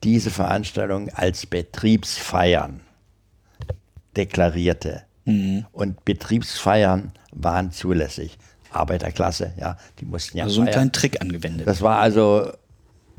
diese 0.02 0.30
Veranstaltung 0.30 1.10
als 1.10 1.46
Betriebsfeiern 1.46 2.80
deklarierte. 4.16 5.02
Mhm. 5.24 5.66
Und 5.72 6.04
Betriebsfeiern 6.04 7.12
waren 7.32 7.72
zulässig. 7.72 8.38
Arbeiterklasse, 8.70 9.54
ja, 9.56 9.78
die 9.98 10.04
mussten 10.04 10.36
ja. 10.36 10.44
Also 10.44 10.56
so 10.56 10.60
einen 10.62 10.70
kleinen 10.70 10.92
Trick 10.92 11.20
angewendet. 11.20 11.66
Das 11.66 11.80
war 11.80 11.98
also, 11.98 12.52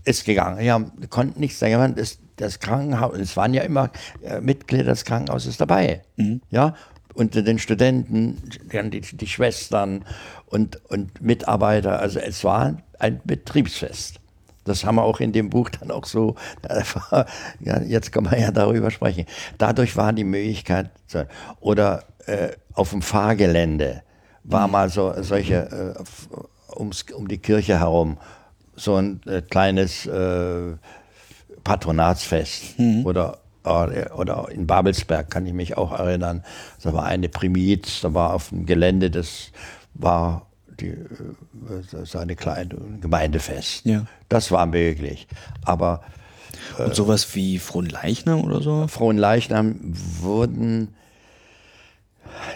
ist 0.04 0.26
gegangen. 0.26 0.64
Ja, 0.64 0.80
konnten 1.10 1.40
nichts 1.40 1.60
sagen. 1.60 1.96
Das, 1.96 2.20
das 2.38 2.60
Krankenhaus, 2.60 3.18
es 3.18 3.36
waren 3.36 3.54
ja 3.54 3.64
immer 3.64 3.92
äh, 4.24 4.40
Mitglieder 4.40 4.86
des 4.86 5.06
Krankenhauses 5.06 5.58
dabei. 5.58 6.02
Mhm. 6.16 6.42
Ja, 6.50 6.76
unter 7.14 7.42
den 7.42 7.58
Studenten, 7.60 8.42
die, 8.72 9.02
die 9.02 9.28
Schwestern 9.28 10.06
und, 10.46 10.80
und 10.90 11.20
Mitarbeiter. 11.22 12.00
Also 12.00 12.20
es 12.20 12.44
war 12.44 12.78
ein 13.00 13.20
Betriebsfest. 13.24 14.20
Das 14.66 14.86
haben 14.86 14.96
wir 14.96 15.04
auch 15.04 15.20
in 15.20 15.32
dem 15.32 15.50
Buch 15.50 15.70
dann 15.70 15.92
auch 15.92 16.06
so, 16.06 16.36
ja, 17.60 17.82
jetzt 17.82 18.12
kann 18.12 18.26
man 18.26 18.40
ja 18.40 18.52
darüber 18.52 18.92
sprechen. 18.92 19.26
Dadurch 19.58 19.96
war 19.96 20.14
die 20.14 20.26
Möglichkeit, 20.26 20.92
oder 21.60 22.04
äh, 22.26 22.50
auf 22.74 22.92
dem 22.92 23.02
Fahrgelände 23.02 24.04
war 24.44 24.68
mhm. 24.68 24.74
mal 24.74 24.90
so 24.90 25.14
solche, 25.24 25.96
äh, 25.96 26.78
ums, 26.78 27.04
um 27.14 27.28
die 27.28 27.38
Kirche 27.38 27.80
herum, 27.80 28.18
so 28.76 28.96
ein 28.96 29.22
äh, 29.26 29.42
kleines 29.42 30.06
äh, 30.06 30.74
Patronatsfest 31.68 32.80
mhm. 32.80 33.06
oder 33.06 33.40
oder 34.16 34.48
in 34.50 34.66
Babelsberg 34.66 35.30
kann 35.30 35.46
ich 35.46 35.52
mich 35.52 35.76
auch 35.76 35.92
erinnern. 35.92 36.42
Da 36.84 36.94
war 36.94 37.04
eine 37.04 37.28
Primiz, 37.28 38.00
da 38.00 38.14
war 38.14 38.34
auf 38.34 38.48
dem 38.48 38.66
Gelände, 38.66 39.12
das 39.12 39.52
war 39.94 40.48
die, 40.80 40.88
äh, 40.88 42.06
seine 42.06 42.38
kleine 42.38 42.78
Gemeindefest. 43.02 43.86
Ja. 43.86 44.06
Das 44.30 44.52
war 44.52 44.66
möglich. 44.68 45.28
Aber 45.66 46.00
und 46.78 46.96
sowas 46.96 47.36
wie 47.36 47.60
Fronleichnam 47.60 48.42
oder 48.46 48.62
so? 48.62 48.88
Fronleichnam 48.88 49.76
wurden 49.82 50.96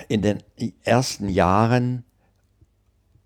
in 0.08 0.22
den 0.22 0.38
ersten 0.84 1.28
Jahren 1.28 2.06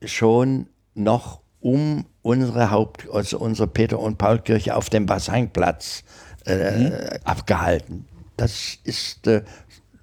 schon 0.03 0.69
noch 0.95 1.41
um 1.59 2.05
unsere 2.25 2.71
Haupt, 2.71 3.07
also 3.13 3.37
unsere 3.37 3.67
Peter- 3.67 3.99
und 3.99 4.17
Paul-Kirche 4.17 4.75
auf 4.75 4.89
dem 4.89 5.05
Bassinplatz 5.05 6.03
äh, 6.47 6.71
mhm. 6.71 6.93
abgehalten. 7.23 8.05
Das 8.35 8.79
ist 8.83 9.27
äh, 9.27 9.43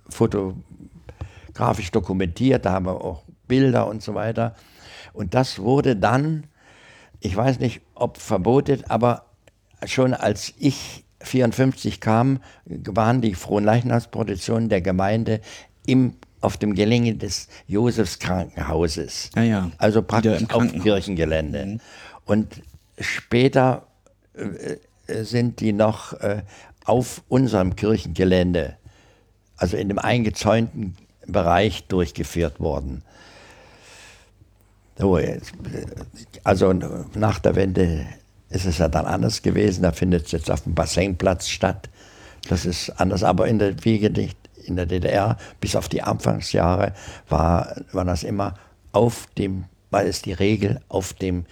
fotografisch 0.09 1.91
dokumentiert, 1.91 2.65
da 2.65 2.75
haben 2.75 2.87
wir 2.87 3.05
auch 3.05 3.25
Bilder 3.49 3.89
und 3.89 4.05
so 4.05 4.15
weiter. 4.15 4.55
Und 5.13 5.35
das 5.35 5.59
wurde 5.59 5.97
dann, 5.97 6.45
ich 7.19 7.37
weiß 7.37 7.59
nicht, 7.59 7.81
ob 7.97 8.19
verboten, 8.19 8.85
aber 8.89 9.25
schon 9.85 10.15
als 10.15 10.55
ich 10.59 11.05
54 11.23 12.01
kam, 12.01 12.39
waren 12.67 13.21
die 13.21 13.35
Fronleichnamsprozessionen 13.35 14.69
der 14.69 14.81
Gemeinde 14.81 15.41
im, 15.87 16.15
auf 16.41 16.57
dem 16.57 16.77
Gelände 16.77 17.17
des 17.17 17.49
Josefs 17.67 18.21
Krankenhauses. 18.21 19.31
Ja, 19.35 19.43
ja. 19.43 19.71
Also 19.79 20.03
praktisch 20.03 20.45
auf 20.51 20.73
Kirchengelände. 20.83 21.67
Mhm. 21.67 21.81
Und 22.25 22.63
später 22.99 23.87
äh, 24.35 24.77
sind 25.25 25.61
die 25.61 25.73
noch 25.73 26.13
äh, 26.15 26.43
auf 26.85 27.23
unserem 27.29 27.77
Kirchengelände, 27.77 28.77
also 29.57 29.77
in 29.77 29.89
dem 29.89 29.99
eingezäunten 29.99 30.97
Bereich 31.27 31.85
durchgeführt 31.85 32.61
worden. 32.61 33.03
Also 36.45 36.73
nach 36.73 37.39
der 37.39 37.55
Wende 37.55 38.07
ist 38.51 38.67
es 38.67 38.79
ja 38.79 38.89
dann 38.89 39.07
anders 39.07 39.43
gewesen. 39.43 39.83
Da 39.83 39.93
findet 39.93 40.27
es 40.27 40.33
jetzt 40.33 40.51
auf 40.51 40.63
dem 40.63 40.75
Bassinplatz 40.75 41.49
statt. 41.49 41.89
Das 42.49 42.67
ist 42.67 42.91
anders, 42.91 43.23
aber 43.23 43.49
in 43.49 43.59
der, 43.59 43.85
wie 43.85 44.09
nicht 44.09 44.37
in 44.65 44.77
der 44.77 44.87
DDR, 44.87 45.39
bis 45.61 45.77
auf 45.77 45.89
die 45.89 46.03
Anfangsjahre, 46.03 46.93
war, 47.29 47.77
war 47.93 48.05
das 48.05 48.23
immer 48.23 48.55
auf 48.93 49.27
dem, 49.39 49.65
war 49.91 50.05
es 50.05 50.23
die 50.23 50.33
Regel, 50.33 50.81
auf 50.89 51.13
dem 51.15 51.47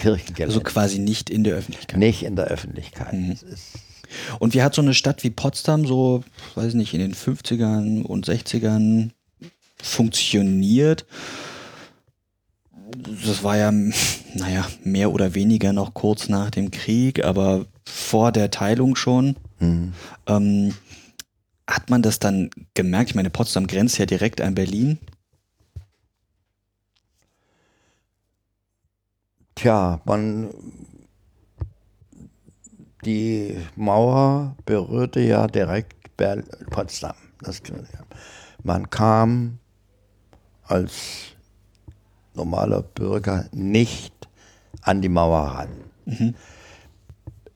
Kirchengelände. 0.00 0.54
Also 0.54 0.60
quasi 0.60 0.98
nicht 0.98 1.30
in 1.30 1.44
der 1.44 1.54
Öffentlichkeit. 1.54 1.98
Nicht 1.98 2.22
in 2.22 2.36
der 2.36 2.46
Öffentlichkeit. 2.46 3.12
Mhm. 3.12 3.36
Und 4.38 4.54
wie 4.54 4.62
hat 4.62 4.74
so 4.74 4.82
eine 4.82 4.94
Stadt 4.94 5.22
wie 5.22 5.30
Potsdam 5.30 5.86
so, 5.86 6.24
weiß 6.56 6.68
ich 6.68 6.74
nicht, 6.74 6.94
in 6.94 7.00
den 7.00 7.14
50ern 7.14 8.02
und 8.02 8.26
60ern 8.26 9.10
funktioniert? 9.80 11.06
Das 13.24 13.44
war 13.44 13.56
ja, 13.56 13.70
naja, 13.70 14.66
mehr 14.82 15.12
oder 15.12 15.34
weniger 15.34 15.72
noch 15.72 15.94
kurz 15.94 16.28
nach 16.28 16.50
dem 16.50 16.72
Krieg, 16.72 17.24
aber 17.24 17.66
vor 17.84 18.32
der 18.32 18.50
Teilung 18.50 18.96
schon. 18.96 19.36
Mhm. 19.60 19.92
Ähm, 20.26 20.74
hat 21.68 21.88
man 21.88 22.02
das 22.02 22.18
dann 22.18 22.50
gemerkt? 22.74 23.10
Ich 23.10 23.14
meine, 23.14 23.30
Potsdam 23.30 23.68
grenzt 23.68 23.98
ja 23.98 24.06
direkt 24.06 24.40
an 24.40 24.56
Berlin. 24.56 24.98
Tja, 29.60 30.00
man, 30.06 30.48
die 33.04 33.58
Mauer 33.76 34.56
berührte 34.64 35.20
ja 35.20 35.48
direkt 35.48 36.16
Berl 36.16 36.44
Potsdam. 36.70 37.12
Das, 37.42 37.60
man 38.62 38.88
kam 38.88 39.58
als 40.62 41.36
normaler 42.32 42.80
Bürger 42.80 43.50
nicht 43.52 44.14
an 44.80 45.02
die 45.02 45.10
Mauer 45.10 45.42
ran. 45.42 45.68
Mhm. 46.06 46.34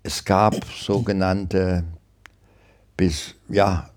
Es 0.03 0.27
gab 0.27 0.63
sogenannte 0.67 1.85
bis, 2.99 3.35
ja, 3.49 3.89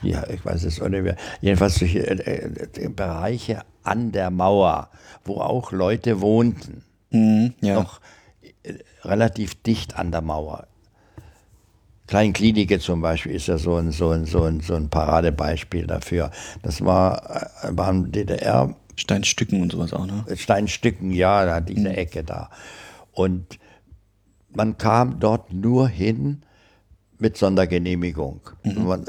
ja, 0.00 0.28
ich 0.28 0.44
weiß 0.44 0.62
es 0.62 0.80
auch 0.80 0.88
nicht 0.88 1.02
mehr, 1.02 1.16
jedenfalls 1.40 1.74
solche 1.74 2.06
äh, 2.06 2.68
äh, 2.84 2.88
Bereiche 2.88 3.64
an 3.84 4.12
der 4.12 4.30
Mauer, 4.30 4.90
wo 5.24 5.40
auch 5.40 5.72
Leute 5.72 6.20
wohnten, 6.20 6.82
mhm, 7.10 7.54
ja. 7.60 7.74
noch 7.74 8.00
äh, 8.62 8.74
relativ 9.02 9.62
dicht 9.62 9.96
an 9.96 10.10
der 10.10 10.22
Mauer. 10.22 10.66
Kleinklinike 12.06 12.80
zum 12.80 13.00
Beispiel 13.00 13.32
ist 13.32 13.46
ja 13.46 13.56
so 13.56 13.76
ein, 13.76 13.90
so 13.90 14.10
ein, 14.10 14.26
so 14.26 14.44
ein, 14.44 14.60
so 14.60 14.74
ein 14.74 14.90
Paradebeispiel 14.90 15.86
dafür. 15.86 16.30
Das 16.62 16.84
war, 16.84 17.62
äh, 17.62 17.76
waren 17.76 18.12
DDR. 18.12 18.74
Steinstücken 18.96 19.62
und 19.62 19.72
sowas 19.72 19.92
auch, 19.92 20.06
ne? 20.06 20.24
Steinstücken, 20.36 21.10
ja, 21.10 21.60
diese 21.60 21.80
mhm. 21.80 21.86
Ecke 21.86 22.22
da. 22.22 22.50
Und 23.12 23.58
man 24.54 24.78
kam 24.78 25.18
dort 25.18 25.52
nur 25.52 25.88
hin, 25.88 26.42
mit 27.18 27.36
Sondergenehmigung. 27.36 28.40
Mhm. 28.64 29.04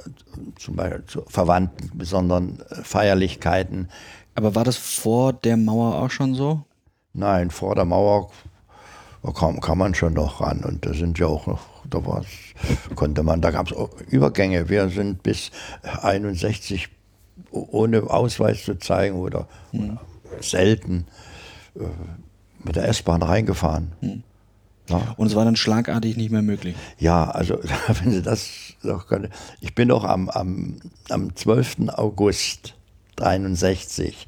Zum 0.57 0.75
Beispiel 0.75 1.05
zu 1.05 1.23
Verwandten, 1.27 1.97
besonderen 1.97 2.61
äh, 2.69 2.75
Feierlichkeiten. 2.83 3.89
Aber 4.35 4.53
war 4.53 4.63
das 4.63 4.77
vor 4.77 5.33
der 5.33 5.57
Mauer 5.57 5.95
auch 5.95 6.11
schon 6.11 6.35
so? 6.35 6.63
Nein, 7.13 7.49
vor 7.49 7.75
der 7.75 7.85
Mauer 7.85 8.29
kam, 9.33 9.59
kam 9.61 9.77
man 9.77 9.95
schon 9.95 10.13
noch 10.13 10.41
ran. 10.41 10.63
Und 10.63 10.85
da 10.85 10.93
sind 10.93 11.17
ja 11.17 11.27
auch 11.27 11.47
noch, 11.47 11.61
da 11.89 12.05
war's, 12.05 12.27
konnte 12.95 13.23
man, 13.23 13.41
da 13.41 13.51
gab 13.51 13.71
es 13.71 13.77
Übergänge. 14.07 14.69
Wir 14.69 14.89
sind 14.89 15.23
bis 15.23 15.51
61 16.01 16.89
ohne 17.51 18.03
Ausweis 18.03 18.63
zu 18.63 18.77
zeigen 18.77 19.15
oder, 19.15 19.47
mhm. 19.71 19.97
selten 20.41 21.07
äh, 21.75 21.83
mit 22.63 22.75
der 22.75 22.87
S-Bahn 22.89 23.21
reingefahren. 23.21 23.93
Mhm. 24.01 24.23
Ja. 24.89 25.15
Und 25.17 25.27
es 25.27 25.35
war 25.35 25.45
dann 25.45 25.55
schlagartig 25.55 26.15
nicht 26.15 26.31
mehr 26.31 26.41
möglich. 26.41 26.75
Ja, 26.99 27.29
also 27.29 27.59
wenn 28.03 28.11
Sie 28.11 28.21
das 28.21 28.49
noch 28.83 29.07
können. 29.07 29.31
Ich 29.61 29.73
bin 29.73 29.87
doch 29.87 30.03
am, 30.03 30.29
am, 30.29 30.77
am 31.09 31.35
12. 31.35 31.89
August 31.95 32.74
63 33.15 34.27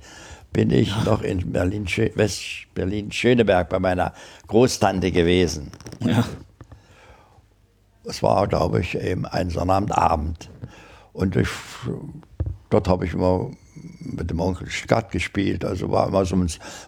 bin 0.53 0.71
ich 0.71 0.89
ja. 0.89 1.03
noch 1.03 1.21
in 1.21 1.51
Berlin, 1.51 1.85
West-Berlin, 1.85 3.11
Schöneberg 3.11 3.69
bei 3.69 3.79
meiner 3.79 4.13
Großtante 4.47 5.11
gewesen. 5.11 5.71
Ja. 5.99 6.25
Es 8.05 8.23
war, 8.23 8.47
glaube 8.47 8.79
ich, 8.79 8.95
eben 8.95 9.25
ein 9.25 9.49
Sonnabendabend. 9.49 10.49
Und 11.13 11.35
ich, 11.35 11.49
dort 12.69 12.88
habe 12.88 13.05
ich 13.05 13.13
immer 13.13 13.51
mit 14.16 14.30
dem 14.30 14.39
Onkel 14.39 14.70
Skat 14.70 15.12
gespielt, 15.12 15.66
also 15.66 15.91
war 15.91 16.08
immer 16.08 16.26
so 16.26 16.36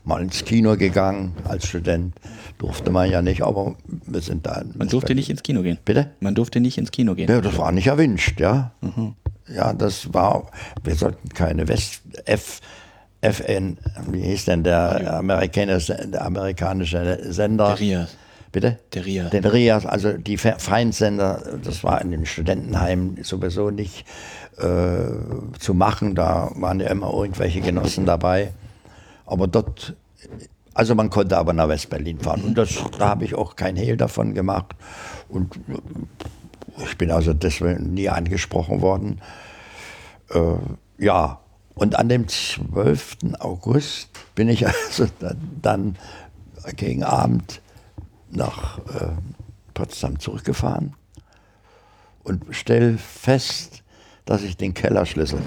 mal 0.04 0.22
ins 0.22 0.44
Kino 0.46 0.76
gegangen 0.78 1.34
als 1.44 1.68
Student. 1.68 2.16
Durfte 2.58 2.92
man 2.92 3.10
ja 3.10 3.22
nicht, 3.22 3.42
aber 3.42 3.76
wir 3.88 4.22
sind 4.22 4.46
da. 4.46 4.64
Man 4.76 4.88
durfte 4.88 5.16
nicht 5.16 5.30
ins 5.30 5.44
Kino 5.44 5.62
gehen. 5.62 5.78
Bitte? 5.86 6.12
Man 6.20 6.36
durfte 6.36 6.60
nicht 6.60 6.78
ins 6.78 6.92
Kino 6.92 7.16
gehen. 7.16 7.30
Ja, 7.30 7.42
das 7.42 7.58
war 7.58 7.72
nicht 7.72 7.88
erwünscht, 7.88 8.40
ja. 8.40 8.72
Mhm. 8.82 9.16
Ja, 9.54 9.74
das 9.74 10.14
war, 10.14 10.52
wir 10.84 10.96
sollten 10.96 11.30
keine 11.30 11.68
West, 11.68 12.02
F, 12.26 12.62
FN, 13.22 13.78
wie 14.10 14.22
hieß 14.22 14.46
denn 14.46 14.64
der 14.64 15.16
amerikanische, 15.16 16.08
der 16.08 16.26
amerikanische 16.26 17.20
Sender? 17.34 17.70
Der 17.70 17.80
RIAS. 17.80 18.18
Bitte? 18.52 18.80
Der 18.94 19.06
RIAS. 19.06 19.30
Den 19.32 19.46
RIAS, 19.46 19.86
also 19.86 20.14
die 20.14 20.38
Feindsender, 20.38 21.60
das 21.64 21.84
war 21.84 22.02
in 22.02 22.12
den 22.12 22.26
Studentenheimen 22.26 23.24
sowieso 23.24 23.70
nicht 23.70 24.06
äh, 24.60 25.60
zu 25.60 25.74
machen. 25.74 26.16
Da 26.16 26.52
waren 26.56 26.80
ja 26.80 26.88
immer 26.88 27.14
irgendwelche 27.14 27.62
Genossen 27.62 28.06
dabei. 28.06 28.54
Aber 29.26 29.48
dort, 29.48 29.96
also 30.74 30.96
man 30.96 31.10
konnte 31.10 31.38
aber 31.38 31.54
nach 31.54 31.68
West-Berlin 31.68 32.20
fahren. 32.20 32.44
Und 32.44 32.58
das, 32.58 32.78
da 32.98 33.10
habe 33.10 33.26
ich 33.26 33.36
auch 33.36 33.56
kein 33.56 33.76
Hehl 33.76 33.98
davon 33.98 34.34
gemacht. 34.34 34.76
Und 35.28 35.60
ich 36.84 36.98
bin 36.98 37.12
also 37.12 37.34
deswegen 37.34 37.94
nie 37.94 38.10
angesprochen 38.10 38.82
worden. 38.82 39.22
äh, 40.30 40.56
ja, 40.98 41.40
und 41.76 41.96
an 41.96 42.10
dem 42.10 42.28
12. 42.28 43.18
August 43.40 44.10
bin 44.36 44.50
ich 44.50 44.68
also 44.88 45.08
dann, 45.62 45.96
gegen 46.76 47.04
Abend 47.04 47.62
nach 48.30 48.80
äh, 48.80 49.14
Potsdam 49.74 50.20
zurückgefahren 50.20 50.94
und 52.24 52.44
stelle 52.54 52.98
fest, 52.98 53.82
dass 54.30 54.44
ich 54.44 54.58
den 54.58 54.76
Kellerschlüssel, 54.76 55.40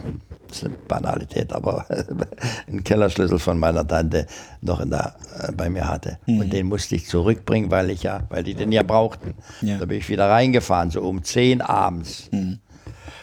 das 0.48 0.56
ist 0.56 0.64
eine 0.64 0.74
Banalität, 0.88 1.52
aber 1.52 1.86
einen 2.66 2.82
Kellerschlüssel 2.82 3.38
von 3.38 3.56
meiner 3.56 3.86
Tante 3.86 4.26
noch 4.60 4.80
in 4.80 4.90
der, 4.90 5.14
äh, 5.38 5.52
bei 5.52 5.70
mir 5.70 5.86
hatte. 5.86 6.18
Mhm. 6.26 6.40
Und 6.40 6.52
den 6.52 6.66
musste 6.66 6.96
ich 6.96 7.06
zurückbringen, 7.06 7.70
weil 7.70 7.90
ich 7.90 8.02
ja, 8.02 8.24
weil 8.28 8.42
die 8.42 8.54
den 8.54 8.72
ja 8.72 8.82
brauchten. 8.82 9.34
Ja. 9.60 9.78
Da 9.78 9.84
bin 9.84 9.98
ich 9.98 10.08
wieder 10.08 10.28
reingefahren, 10.28 10.90
so 10.90 11.00
um 11.02 11.22
10 11.22 11.60
abends. 11.60 12.28
Mhm. 12.32 12.58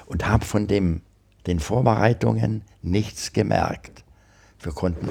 Und 0.05 0.29
habe 0.29 0.45
von 0.45 0.67
dem, 0.67 1.01
den 1.45 1.59
Vorbereitungen 1.59 2.61
nichts 2.81 3.33
gemerkt. 3.33 4.05
Wir 4.61 4.71
konnten 4.71 5.09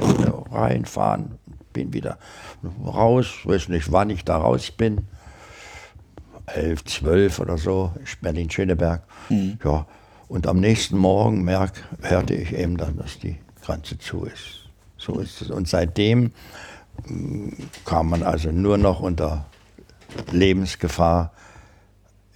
reinfahren, 0.50 1.38
bin 1.74 1.92
wieder 1.92 2.16
raus, 2.86 3.26
weiß 3.44 3.68
nicht, 3.68 3.92
wann 3.92 4.08
ich 4.08 4.24
da 4.24 4.38
raus 4.38 4.70
bin. 4.70 5.08
11, 6.46 6.86
12 6.86 7.38
oder 7.38 7.58
so, 7.58 7.92
Berlin-Schöneberg. 8.22 9.02
Mhm. 9.28 9.58
Ja, 9.62 9.86
und 10.28 10.46
am 10.46 10.60
nächsten 10.60 10.98
Morgen 10.98 11.42
merk, 11.42 11.84
hörte 12.02 12.34
ich 12.34 12.52
eben 12.52 12.76
dann, 12.76 12.96
dass 12.96 13.18
die 13.18 13.36
Grenze 13.62 13.98
zu 13.98 14.24
ist. 14.24 14.68
So 14.96 15.18
ist 15.18 15.42
es. 15.42 15.50
Und 15.50 15.68
seitdem 15.68 16.32
mm, 17.06 17.48
kam 17.84 18.10
man 18.10 18.22
also 18.22 18.50
nur 18.52 18.78
noch 18.78 19.00
unter 19.00 19.46
Lebensgefahr 20.32 21.32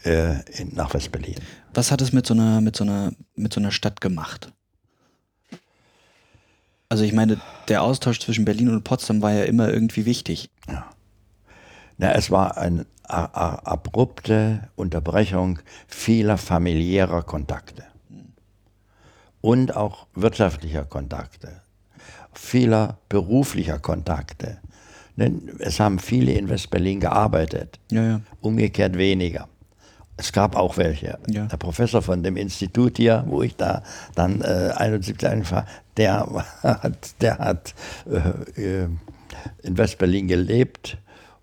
äh, 0.05 0.41
in, 0.53 0.75
nach 0.75 0.95
West-Berlin. 0.95 1.37
Was 1.75 1.91
hat 1.91 2.01
es 2.03 2.13
mit 2.13 2.27
so, 2.27 2.35
einer, 2.35 2.61
mit, 2.61 2.77
so 2.77 2.85
einer, 2.85 3.13
mit 3.35 3.53
so 3.53 3.61
einer 3.61 3.73
Stadt 3.73 4.01
gemacht? 4.01 4.53
Also 6.89 7.05
ich 7.05 7.13
meine, 7.13 7.41
der 7.69 7.83
Austausch 7.83 8.21
zwischen 8.21 8.45
Berlin 8.45 8.69
und 8.69 8.85
Potsdam 8.85 9.23
war 9.23 9.33
ja 9.33 9.45
immer 9.45 9.71
irgendwie 9.71 10.05
wichtig. 10.05 10.51
Ja. 10.69 10.92
Na, 11.99 12.13
es 12.13 12.31
war 12.31 12.57
eine 12.57 12.87
abrupte 13.05 14.69
Unterbrechung 14.77 15.59
vieler 15.87 16.39
familiärer 16.39 17.23
Kontakte 17.23 17.85
und 19.41 19.77
auch 19.77 20.07
wirtschaftlicher 20.15 20.85
Kontakte, 20.85 21.61
vieler 22.33 22.99
beruflicher 23.09 23.79
Kontakte. 23.79 24.59
Denn 25.17 25.51
es 25.59 25.79
haben 25.79 25.99
viele 25.99 26.33
in 26.33 26.49
West-Berlin 26.49 27.01
gearbeitet, 27.01 27.79
ja, 27.91 28.03
ja. 28.03 28.21
umgekehrt 28.41 28.97
weniger. 28.97 29.47
Es 30.17 30.33
gab 30.33 30.57
auch 30.57 30.77
welche. 30.77 31.19
Ja. 31.29 31.47
Der 31.47 31.57
Professor 31.57 32.01
von 32.01 32.23
dem 32.23 32.37
Institut 32.37 32.97
hier, 32.97 33.25
wo 33.27 33.43
ich 33.43 33.57
da 33.57 33.83
dann 34.15 34.41
äh, 34.41 34.73
71 34.77 35.51
war, 35.51 35.67
der 35.97 36.45
hat, 36.63 37.21
der 37.21 37.39
hat 37.39 37.75
äh, 38.57 38.85
in 39.63 39.79
West-Berlin 39.79 40.29
gelebt 40.29 40.97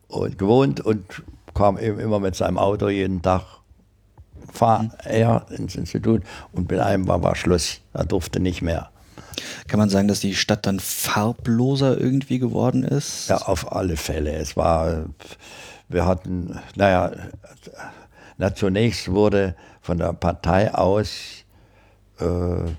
und 0.10 0.38
gewohnt 0.38 0.82
und 0.82 1.24
kam 1.54 1.78
eben 1.78 2.00
immer 2.00 2.20
mit 2.20 2.36
seinem 2.36 2.58
Auto 2.58 2.90
jeden 2.90 3.22
Tag, 3.22 3.44
fahr 4.52 4.84
mhm. 4.84 4.92
er 5.04 5.46
ins 5.52 5.76
Institut 5.76 6.24
und 6.52 6.70
mit 6.70 6.80
einem 6.80 7.08
war, 7.08 7.24
war 7.24 7.36
Schluss. 7.36 7.82
Er 7.94 8.06
durfte 8.06 8.40
nicht 8.40 8.62
mehr. 8.62 8.90
Kann 9.68 9.80
man 9.80 9.90
sagen, 9.90 10.08
dass 10.08 10.20
die 10.20 10.36
Stadt 10.36 10.66
dann 10.66 10.80
farbloser 10.80 11.98
irgendwie 11.98 12.40
geworden 12.40 12.84
ist? 12.84 13.30
Ja, 13.30 13.38
auf 13.38 13.72
alle 13.72 13.96
Fälle. 13.96 14.34
Es 14.34 14.58
war, 14.58 15.06
wir 15.88 16.06
hatten, 16.06 16.60
naja, 16.76 17.12
na, 18.38 18.54
zunächst 18.54 19.12
wurde 19.12 19.56
von 19.82 19.98
der 19.98 20.14
Partei 20.14 20.74
aus, 20.74 21.44
äh, 22.20 22.24
von, 22.26 22.74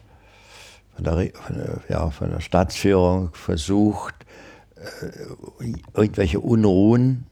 der, 0.98 1.14
von, 1.14 1.56
der, 1.56 1.80
ja, 1.88 2.10
von 2.10 2.30
der 2.30 2.40
Staatsführung 2.40 3.30
versucht, 3.32 4.14
irgendwelche 5.94 6.40
Unruhen 6.40 7.26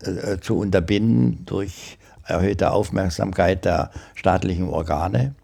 äh, 0.00 0.38
zu 0.38 0.58
unterbinden 0.58 1.44
durch 1.46 1.98
erhöhte 2.26 2.70
Aufmerksamkeit 2.70 3.64
der 3.64 3.90
staatlichen 4.14 4.68
Organe. 4.68 5.34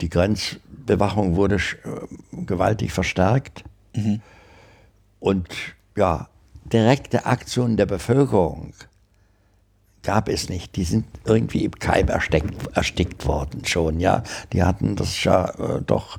Die 0.00 0.08
Grenzbewachung 0.08 1.36
wurde 1.36 1.56
äh, 1.56 2.44
gewaltig 2.44 2.92
verstärkt. 2.92 3.64
Mhm. 3.94 4.20
Und 5.20 5.48
ja, 5.96 6.28
direkte 6.64 7.24
Aktionen 7.26 7.76
der 7.76 7.86
Bevölkerung 7.86 8.74
gab 10.02 10.28
es 10.28 10.48
nicht. 10.48 10.76
Die 10.76 10.84
sind 10.84 11.06
irgendwie 11.24 11.64
im 11.64 11.72
Keim 11.72 12.08
erstickt, 12.08 12.76
erstickt 12.76 13.26
worden 13.26 13.64
schon. 13.64 14.00
Ja, 14.00 14.22
die 14.52 14.62
hatten 14.62 14.96
das 14.96 15.24
ja 15.24 15.46
äh, 15.46 15.82
doch 15.82 16.18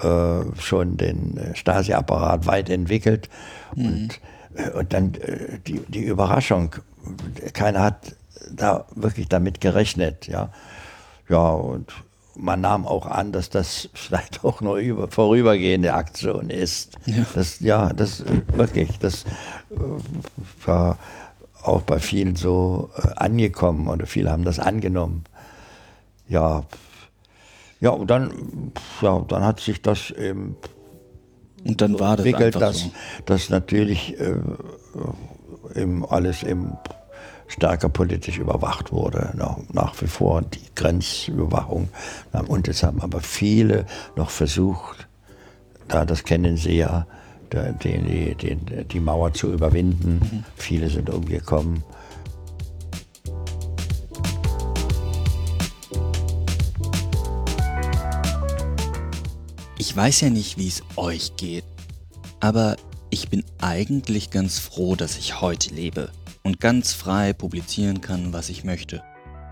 äh, 0.00 0.60
schon 0.60 0.96
den 0.96 1.52
Stasi-Apparat 1.54 2.46
weit 2.46 2.70
entwickelt 2.70 3.28
mhm. 3.74 3.86
und 3.86 4.20
äh, 4.54 4.70
und 4.70 4.92
dann 4.92 5.14
äh, 5.14 5.58
die, 5.66 5.80
die 5.88 6.04
Überraschung, 6.04 6.76
keiner 7.52 7.82
hat 7.82 8.16
da 8.50 8.86
wirklich 8.94 9.28
damit 9.28 9.60
gerechnet, 9.60 10.26
ja. 10.26 10.50
Ja, 11.28 11.48
und 11.48 11.90
man 12.36 12.60
nahm 12.60 12.86
auch 12.86 13.06
an, 13.06 13.32
dass 13.32 13.48
das 13.48 13.88
vielleicht 13.94 14.44
auch 14.44 14.60
nur 14.60 14.76
über, 14.76 15.08
vorübergehende 15.08 15.94
Aktion 15.94 16.50
ist. 16.50 16.96
Ja. 17.06 17.24
Das, 17.34 17.60
ja, 17.60 17.92
das 17.92 18.20
äh, 18.20 18.42
wirklich, 18.48 18.98
das 18.98 19.24
war 20.64 20.98
auch 21.62 21.82
bei 21.82 21.98
vielen 21.98 22.36
so 22.36 22.90
angekommen 23.16 23.88
oder 23.88 24.06
viele 24.06 24.30
haben 24.30 24.44
das 24.44 24.58
angenommen. 24.58 25.24
Ja, 26.28 26.64
ja, 27.80 27.90
und 27.90 28.08
dann, 28.10 28.72
ja, 29.02 29.24
dann 29.28 29.44
hat 29.44 29.60
sich 29.60 29.82
das 29.82 30.10
eben 30.10 30.56
und 31.64 31.80
dann 31.80 31.98
war 31.98 32.16
das 32.16 32.26
entwickelt, 32.26 32.56
dass, 32.56 32.80
so. 32.80 32.90
dass 33.24 33.48
natürlich 33.48 34.20
äh, 34.20 34.34
eben 35.74 36.04
alles 36.06 36.42
eben 36.42 36.76
stärker 37.46 37.88
politisch 37.88 38.38
überwacht 38.38 38.92
wurde, 38.92 39.32
nach, 39.34 39.56
nach 39.72 40.00
wie 40.00 40.06
vor 40.06 40.42
die 40.42 40.60
Grenzüberwachung. 40.74 41.88
Und 42.48 42.68
es 42.68 42.82
haben 42.82 43.00
aber 43.00 43.20
viele 43.20 43.86
noch 44.16 44.30
versucht, 44.30 45.08
da 45.88 46.04
das 46.04 46.24
kennen 46.24 46.56
Sie 46.56 46.76
ja, 46.76 47.06
die, 47.52 48.34
die, 48.34 48.56
die 48.84 49.00
Mauer 49.00 49.32
zu 49.32 49.52
überwinden. 49.52 50.20
Mhm. 50.20 50.44
Viele 50.56 50.88
sind 50.88 51.10
umgekommen. 51.10 51.84
Ich 59.86 59.94
weiß 59.94 60.22
ja 60.22 60.30
nicht, 60.30 60.56
wie 60.56 60.66
es 60.66 60.82
euch 60.96 61.36
geht, 61.36 61.62
aber 62.40 62.76
ich 63.10 63.28
bin 63.28 63.44
eigentlich 63.60 64.30
ganz 64.30 64.58
froh, 64.58 64.96
dass 64.96 65.18
ich 65.18 65.42
heute 65.42 65.74
lebe 65.74 66.10
und 66.42 66.58
ganz 66.58 66.94
frei 66.94 67.34
publizieren 67.34 68.00
kann, 68.00 68.32
was 68.32 68.48
ich 68.48 68.64
möchte. 68.64 69.02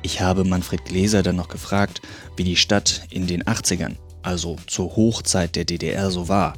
Ich 0.00 0.22
habe 0.22 0.44
Manfred 0.44 0.86
Gläser 0.86 1.22
dann 1.22 1.36
noch 1.36 1.48
gefragt, 1.48 2.00
wie 2.36 2.44
die 2.44 2.56
Stadt 2.56 3.02
in 3.10 3.26
den 3.26 3.42
80ern, 3.42 3.96
also 4.22 4.56
zur 4.66 4.96
Hochzeit 4.96 5.54
der 5.54 5.66
DDR 5.66 6.10
so 6.10 6.26
war, 6.26 6.54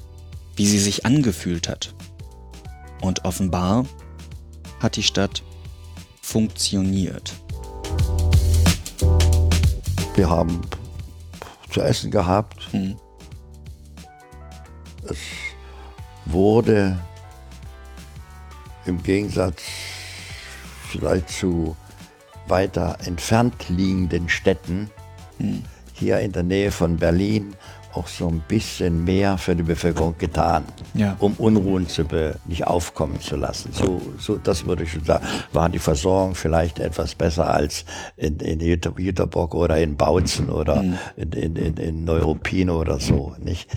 wie 0.54 0.66
sie 0.66 0.78
sich 0.78 1.04
angefühlt 1.04 1.68
hat. 1.68 1.92
Und 3.00 3.24
offenbar 3.24 3.86
hat 4.78 4.94
die 4.94 5.02
Stadt 5.02 5.42
funktioniert. 6.22 7.32
Wir 10.14 10.30
haben 10.30 10.60
zu 11.72 11.80
essen 11.80 12.12
gehabt. 12.12 12.72
Hm. 12.72 12.94
Es 15.14 16.32
wurde 16.32 16.98
im 18.84 19.00
Gegensatz 19.00 19.62
vielleicht 20.90 21.28
zu 21.28 21.76
weiter 22.48 22.98
entfernt 23.04 23.68
liegenden 23.68 24.28
Städten, 24.28 24.90
hm. 25.38 25.62
hier 25.92 26.18
in 26.18 26.32
der 26.32 26.42
Nähe 26.42 26.72
von 26.72 26.96
Berlin, 26.96 27.54
auch 27.94 28.06
so 28.06 28.28
ein 28.28 28.42
bisschen 28.46 29.04
mehr 29.04 29.38
für 29.38 29.54
die 29.54 29.62
Bevölkerung 29.62 30.16
getan, 30.18 30.64
ja. 30.94 31.16
um 31.18 31.34
Unruhen 31.34 31.88
zu 31.88 32.04
nicht 32.46 32.66
aufkommen 32.66 33.20
zu 33.20 33.36
lassen. 33.36 33.72
So, 33.72 34.00
so, 34.18 34.36
das 34.36 34.66
würde 34.66 34.84
ich 34.84 34.92
schon 34.92 35.04
sagen, 35.04 35.26
war 35.52 35.68
die 35.68 35.78
Versorgung 35.78 36.34
vielleicht 36.34 36.78
etwas 36.78 37.14
besser 37.14 37.48
als 37.48 37.84
in, 38.16 38.38
in 38.40 38.60
Jüterbock 38.60 39.54
oder 39.54 39.78
in 39.78 39.96
Bautzen 39.96 40.50
oder 40.50 40.82
mhm. 40.82 40.98
in, 41.16 41.32
in, 41.32 41.56
in, 41.56 41.76
in 41.76 42.04
Neuruppin 42.04 42.70
oder 42.70 43.00
so. 43.00 43.34
Nicht? 43.38 43.70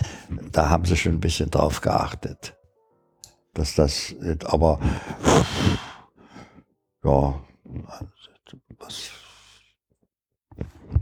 Da 0.52 0.68
haben 0.68 0.84
sie 0.84 0.96
schon 0.96 1.12
ein 1.12 1.20
bisschen 1.20 1.50
drauf 1.50 1.80
geachtet. 1.80 2.54
Dass 3.54 3.74
das, 3.74 4.14
aber 4.44 4.78
ja, 7.04 7.34
was, 8.78 9.10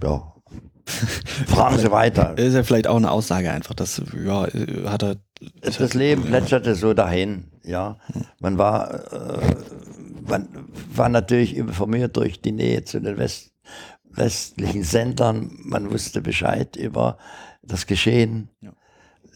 ja, 0.03 0.36
Fragen 1.47 1.79
Sie 1.79 1.91
weiter. 1.91 2.37
Ist 2.39 2.55
ja 2.55 2.63
vielleicht 2.63 2.87
auch 2.87 2.97
eine 2.97 3.11
Aussage 3.11 3.51
einfach, 3.51 3.75
dass, 3.75 4.01
ja, 4.25 4.47
hat 4.87 5.03
er. 5.03 5.17
Das 5.61 5.95
Leben 5.95 6.23
plätscherte 6.25 6.75
so 6.75 6.95
dahin, 6.95 7.51
ja. 7.63 7.99
Man 8.41 8.57
war, 8.57 9.13
äh, 9.13 9.57
man 10.27 10.49
war 10.95 11.09
natürlich 11.09 11.57
informiert 11.57 12.17
durch 12.17 12.41
die 12.41 12.53
Nähe 12.53 12.85
zu 12.85 13.01
den 13.01 13.19
West, 13.19 13.53
westlichen 14.09 14.83
Sendern. 14.83 15.51
Man 15.59 15.91
wusste 15.91 16.23
Bescheid 16.23 16.77
über 16.77 17.19
das 17.63 17.87
Geschehen. 17.87 18.49
Ja. 18.61 18.73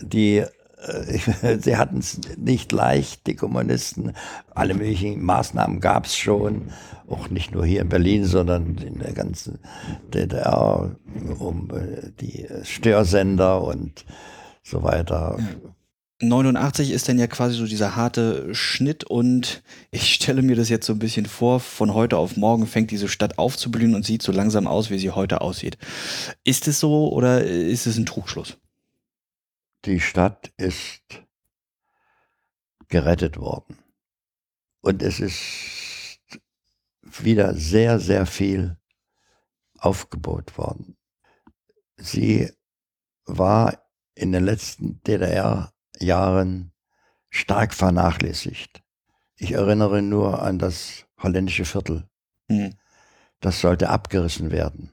Die 0.01 0.45
sie 1.61 1.77
hatten 1.77 1.99
es 1.99 2.21
nicht 2.37 2.73
leicht, 2.73 3.27
die 3.27 3.35
Kommunisten. 3.35 4.15
Alle 4.55 4.75
möglichen 4.75 5.23
Maßnahmen 5.23 5.81
gab 5.81 6.07
es 6.07 6.17
schon, 6.17 6.73
auch 7.09 7.29
nicht 7.29 7.53
nur 7.53 7.67
hier 7.67 7.83
in 7.83 7.89
Berlin, 7.89 8.25
sondern 8.25 8.77
in 8.79 8.99
der 8.99 9.13
ganzen 9.13 9.59
DDR, 10.15 10.97
um 11.39 11.69
äh, 11.71 12.11
die 12.21 12.47
Störsender 12.63 13.63
und 13.63 14.05
so 14.63 14.83
weiter. 14.83 15.39
89 16.23 16.91
ist 16.91 17.09
dann 17.09 17.19
ja 17.19 17.27
quasi 17.27 17.57
so 17.57 17.67
dieser 17.67 17.97
harte 17.97 18.55
Schnitt 18.55 19.05
und 19.05 19.63
ich 19.91 20.13
stelle 20.13 20.43
mir 20.43 20.55
das 20.55 20.69
jetzt 20.69 20.87
so 20.87 20.93
ein 20.93 20.99
bisschen 20.99 21.25
vor, 21.25 21.61
von 21.61 21.95
heute 21.95 22.19
auf 22.19 22.37
morgen 22.37 22.67
fängt 22.67 22.91
diese 22.91 23.09
Stadt 23.09 23.39
aufzublühen 23.39 23.95
und 23.95 24.05
sieht 24.05 24.23
so 24.23 24.31
langsam 24.31 24.67
aus, 24.67 24.91
wie 24.91 24.99
sie 24.99 25.11
heute 25.11 25.41
aussieht. 25.41 25.79
Ist 26.45 26.69
es 26.69 26.79
so 26.79 27.11
oder 27.11 27.43
ist 27.43 27.87
es 27.87 27.97
ein 27.97 28.07
Trugschluss? 28.07 28.59
Die 29.85 30.01
Stadt 30.01 30.53
ist 30.57 31.03
gerettet 32.89 33.39
worden. 33.39 33.79
Und 34.81 35.03
es 35.03 35.21
ist 35.21 36.19
wieder 37.03 37.55
sehr, 37.55 37.99
sehr 38.01 38.27
viel 38.27 38.77
aufgebaut 39.79 40.57
worden. 40.59 40.97
Sie 41.97 42.51
war 43.25 43.83
in 44.15 44.33
den 44.33 44.45
letzten 44.45 45.03
DDR-Jahren 45.03 46.73
stark 47.31 47.75
vernachlässigt. 47.75 48.83
Ich 49.37 49.53
erinnere 49.53 50.03
nur 50.03 50.43
an 50.43 50.59
das 50.59 51.07
holländische 51.19 51.65
Viertel. 51.65 52.09
Mhm. 52.49 52.77
Das 53.41 53.61
sollte 53.61 53.89
abgerissen 53.89 54.51
werden. 54.51 54.93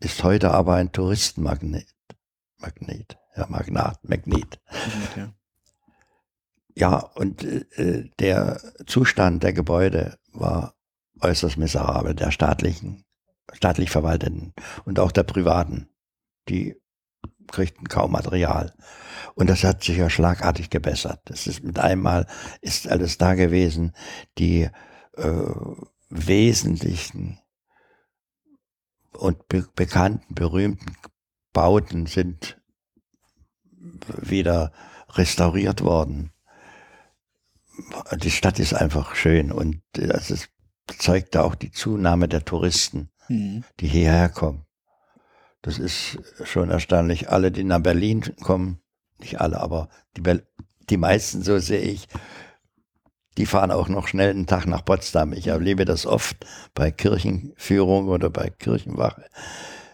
Ist 0.00 0.22
heute 0.22 0.52
aber 0.52 0.74
ein 0.74 0.92
Touristenmagnet. 0.92 1.94
Magnet 2.56 3.18
ja, 3.38 3.46
Magnat, 3.48 3.98
Magnet. 4.02 4.60
Ja. 5.16 5.32
ja, 6.74 6.96
und 6.98 7.44
äh, 7.44 8.10
der 8.18 8.60
Zustand 8.86 9.42
der 9.42 9.52
Gebäude 9.52 10.18
war 10.32 10.74
äußerst 11.20 11.56
miserabel, 11.56 12.14
der 12.14 12.30
staatlichen, 12.30 13.04
staatlich 13.52 13.90
verwalteten 13.90 14.54
und 14.84 14.98
auch 14.98 15.12
der 15.12 15.22
privaten. 15.22 15.88
Die 16.48 16.76
kriegten 17.46 17.88
kaum 17.88 18.12
Material. 18.12 18.74
Und 19.34 19.48
das 19.48 19.64
hat 19.64 19.84
sich 19.84 19.96
ja 19.96 20.10
schlagartig 20.10 20.70
gebessert. 20.70 21.20
Das 21.26 21.46
ist 21.46 21.62
mit 21.62 21.78
einmal 21.78 22.26
ist 22.60 22.88
alles 22.88 23.18
da 23.18 23.34
gewesen. 23.34 23.92
Die 24.36 24.68
äh, 25.16 25.54
wesentlichen 26.10 27.38
und 29.12 29.48
be 29.48 29.66
bekannten, 29.74 30.34
berühmten 30.34 30.96
Bauten 31.52 32.06
sind 32.06 32.57
wieder 34.20 34.72
restauriert 35.10 35.82
worden. 35.82 36.32
Die 38.22 38.30
Stadt 38.30 38.58
ist 38.58 38.74
einfach 38.74 39.14
schön 39.14 39.52
und 39.52 39.82
das 39.92 40.30
ist, 40.30 40.50
zeigt 40.98 41.36
auch 41.36 41.54
die 41.54 41.70
Zunahme 41.70 42.28
der 42.28 42.44
Touristen, 42.44 43.10
mhm. 43.28 43.64
die 43.80 43.86
hierher 43.86 44.28
kommen. 44.28 44.64
Das 45.62 45.78
ist 45.78 46.18
schon 46.44 46.70
erstaunlich. 46.70 47.30
Alle, 47.30 47.50
die 47.50 47.64
nach 47.64 47.80
Berlin 47.80 48.22
kommen, 48.40 48.80
nicht 49.18 49.40
alle, 49.40 49.60
aber 49.60 49.88
die, 50.16 50.22
die 50.88 50.96
meisten, 50.96 51.42
so 51.42 51.58
sehe 51.58 51.80
ich, 51.80 52.08
die 53.36 53.46
fahren 53.46 53.70
auch 53.70 53.88
noch 53.88 54.08
schnell 54.08 54.30
einen 54.30 54.46
Tag 54.46 54.66
nach 54.66 54.84
Potsdam. 54.84 55.32
Ich 55.32 55.46
erlebe 55.46 55.84
das 55.84 56.06
oft 56.06 56.44
bei 56.74 56.90
Kirchenführung 56.90 58.08
oder 58.08 58.30
bei 58.30 58.50
Kirchenwache. 58.50 59.24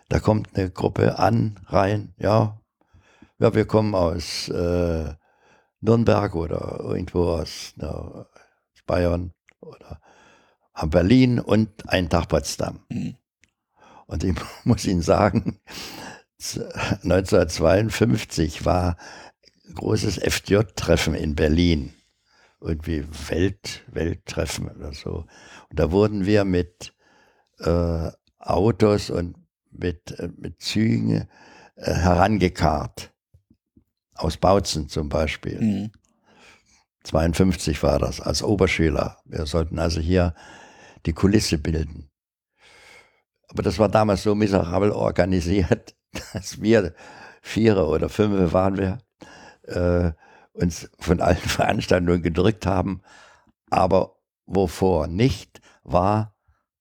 Da 0.08 0.18
kommt 0.18 0.56
eine 0.56 0.70
Gruppe 0.70 1.18
an, 1.18 1.60
rein, 1.66 2.14
ja, 2.16 2.58
ja, 3.38 3.54
wir 3.54 3.66
kommen 3.66 3.94
aus 3.94 4.48
äh, 4.48 5.14
Nürnberg 5.80 6.34
oder 6.34 6.80
irgendwo 6.80 7.30
aus 7.30 7.74
na, 7.76 8.26
Bayern 8.86 9.32
oder 9.60 10.00
Berlin 10.86 11.38
und 11.38 11.88
einen 11.88 12.08
Tag 12.08 12.28
Potsdam. 12.28 12.80
Mhm. 12.88 13.16
Und 14.06 14.24
ich 14.24 14.34
muss 14.64 14.86
Ihnen 14.86 15.02
sagen, 15.02 15.60
1952 16.38 18.64
war 18.64 18.96
großes 19.74 20.18
FJ-Treffen 20.18 21.14
in 21.14 21.34
Berlin. 21.34 21.92
Irgendwie 22.60 23.04
Welt, 23.28 23.84
Welttreffen 23.88 24.70
oder 24.70 24.94
so. 24.94 25.26
Und 25.70 25.78
da 25.78 25.90
wurden 25.90 26.26
wir 26.26 26.44
mit 26.44 26.94
äh, 27.58 28.10
Autos 28.38 29.10
und 29.10 29.36
mit, 29.70 30.18
äh, 30.18 30.28
mit 30.36 30.62
Zügen 30.62 31.28
äh, 31.76 31.94
herangekarrt 31.94 33.13
aus 34.14 34.36
Bautzen 34.36 34.88
zum 34.88 35.08
Beispiel. 35.08 35.60
Mhm. 35.60 35.90
52 37.04 37.82
war 37.82 37.98
das, 37.98 38.20
als 38.20 38.42
Oberschüler. 38.42 39.18
Wir 39.24 39.46
sollten 39.46 39.78
also 39.78 40.00
hier 40.00 40.34
die 41.06 41.12
Kulisse 41.12 41.58
bilden. 41.58 42.10
Aber 43.48 43.62
das 43.62 43.78
war 43.78 43.88
damals 43.88 44.22
so 44.22 44.34
miserabel 44.34 44.90
organisiert, 44.90 45.94
dass 46.32 46.60
wir, 46.60 46.94
vier 47.42 47.76
oder 47.86 48.08
fünf 48.08 48.52
waren 48.52 48.78
wir, 48.78 48.98
äh, 49.64 50.12
uns 50.52 50.90
von 50.98 51.20
allen 51.20 51.36
Veranstaltungen 51.36 52.22
gedrückt 52.22 52.66
haben. 52.66 53.02
Aber 53.70 54.16
wovor 54.46 55.06
nicht, 55.06 55.60
war 55.82 56.34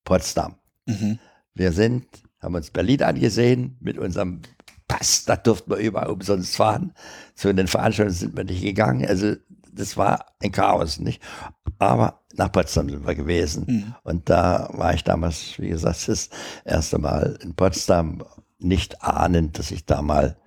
Potsdam. 0.05 0.55
Mhm. 0.85 1.19
Wir 1.53 1.71
sind, 1.71 2.05
haben 2.39 2.55
uns 2.55 2.71
Berlin 2.71 3.03
angesehen 3.03 3.77
mit 3.81 3.97
unserem 3.97 4.41
Pass, 4.87 5.25
da 5.25 5.35
durften 5.35 5.71
wir 5.71 5.77
überall 5.77 6.09
umsonst 6.09 6.55
fahren. 6.55 6.93
Zu 7.35 7.53
den 7.53 7.67
Veranstaltungen 7.67 8.15
sind 8.15 8.37
wir 8.37 8.43
nicht 8.43 8.61
gegangen. 8.61 9.05
Also 9.05 9.35
das 9.71 9.97
war 9.97 10.27
ein 10.39 10.51
Chaos, 10.51 10.99
nicht? 10.99 11.21
Aber 11.79 12.21
nach 12.35 12.51
Potsdam 12.51 12.89
sind 12.89 13.05
wir 13.05 13.15
gewesen. 13.15 13.65
Mhm. 13.67 13.95
Und 14.03 14.29
da 14.29 14.69
war 14.73 14.93
ich 14.93 15.03
damals, 15.03 15.59
wie 15.59 15.69
gesagt, 15.69 16.07
das 16.07 16.29
erste 16.65 16.99
Mal 16.99 17.37
in 17.41 17.55
Potsdam, 17.55 18.23
nicht 18.59 19.03
ahnend, 19.03 19.59
dass 19.59 19.71
ich 19.71 19.85
da 19.85 20.01
mal 20.01 20.37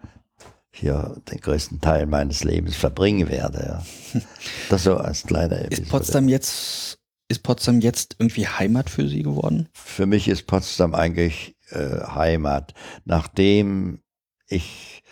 hier 0.71 1.21
den 1.31 1.41
größten 1.41 1.81
Teil 1.81 2.07
meines 2.07 2.45
Lebens 2.45 2.77
verbringen 2.77 3.29
werde. 3.29 3.83
Ja. 4.15 4.21
Das 4.69 4.85
so 4.85 4.97
als 4.97 5.23
kleiner 5.23 5.61
Episode. 5.61 5.83
Ist 5.83 5.91
Potsdam 5.91 6.29
jetzt, 6.29 6.99
ist 7.29 7.43
Potsdam 7.43 7.81
jetzt 7.81 8.17
irgendwie 8.19 8.47
Heimat 8.47 8.91
für 8.91 9.09
Sie 9.09 9.23
geworden? 9.23 9.69
Für 9.73 10.07
mich 10.07 10.29
ist 10.29 10.47
Potsdam 10.47 10.95
eigentlich 10.95 11.57
äh, 11.71 12.01
Heimat. 12.07 12.75
Nachdem 13.05 14.01
ich 14.49 15.03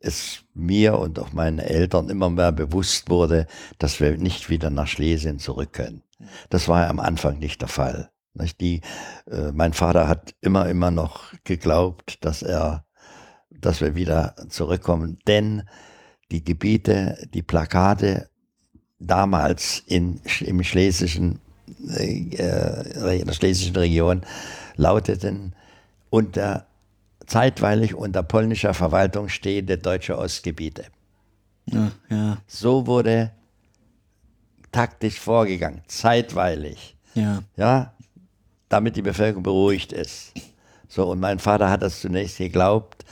es 0.00 0.44
mir 0.54 0.98
und 0.98 1.18
auch 1.18 1.32
meinen 1.32 1.58
Eltern 1.58 2.08
immer 2.08 2.30
mehr 2.30 2.52
bewusst 2.52 3.10
wurde, 3.10 3.46
dass 3.78 4.00
wir 4.00 4.16
nicht 4.16 4.50
wieder 4.50 4.70
nach 4.70 4.86
Schlesien 4.86 5.38
zurück 5.38 5.72
können. 5.72 6.02
Das 6.50 6.68
war 6.68 6.88
am 6.88 7.00
Anfang 7.00 7.38
nicht 7.38 7.60
der 7.60 7.68
Fall. 7.68 8.10
Die, 8.60 8.82
äh, 9.30 9.52
mein 9.52 9.72
Vater 9.72 10.08
hat 10.08 10.34
immer, 10.40 10.68
immer 10.68 10.90
noch 10.90 11.32
geglaubt, 11.44 12.24
dass 12.24 12.42
er, 12.42 12.84
dass 13.50 13.80
wir 13.80 13.94
wieder 13.94 14.36
zurückkommen, 14.50 15.18
denn 15.26 15.62
die 16.30 16.44
Gebiete, 16.44 17.28
die 17.32 17.42
Plakate 17.42 18.28
damals 18.98 19.82
in, 19.86 20.20
im 20.40 20.62
schlesischen, 20.62 21.40
äh, 21.88 22.18
in 23.20 23.26
der 23.26 23.32
schlesischen 23.32 23.76
Region 23.76 24.22
lauteten 24.76 25.54
unter 26.10 26.66
zeitweilig 27.26 27.94
unter 27.94 28.22
polnischer 28.22 28.74
Verwaltung 28.74 29.28
stehende 29.28 29.78
deutsche 29.78 30.18
Ostgebiete. 30.18 30.84
Ja, 31.66 31.90
ja. 32.08 32.38
So 32.46 32.86
wurde 32.86 33.32
taktisch 34.72 35.18
vorgegangen, 35.18 35.82
zeitweilig. 35.86 36.96
Ja. 37.14 37.42
Ja, 37.56 37.94
damit 38.68 38.96
die 38.96 39.02
Bevölkerung 39.02 39.42
beruhigt 39.42 39.92
ist. 39.92 40.32
So, 40.88 41.10
und 41.10 41.20
mein 41.20 41.38
Vater 41.38 41.70
hat 41.70 41.82
das 41.82 42.00
zunächst 42.00 42.38
geglaubt 42.38 43.04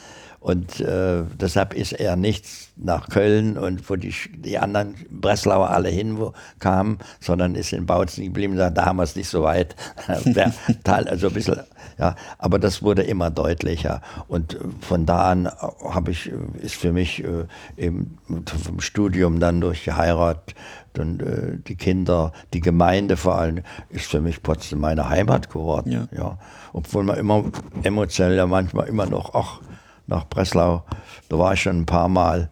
und 0.44 0.78
äh, 0.80 1.22
deshalb 1.40 1.72
ist 1.72 1.92
er 1.92 2.16
nicht 2.16 2.44
nach 2.76 3.08
Köln 3.08 3.56
und 3.56 3.88
wo 3.88 3.96
die, 3.96 4.12
die 4.36 4.58
anderen 4.58 4.94
Breslauer 5.10 5.70
alle 5.70 5.88
hin 5.88 6.18
wo, 6.18 6.34
kamen, 6.58 6.98
sondern 7.18 7.54
ist 7.54 7.72
in 7.72 7.86
Bautzen 7.86 8.24
geblieben. 8.24 8.54
Da 8.58 8.84
haben 8.84 8.96
wir 8.98 9.04
es 9.04 9.16
nicht 9.16 9.30
so 9.30 9.42
weit. 9.42 9.74
Der 10.26 10.52
Teil, 10.84 11.08
also 11.08 11.28
ein 11.28 11.32
bisschen, 11.32 11.60
ja, 11.98 12.14
aber 12.36 12.58
das 12.58 12.82
wurde 12.82 13.04
immer 13.04 13.30
deutlicher. 13.30 14.02
Und 14.28 14.58
von 14.82 15.06
da 15.06 15.30
an 15.30 15.50
habe 15.82 16.10
ich, 16.10 16.30
ist 16.60 16.74
für 16.74 16.92
mich 16.92 17.24
äh, 17.24 17.46
eben 17.78 18.18
vom 18.26 18.80
Studium 18.80 19.40
dann 19.40 19.62
durch 19.62 19.84
die 19.84 19.92
Heirat 19.92 20.54
dann 20.92 21.20
äh, 21.20 21.58
die 21.66 21.76
Kinder, 21.76 22.32
die 22.52 22.60
Gemeinde 22.60 23.16
vor 23.16 23.38
allem, 23.38 23.62
ist 23.88 24.10
für 24.10 24.20
mich 24.20 24.42
Potsdam 24.42 24.80
meine 24.80 25.08
Heimat 25.08 25.48
geworden. 25.48 25.90
Ja. 25.90 26.06
ja. 26.14 26.38
Obwohl 26.74 27.02
man 27.02 27.16
immer 27.16 27.44
emotionell 27.82 28.36
ja 28.36 28.46
manchmal 28.46 28.88
immer 28.88 29.06
noch, 29.06 29.32
ach, 29.32 29.60
nach 30.06 30.26
Breslau. 30.28 30.84
Da 31.28 31.38
war 31.38 31.54
ich 31.54 31.62
schon 31.62 31.80
ein 31.80 31.86
paar 31.86 32.08
Mal. 32.08 32.50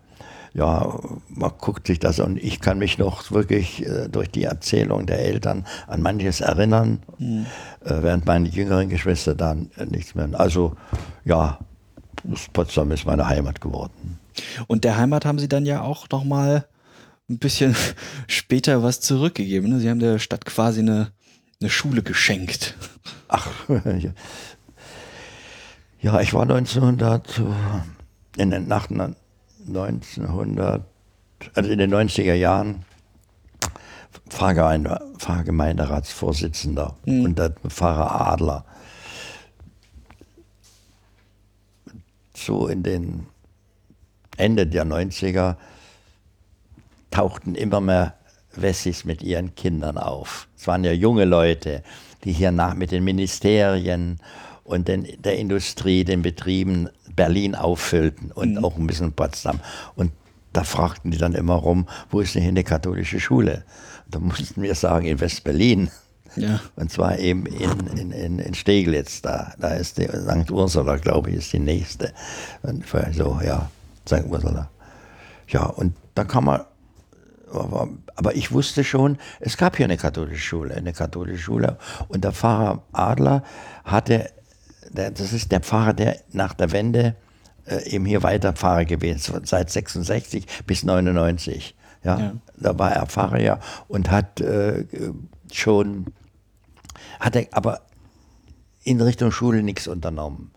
Ja, 0.54 0.98
man 1.28 1.52
guckt 1.58 1.86
sich 1.86 1.98
das 1.98 2.20
und 2.20 2.36
ich 2.36 2.60
kann 2.60 2.78
mich 2.78 2.98
noch 2.98 3.30
wirklich 3.32 3.86
äh, 3.86 4.08
durch 4.10 4.30
die 4.30 4.44
Erzählung 4.44 5.06
der 5.06 5.20
Eltern 5.20 5.64
an 5.86 6.02
manches 6.02 6.42
erinnern, 6.42 7.02
mhm. 7.18 7.46
äh, 7.82 8.02
während 8.02 8.26
meine 8.26 8.48
jüngeren 8.48 8.90
Geschwister 8.90 9.34
dann 9.34 9.70
äh, 9.76 9.86
nichts 9.86 10.14
mehr. 10.14 10.28
Also 10.34 10.76
ja, 11.24 11.58
Potsdam 12.52 12.92
ist 12.92 13.06
meine 13.06 13.26
Heimat 13.28 13.62
geworden. 13.62 14.18
Und 14.66 14.84
der 14.84 14.98
Heimat 14.98 15.24
haben 15.24 15.38
Sie 15.38 15.48
dann 15.48 15.64
ja 15.64 15.80
auch 15.80 16.08
noch 16.10 16.24
mal 16.24 16.66
ein 17.28 17.38
bisschen 17.38 17.74
später 18.26 18.82
was 18.82 19.00
zurückgegeben. 19.00 19.70
Ne? 19.70 19.80
Sie 19.80 19.88
haben 19.88 20.00
der 20.00 20.18
Stadt 20.18 20.44
quasi 20.44 20.80
eine, 20.80 21.12
eine 21.60 21.70
Schule 21.70 22.02
geschenkt. 22.02 22.76
Ach, 23.28 23.48
Ja, 26.02 26.20
ich 26.20 26.34
war 26.34 26.42
1900, 26.42 27.40
in 28.36 28.50
den, 28.50 28.66
nach 28.66 28.90
1900, 28.90 30.82
also 31.54 31.70
in 31.70 31.78
den 31.78 31.94
90er 31.94 32.34
Jahren 32.34 32.84
Pfarrgemeinde, 34.28 35.00
Pfarrgemeinderatsvorsitzender 35.18 36.96
mhm. 37.04 37.24
und 37.24 37.38
der 37.38 37.50
Pfarrer 37.68 38.32
Adler. 38.32 38.64
So 42.34 42.66
in 42.66 42.82
den 42.82 43.26
Ende 44.36 44.66
der 44.66 44.84
90er 44.84 45.54
tauchten 47.12 47.54
immer 47.54 47.80
mehr 47.80 48.14
Wessis 48.56 49.04
mit 49.04 49.22
ihren 49.22 49.54
Kindern 49.54 49.98
auf. 49.98 50.48
Es 50.56 50.66
waren 50.66 50.82
ja 50.82 50.90
junge 50.90 51.26
Leute, 51.26 51.84
die 52.24 52.32
hier 52.32 52.50
nach 52.50 52.74
mit 52.74 52.90
den 52.90 53.04
Ministerien 53.04 54.18
und 54.64 54.88
den, 54.88 55.06
der 55.22 55.38
Industrie, 55.38 56.04
den 56.04 56.22
Betrieben 56.22 56.88
Berlin 57.14 57.54
auffüllten 57.54 58.32
und 58.32 58.54
mhm. 58.54 58.64
auch 58.64 58.76
ein 58.76 58.86
bisschen 58.86 59.12
Potsdam. 59.12 59.60
Und 59.94 60.12
da 60.52 60.64
fragten 60.64 61.10
die 61.10 61.18
dann 61.18 61.34
immer 61.34 61.54
rum, 61.54 61.86
wo 62.10 62.20
ist 62.20 62.34
denn 62.34 62.42
hier 62.42 62.50
eine 62.50 62.64
katholische 62.64 63.20
Schule? 63.20 63.64
Da 64.08 64.18
mussten 64.18 64.62
wir 64.62 64.74
sagen, 64.74 65.06
in 65.06 65.20
West-Berlin. 65.20 65.90
Ja. 66.36 66.60
Und 66.76 66.90
zwar 66.90 67.18
eben 67.18 67.44
in, 67.46 68.12
in, 68.12 68.38
in, 68.38 68.54
Steglitz, 68.54 69.20
da, 69.20 69.52
da 69.58 69.74
ist 69.74 69.98
die 69.98 70.06
St. 70.06 70.50
Ursula, 70.50 70.96
glaube 70.96 71.30
ich, 71.30 71.36
ist 71.36 71.52
die 71.52 71.58
nächste. 71.58 72.12
Und 72.62 72.84
so, 73.12 73.38
ja, 73.44 73.70
St. 74.06 74.24
Ursula. 74.26 74.70
Ja, 75.48 75.64
und 75.64 75.94
da 76.14 76.24
kann 76.24 76.44
man, 76.44 76.62
aber, 77.52 77.88
aber 78.14 78.34
ich 78.34 78.50
wusste 78.52 78.82
schon, 78.82 79.18
es 79.40 79.58
gab 79.58 79.76
hier 79.76 79.84
eine 79.84 79.98
katholische 79.98 80.40
Schule, 80.40 80.74
eine 80.74 80.94
katholische 80.94 81.42
Schule. 81.42 81.76
Und 82.08 82.24
der 82.24 82.32
Pfarrer 82.32 82.82
Adler 82.92 83.42
hatte 83.84 84.30
das 84.94 85.32
ist 85.32 85.52
der 85.52 85.60
Pfarrer, 85.60 85.94
der 85.94 86.16
nach 86.32 86.54
der 86.54 86.72
Wende 86.72 87.16
äh, 87.66 87.88
eben 87.88 88.04
hier 88.04 88.22
weiter 88.22 88.52
Pfarrer 88.52 88.84
gewesen 88.84 89.34
ist, 89.34 89.48
seit 89.48 89.70
66 89.70 90.46
bis 90.66 90.82
99. 90.82 91.74
Ja, 92.04 92.18
ja. 92.18 92.32
da 92.56 92.78
war 92.78 92.92
er 92.92 93.06
Pfarrer 93.06 93.40
ja 93.40 93.60
und 93.86 94.10
hat 94.10 94.40
äh, 94.40 94.84
schon, 95.52 96.06
hatte 97.20 97.46
aber 97.52 97.82
in 98.82 99.00
Richtung 99.00 99.30
Schule 99.30 99.62
nichts 99.62 99.86
unternommen. 99.86 100.50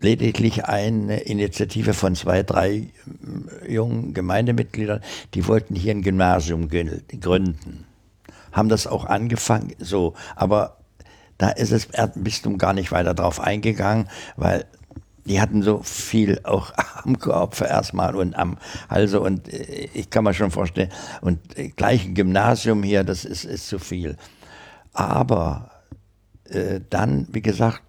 Lediglich 0.00 0.64
eine 0.64 1.20
Initiative 1.20 1.92
von 1.94 2.14
zwei, 2.16 2.42
drei 2.42 2.70
äh, 2.70 3.72
jungen 3.72 4.14
Gemeindemitgliedern, 4.14 5.00
die 5.34 5.46
wollten 5.46 5.74
hier 5.74 5.92
ein 5.92 6.02
Gymnasium 6.02 6.68
gründen. 6.68 7.86
Haben 8.50 8.68
das 8.68 8.86
auch 8.86 9.04
angefangen, 9.04 9.74
so, 9.78 10.14
aber 10.34 10.78
da 11.42 11.50
ist 11.50 11.72
das 11.72 11.86
Erzbistum 11.86 12.56
gar 12.56 12.72
nicht 12.72 12.92
weiter 12.92 13.14
drauf 13.14 13.40
eingegangen, 13.40 14.08
weil 14.36 14.64
die 15.24 15.40
hatten 15.40 15.62
so 15.62 15.82
viel 15.82 16.40
auch 16.44 16.72
am 17.04 17.18
Kopf 17.18 17.60
erstmal 17.60 18.14
und 18.14 18.34
am 18.36 18.58
Halse 18.88 19.20
und 19.20 19.52
äh, 19.52 19.88
ich 19.92 20.10
kann 20.10 20.24
mir 20.24 20.34
schon 20.34 20.50
vorstellen, 20.50 20.90
und 21.20 21.40
gleich 21.76 22.06
ein 22.06 22.14
Gymnasium 22.14 22.82
hier, 22.82 23.04
das 23.04 23.24
ist, 23.24 23.44
ist 23.44 23.68
zu 23.68 23.78
viel. 23.78 24.16
Aber 24.92 25.70
äh, 26.44 26.80
dann, 26.90 27.26
wie 27.30 27.42
gesagt, 27.42 27.82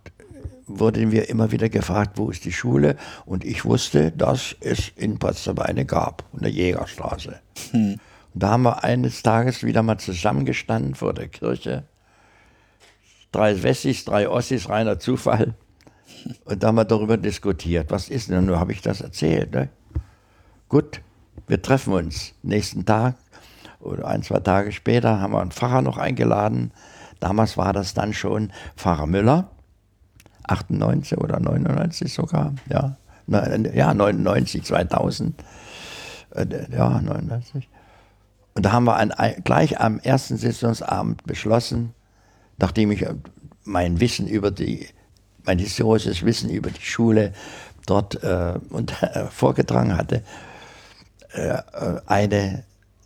wurden 0.65 1.11
wir 1.11 1.29
immer 1.29 1.51
wieder 1.51 1.69
gefragt, 1.69 2.17
wo 2.17 2.29
ist 2.29 2.45
die 2.45 2.53
Schule? 2.53 2.95
Und 3.25 3.43
ich 3.43 3.65
wusste, 3.65 4.11
dass 4.11 4.55
es 4.61 4.91
in 4.95 5.19
Potsdam 5.19 5.59
eine 5.59 5.85
gab, 5.85 6.23
in 6.33 6.39
der 6.39 6.51
Jägerstraße. 6.51 7.39
Hm. 7.71 7.99
Und 8.33 8.43
da 8.43 8.51
haben 8.51 8.63
wir 8.63 8.83
eines 8.83 9.21
Tages 9.21 9.63
wieder 9.63 9.83
mal 9.83 9.99
zusammengestanden 9.99 10.95
vor 10.95 11.13
der 11.13 11.27
Kirche 11.27 11.83
drei 13.33 13.61
Wessis, 13.61 14.05
drei 14.05 14.29
Ossis, 14.29 14.69
reiner 14.69 14.99
Zufall. 14.99 15.55
Und 16.45 16.63
da 16.63 16.67
haben 16.67 16.75
wir 16.75 16.85
darüber 16.85 17.17
diskutiert. 17.17 17.91
Was 17.91 18.07
ist 18.07 18.29
denn? 18.29 18.45
Nur 18.45 18.59
habe 18.59 18.71
ich 18.71 18.81
das 18.81 19.01
erzählt. 19.01 19.51
Ne? 19.51 19.69
Gut, 20.69 21.01
wir 21.47 21.61
treffen 21.61 21.93
uns. 21.93 22.33
Nächsten 22.43 22.85
Tag 22.85 23.15
oder 23.81 24.07
ein, 24.07 24.23
zwei 24.23 24.39
Tage 24.39 24.71
später 24.71 25.19
haben 25.19 25.33
wir 25.33 25.41
einen 25.41 25.51
Pfarrer 25.51 25.81
noch 25.81 25.97
eingeladen. 25.97 26.71
Damals 27.19 27.57
war 27.57 27.73
das 27.73 27.93
dann 27.93 28.13
schon 28.13 28.51
Pfarrer 28.77 29.07
Müller, 29.07 29.49
98 30.43 31.17
oder 31.17 31.39
99 31.39 32.13
sogar. 32.13 32.53
Ja, 32.69 32.97
ja 33.27 33.93
99, 33.93 34.63
2000. 34.63 35.43
Äh, 36.31 36.45
ja, 36.71 37.01
99. 37.01 37.69
Und 38.55 38.65
da 38.65 38.71
haben 38.71 38.85
wir 38.85 38.95
ein, 38.95 39.11
gleich 39.43 39.79
am 39.79 39.99
ersten 39.99 40.37
Sitzungsabend 40.37 41.23
beschlossen, 41.23 41.93
nachdem 42.57 42.91
ich 42.91 43.03
äh, 43.03 43.13
mein 43.63 43.99
Wissen 43.99 44.27
über 44.27 44.51
die, 44.51 44.87
mein 45.45 45.59
historisches 45.59 46.23
Wissen 46.23 46.49
über 46.49 46.69
die 46.69 46.81
Schule 46.81 47.33
dort 47.85 48.23
äh, 48.23 48.53
und, 48.69 49.01
äh, 49.03 49.27
vorgetragen 49.27 49.97
hatte, 49.97 50.23
äh, 51.33 51.49
äh 51.49 52.01
einen 52.05 52.63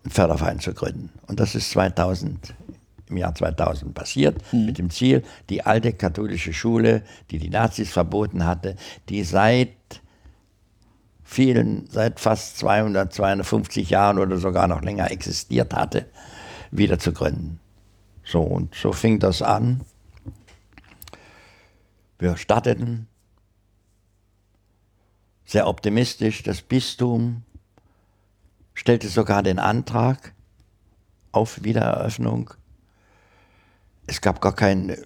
Förderverein 0.08 0.60
zu 0.60 0.74
gründen. 0.74 1.10
Und 1.28 1.40
das 1.40 1.56
ist 1.56 1.72
2000, 1.72 2.54
im 3.10 3.18
Jahr 3.18 3.36
2000 3.36 3.94
passiert, 3.94 4.42
mhm. 4.54 4.66
mit 4.66 4.78
dem 4.78 4.90
Ziel, 4.90 5.24
die 5.50 5.66
alte 5.66 5.94
katholische 5.94 6.54
Schule, 6.54 7.04
die 7.32 7.40
die 7.40 7.50
Nazis 7.50 7.92
verboten 7.92 8.46
hatte, 8.46 8.76
die 9.10 9.24
seit 9.24 9.72
vielen, 11.24 11.88
seit 11.90 12.20
fast 12.20 12.58
200, 12.58 13.14
250 13.14 13.90
Jahren 13.90 14.18
oder 14.18 14.38
sogar 14.38 14.68
noch 14.68 14.82
länger 14.82 15.12
existiert 15.12 15.74
hatte, 15.74 16.06
wieder 16.72 17.00
zu 17.00 17.12
gründen. 17.12 17.60
So, 18.28 18.42
und 18.42 18.76
so 18.76 18.92
fing 18.92 19.20
das 19.20 19.42
an. 19.42 19.82
Wir 22.20 22.36
starteten 22.36 23.08
sehr 25.46 25.66
optimistisch. 25.66 26.44
Das 26.44 26.62
Bistum 26.62 27.44
stellte 28.74 29.08
sogar 29.08 29.44
den 29.44 29.60
Antrag 29.60 30.34
auf 31.32 31.64
Wiedereröffnung. 31.64 32.54
Es 34.08 34.20
gab 34.20 34.42
gar 34.42 34.56
keinen 34.56 34.90
äh, 34.90 34.98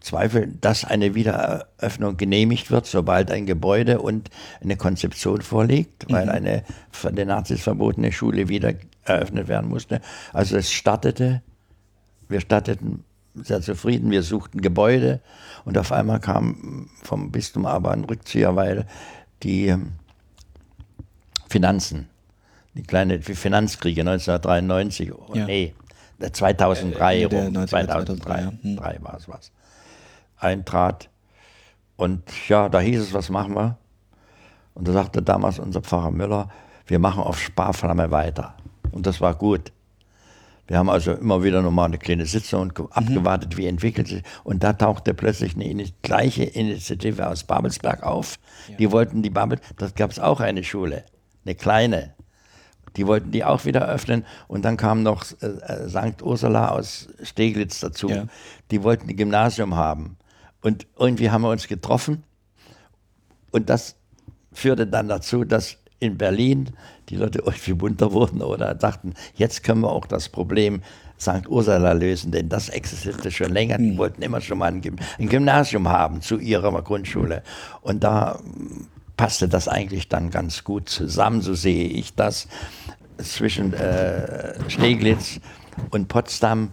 Zweifel, 0.00 0.54
dass 0.60 0.86
eine 0.86 1.14
Wiedereröffnung 1.14 2.16
genehmigt 2.16 2.70
wird, 2.70 2.86
sobald 2.86 3.30
ein 3.30 3.44
Gebäude 3.44 4.00
und 4.00 4.30
eine 4.62 4.76
Konzeption 4.76 5.42
vorliegt, 5.42 6.10
weil 6.10 6.24
mhm. 6.24 6.32
eine 6.32 6.64
von 6.90 7.14
den 7.16 7.28
Nazis 7.28 7.62
verbotene 7.62 8.12
Schule 8.12 8.48
wieder 8.48 8.72
eröffnet 9.04 9.48
werden 9.48 9.68
musste. 9.68 10.00
Also 10.32 10.56
es 10.56 10.72
startete 10.72 11.42
wir 12.32 12.40
starteten 12.40 13.04
sehr 13.34 13.60
zufrieden, 13.62 14.10
wir 14.10 14.22
suchten 14.22 14.60
Gebäude 14.60 15.20
und 15.64 15.78
auf 15.78 15.92
einmal 15.92 16.20
kam 16.20 16.90
vom 17.02 17.30
Bistum 17.30 17.66
aber 17.66 17.92
ein 17.92 18.04
Rückzieher, 18.04 18.56
weil 18.56 18.86
die 19.42 19.68
ähm, 19.68 19.92
Finanzen, 21.48 22.08
die 22.74 22.82
kleine 22.82 23.20
Finanzkriege 23.20 24.02
1993, 24.02 25.12
ja. 25.34 25.46
nee, 25.46 25.74
2003 26.20 27.20
äh, 27.20 27.24
rum, 27.24 27.66
2003, 27.66 28.42
2003 28.42 28.94
hm. 28.94 29.04
war 29.04 29.16
es 29.16 29.28
was, 29.28 29.52
eintrat. 30.38 31.08
Und 31.96 32.22
ja, 32.48 32.68
da 32.68 32.80
hieß 32.80 33.00
es, 33.00 33.14
was 33.14 33.30
machen 33.30 33.54
wir? 33.54 33.76
Und 34.74 34.88
da 34.88 34.92
sagte 34.92 35.22
damals 35.22 35.58
unser 35.58 35.82
Pfarrer 35.82 36.10
Müller, 36.10 36.48
wir 36.86 36.98
machen 36.98 37.22
auf 37.22 37.38
Sparflamme 37.38 38.10
weiter. 38.10 38.54
Und 38.90 39.06
das 39.06 39.20
war 39.20 39.34
gut. 39.34 39.72
Wir 40.72 40.78
haben 40.78 40.88
also 40.88 41.12
immer 41.12 41.42
wieder 41.42 41.60
nochmal 41.60 41.84
eine 41.84 41.98
kleine 41.98 42.24
Sitzung 42.24 42.62
und 42.62 42.78
mhm. 42.78 42.86
abgewartet, 42.92 43.58
wie 43.58 43.66
entwickelt 43.66 44.08
sich. 44.08 44.22
Und 44.42 44.64
da 44.64 44.72
tauchte 44.72 45.12
plötzlich 45.12 45.54
eine 45.54 45.84
gleiche 46.00 46.44
Initiative 46.44 47.28
aus 47.28 47.44
Babelsberg 47.44 48.02
auf. 48.02 48.38
Ja. 48.68 48.76
Die 48.76 48.90
wollten 48.90 49.20
die 49.20 49.28
Babel, 49.28 49.60
das 49.76 49.94
gab 49.94 50.12
es 50.12 50.18
auch 50.18 50.40
eine 50.40 50.64
Schule, 50.64 51.04
eine 51.44 51.56
kleine. 51.56 52.14
Die 52.96 53.06
wollten 53.06 53.32
die 53.32 53.44
auch 53.44 53.66
wieder 53.66 53.86
öffnen. 53.86 54.24
Und 54.48 54.64
dann 54.64 54.78
kam 54.78 55.02
noch 55.02 55.26
äh, 55.42 55.46
äh 55.46 55.90
St. 55.90 56.22
Ursula 56.22 56.70
aus 56.70 57.10
Steglitz 57.22 57.80
dazu. 57.80 58.08
Ja. 58.08 58.24
Die 58.70 58.82
wollten 58.82 59.10
ein 59.10 59.16
Gymnasium 59.16 59.76
haben. 59.76 60.16
Und 60.62 60.86
irgendwie 60.98 61.30
haben 61.30 61.42
wir 61.42 61.50
uns 61.50 61.68
getroffen. 61.68 62.24
Und 63.50 63.68
das 63.68 63.96
führte 64.54 64.86
dann 64.86 65.06
dazu, 65.06 65.44
dass 65.44 65.76
in 65.98 66.16
Berlin 66.16 66.70
die 67.12 67.18
Leute 67.18 67.40
irgendwie 67.40 67.74
bunter 67.74 68.12
wurden 68.12 68.42
oder 68.42 68.74
dachten, 68.74 69.12
jetzt 69.34 69.62
können 69.62 69.82
wir 69.82 69.90
auch 69.90 70.06
das 70.06 70.30
Problem 70.30 70.82
St. 71.20 71.46
Ursula 71.46 71.92
lösen, 71.92 72.32
denn 72.32 72.48
das 72.48 72.70
existierte 72.70 73.30
schon 73.30 73.52
länger. 73.52 73.78
Die 73.78 73.90
hm. 73.90 73.98
wollten 73.98 74.22
immer 74.22 74.40
schon 74.40 74.58
mal 74.58 74.72
ein, 74.72 75.28
Gymnasium 75.28 75.88
haben 75.88 76.22
zu 76.22 76.38
ihrer 76.38 76.82
Grundschule. 76.82 77.42
Und 77.82 78.02
da 78.02 78.40
passte 79.16 79.46
das 79.46 79.68
eigentlich 79.68 80.08
dann 80.08 80.30
ganz 80.30 80.64
gut 80.64 80.88
zusammen, 80.88 81.42
so 81.42 81.54
sehe 81.54 81.86
ich 81.86 82.14
das, 82.14 82.48
zwischen 83.18 83.74
äh, 83.74 84.58
Steglitz 84.68 85.38
und 85.90 86.08
Potsdam 86.08 86.72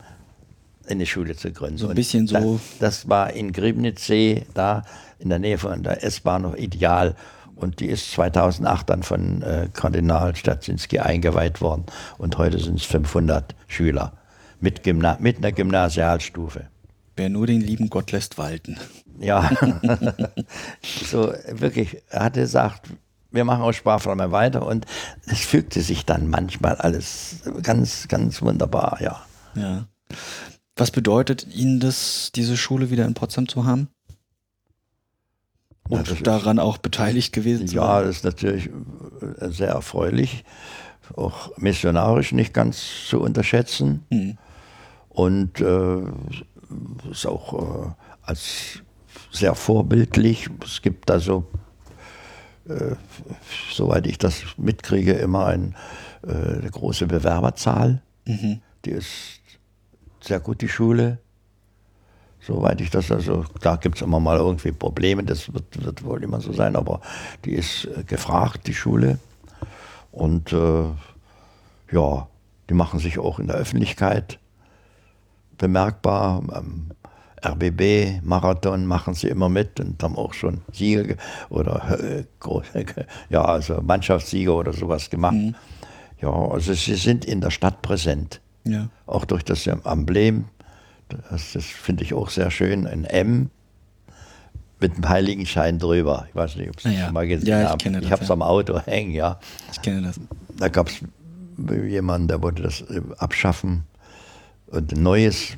eine 0.88 1.06
Schule 1.06 1.36
zu 1.36 1.52
gründen. 1.52 1.78
So 1.78 1.90
ein 1.90 1.96
bisschen 1.96 2.28
so. 2.28 2.60
Das, 2.80 3.04
das 3.04 3.10
war 3.10 3.34
in 3.34 3.52
Griebnitzsee, 3.52 4.46
da 4.54 4.84
in 5.20 5.30
der 5.30 5.40
Nähe 5.40 5.58
von 5.58 5.84
der 5.84 6.04
S-Bahn 6.04 6.44
noch 6.44 6.56
ideal. 6.56 7.16
Und 7.60 7.82
die 7.82 7.88
ist 7.88 8.12
2008 8.14 8.90
dann 8.90 9.04
von 9.04 9.42
äh, 9.42 9.68
Kardinal 9.74 10.36
Stadzinski 10.36 11.00
eingeweiht 11.00 11.60
worden. 11.60 11.86
Und 12.18 12.38
heute 12.38 12.58
sind 12.58 12.80
es 12.80 12.86
500 12.86 13.54
Schüler 13.68 14.14
mit, 14.62 14.84
Gymna 14.84 15.18
mit 15.20 15.38
einer 15.38 15.52
Gymnasialstufe. 15.52 16.68
Wer 17.18 17.30
nur 17.30 17.48
den 17.48 17.60
lieben 17.60 17.90
Gott 17.90 18.14
lässt 18.14 18.38
walten. 18.38 18.78
Ja, 19.20 19.52
so 20.82 21.34
wirklich, 21.50 21.98
er 22.10 22.24
hatte 22.24 22.40
gesagt, 22.40 22.90
wir 23.32 23.44
machen 23.44 23.62
auch 23.62 23.74
sparfrei 23.74 24.32
weiter 24.32 24.66
und 24.66 24.86
es 25.26 25.42
fügte 25.42 25.82
sich 25.82 26.06
dann 26.06 26.30
manchmal 26.30 26.76
alles 26.76 27.42
ganz, 27.62 28.08
ganz 28.08 28.42
wunderbar, 28.42 29.00
ja. 29.02 29.22
Ja. 29.56 29.88
Was 30.78 30.92
bedeutet 30.92 31.46
Ihnen 31.54 31.82
das, 31.82 32.32
diese 32.34 32.56
Schule 32.56 32.90
wieder 32.90 33.06
in 33.06 33.14
Potsdam 33.14 33.50
zu 33.50 33.66
haben? 33.66 33.90
Und 35.90 36.08
ja, 36.08 36.16
daran 36.22 36.58
ist, 36.58 36.64
auch 36.64 36.78
beteiligt 36.78 37.34
gewesen 37.34 37.68
zu 37.68 37.76
Ja, 37.76 38.02
das 38.02 38.18
ist 38.18 38.24
natürlich 38.24 38.70
äh, 39.40 39.50
sehr 39.50 39.70
erfreulich, 39.70 40.46
auch 41.16 41.58
missionarisch 41.58 42.32
nicht 42.32 42.54
ganz 42.54 43.08
zu 43.08 43.20
unterschätzen. 43.20 44.06
Hm. 44.10 44.38
Und 45.10 45.60
äh, 45.60 46.02
ist 47.10 47.26
auch 47.26 47.88
äh, 47.88 47.92
als 48.22 48.82
sehr 49.32 49.56
vorbildlich. 49.56 50.48
Es 50.64 50.82
gibt 50.82 51.10
da 51.10 51.20
so, 51.20 51.48
äh, 52.68 52.96
soweit 53.72 54.08
ich 54.08 54.18
das 54.18 54.44
mitkriege, 54.58 55.14
immer 55.14 55.48
ein, 55.48 55.76
äh, 56.26 56.32
eine 56.32 56.70
große 56.70 57.08
Bewerberzahl. 57.08 58.02
Mhm. 58.26 58.62
Die 58.86 58.92
ist 58.92 59.42
sehr 60.22 60.40
gut, 60.40 60.62
die 60.62 60.70
Schule. 60.70 61.20
Soweit 62.42 62.80
ich 62.82 62.90
das, 62.90 63.12
also 63.12 63.46
da 63.62 63.76
gibt 63.76 63.98
es 63.98 64.02
immer 64.02 64.20
mal 64.20 64.38
irgendwie 64.38 64.72
Probleme, 64.72 65.24
das 65.24 65.54
wird, 65.54 65.84
wird, 65.84 66.04
wohl 66.04 66.24
immer 66.24 66.40
so 66.40 66.54
sein, 66.54 66.76
aber 66.76 67.02
die 67.46 67.52
ist 67.52 67.86
äh, 67.86 68.04
gefragt, 68.04 68.68
die 68.68 68.74
Schule. 68.74 69.20
Und 70.12 70.54
äh, 70.54 70.86
ja, 71.92 72.28
die 72.70 72.74
machen 72.74 73.00
sich 73.00 73.20
auch 73.20 73.40
in 73.40 73.48
der 73.48 73.58
Öffentlichkeit 73.58 74.40
bemerkbar. 75.58 76.42
Am 76.50 76.92
RBB-Marathon 77.46 78.86
machen 78.86 79.14
sie 79.14 79.28
immer 79.28 79.50
mit 79.50 79.80
und 79.80 80.02
haben 80.02 80.18
auch 80.18 80.34
schon 80.34 80.62
Siege 80.72 81.18
oder 81.50 82.00
äh, 82.00 82.24
ja, 83.30 83.44
also 83.44 83.82
Mannschaftssiege 83.82 84.54
oder 84.54 84.74
sowas 84.74 85.10
gemacht. 85.10 85.34
Mhm. 85.34 85.56
Ja, 86.22 86.32
also 86.32 86.74
sie 86.74 86.96
sind 86.96 87.26
in 87.26 87.42
der 87.42 87.50
Stadt 87.50 87.82
präsent. 87.82 88.42
Ja. 88.66 88.90
Auch 89.06 89.26
durch 89.26 89.44
das 89.44 89.66
Emblem, 89.68 90.46
das, 91.10 91.54
das 91.54 91.66
finde 91.66 92.04
ich 92.04 92.14
auch 92.14 92.30
sehr 92.30 92.52
schön, 92.52 92.88
ein 92.88 93.04
M 93.04 93.50
mit 94.80 94.94
einem 94.94 95.10
Heiligenschein 95.10 95.80
drüber. 95.80 96.28
Ich 96.30 96.36
weiß 96.36 96.56
nicht, 96.56 96.70
ob 96.70 96.80
Sie 96.80 96.90
ah, 96.90 96.92
ja. 96.92 97.02
das 97.06 97.12
mal 97.12 97.28
gesehen 97.28 97.50
ja, 97.50 97.62
ich 97.64 97.68
haben. 97.70 97.78
Kenne 97.80 98.00
ich 98.02 98.12
habe 98.12 98.22
es 98.22 98.30
ja. 98.30 98.34
am 98.34 98.42
Auto 98.42 98.80
hängen, 98.80 99.12
ja. 99.12 99.40
Ich 99.72 99.82
kenne 99.82 100.04
das. 100.04 100.20
Da 100.58 100.70
gab 100.70 100.88
es 100.88 101.02
jemanden, 101.68 102.28
der 102.30 102.42
wollte 102.42 102.64
das 102.64 102.82
äh, 102.82 103.02
abschaffen 103.18 103.84
und 104.68 104.94
ein 104.94 105.04
neues 105.04 105.58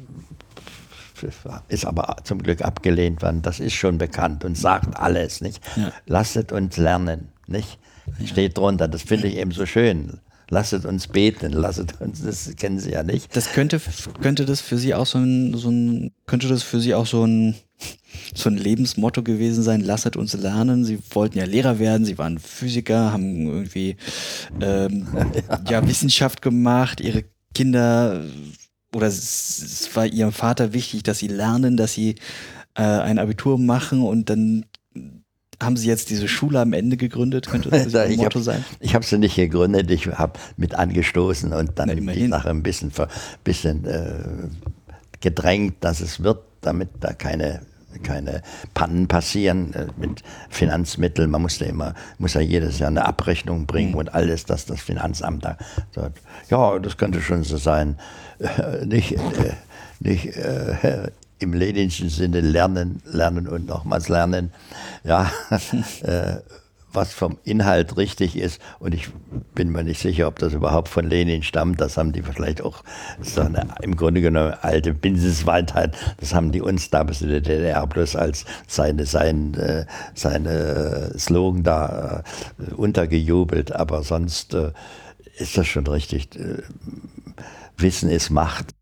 ist 1.67 1.85
aber 1.85 2.15
zum 2.23 2.41
Glück 2.41 2.63
abgelehnt 2.63 3.21
worden. 3.21 3.43
Das 3.43 3.59
ist 3.59 3.73
schon 3.73 3.99
bekannt 3.99 4.43
und 4.43 4.57
sagt 4.57 4.97
alles, 4.97 5.39
nicht? 5.41 5.63
Ja. 5.75 5.91
Lasset 6.07 6.51
uns 6.51 6.77
lernen, 6.77 7.29
nicht? 7.45 7.77
Steht 8.25 8.57
drunter. 8.57 8.87
Das 8.87 9.03
finde 9.03 9.27
ich 9.27 9.37
eben 9.37 9.51
so 9.51 9.67
schön. 9.67 10.19
Lasset 10.51 10.85
uns 10.85 11.07
beten, 11.07 11.53
lasset 11.53 11.99
uns, 12.01 12.21
das 12.21 12.53
kennen 12.57 12.77
Sie 12.77 12.91
ja 12.91 13.03
nicht. 13.03 13.35
Das 13.35 13.53
könnte, 13.53 13.81
könnte 14.21 14.45
das 14.45 14.61
für 14.61 14.77
Sie 14.77 14.93
auch 14.93 15.05
so 15.05 15.17
ein, 15.17 15.53
so 15.55 15.69
ein, 15.69 16.11
könnte 16.27 16.49
das 16.49 16.61
für 16.61 16.79
Sie 16.79 16.93
auch 16.93 17.07
so 17.07 17.25
ein, 17.25 17.55
so 18.35 18.49
ein 18.49 18.57
Lebensmotto 18.57 19.23
gewesen 19.23 19.63
sein, 19.63 19.81
lasset 19.81 20.17
uns 20.17 20.33
lernen. 20.33 20.83
Sie 20.83 20.99
wollten 21.11 21.37
ja 21.37 21.45
Lehrer 21.45 21.79
werden, 21.79 22.05
Sie 22.05 22.17
waren 22.17 22.37
Physiker, 22.37 23.13
haben 23.13 23.47
irgendwie 23.47 23.95
ähm, 24.59 25.07
ja. 25.49 25.61
ja 25.69 25.87
Wissenschaft 25.87 26.41
gemacht, 26.41 26.99
Ihre 26.99 27.23
Kinder 27.55 28.21
oder 28.95 29.07
es, 29.07 29.89
war 29.93 30.05
ihrem 30.05 30.31
Vater 30.31 30.73
wichtig, 30.73 31.03
dass 31.03 31.19
sie 31.19 31.27
lernen, 31.27 31.77
dass 31.77 31.93
sie 31.93 32.15
äh, 32.75 32.83
ein 32.83 33.19
Abitur 33.19 33.57
machen 33.57 34.01
und 34.01 34.29
dann 34.29 34.65
haben 35.61 35.77
Sie 35.77 35.87
jetzt 35.87 36.09
diese 36.09 36.27
Schule 36.27 36.59
am 36.59 36.73
Ende 36.73 36.97
gegründet? 36.97 37.47
Könnte 37.47 37.69
das 37.69 37.93
ein 37.95 38.15
Motto 38.17 38.39
hab, 38.39 38.43
sein? 38.43 38.65
Ich 38.79 38.95
habe 38.95 39.05
sie 39.05 39.17
nicht 39.17 39.35
gegründet, 39.35 39.89
ich 39.91 40.07
habe 40.07 40.39
mit 40.57 40.75
angestoßen 40.75 41.53
und 41.53 41.77
dann 41.79 41.91
Na, 42.03 42.13
die 42.13 42.27
Sache 42.27 42.49
ein 42.49 42.63
bisschen, 42.63 42.91
bisschen 43.43 43.85
äh, 43.85 44.23
gedrängt, 45.19 45.75
dass 45.81 46.01
es 46.01 46.23
wird, 46.23 46.39
damit 46.61 46.89
da 46.99 47.13
keine 47.13 47.61
keine 48.03 48.41
Pannen 48.73 49.07
passieren 49.07 49.73
äh, 49.73 49.87
mit 49.97 50.23
Finanzmitteln. 50.49 51.29
Man 51.29 51.41
muss 51.41 51.59
ja 51.59 51.67
immer, 51.67 51.93
muss 52.17 52.33
ja 52.33 52.41
jedes 52.41 52.79
Jahr 52.79 52.89
eine 52.89 53.05
Abrechnung 53.05 53.65
bringen 53.65 53.91
mhm. 53.91 53.97
und 53.97 54.13
alles, 54.13 54.45
dass 54.45 54.65
das 54.65 54.81
Finanzamt 54.81 55.45
da 55.45 55.57
sagt, 55.93 56.21
ja, 56.49 56.79
das 56.79 56.97
könnte 56.97 57.21
schon 57.21 57.43
so 57.43 57.57
sein. 57.57 57.97
Äh, 58.39 58.85
nicht, 58.85 59.13
äh, 59.13 59.53
nicht 59.99 60.35
äh, 60.37 61.11
im 61.41 61.53
leninschen 61.53 62.09
Sinne 62.09 62.41
lernen, 62.41 63.01
lernen 63.05 63.47
und 63.47 63.67
nochmals 63.67 64.09
lernen. 64.09 64.51
Ja, 65.03 65.31
äh, 66.03 66.37
was 66.93 67.13
vom 67.13 67.37
Inhalt 67.43 67.97
richtig 67.97 68.35
ist. 68.35 68.61
Und 68.79 68.93
ich 68.93 69.09
bin 69.55 69.71
mir 69.71 69.83
nicht 69.83 70.01
sicher, 70.01 70.27
ob 70.27 70.39
das 70.39 70.53
überhaupt 70.53 70.89
von 70.89 71.07
Lenin 71.07 71.43
stammt. 71.43 71.79
Das 71.79 71.97
haben 71.97 72.11
die 72.11 72.21
vielleicht 72.21 72.61
auch, 72.61 72.83
das 73.17 73.29
ist 73.29 73.39
eine, 73.39 73.67
im 73.81 73.95
Grunde 73.95 74.21
genommen 74.21 74.53
alte 74.61 74.93
Binsesweitheit. 74.93 75.95
Das 76.19 76.33
haben 76.33 76.51
die 76.51 76.61
uns 76.61 76.89
damals 76.89 77.21
in 77.21 77.29
der 77.29 77.41
DDR 77.41 77.85
bloß 77.87 78.15
als 78.15 78.45
seine, 78.67 79.05
sein, 79.05 79.53
äh, 79.55 79.85
seine 80.13 81.13
Slogan 81.17 81.63
da 81.63 82.23
äh, 82.59 82.73
untergejubelt. 82.73 83.71
Aber 83.71 84.03
sonst 84.03 84.53
äh, 84.53 84.71
ist 85.37 85.57
das 85.57 85.67
schon 85.67 85.87
richtig. 85.87 86.35
Äh, 86.35 86.63
Wissen 87.77 88.09
ist 88.09 88.29
Macht. 88.29 88.75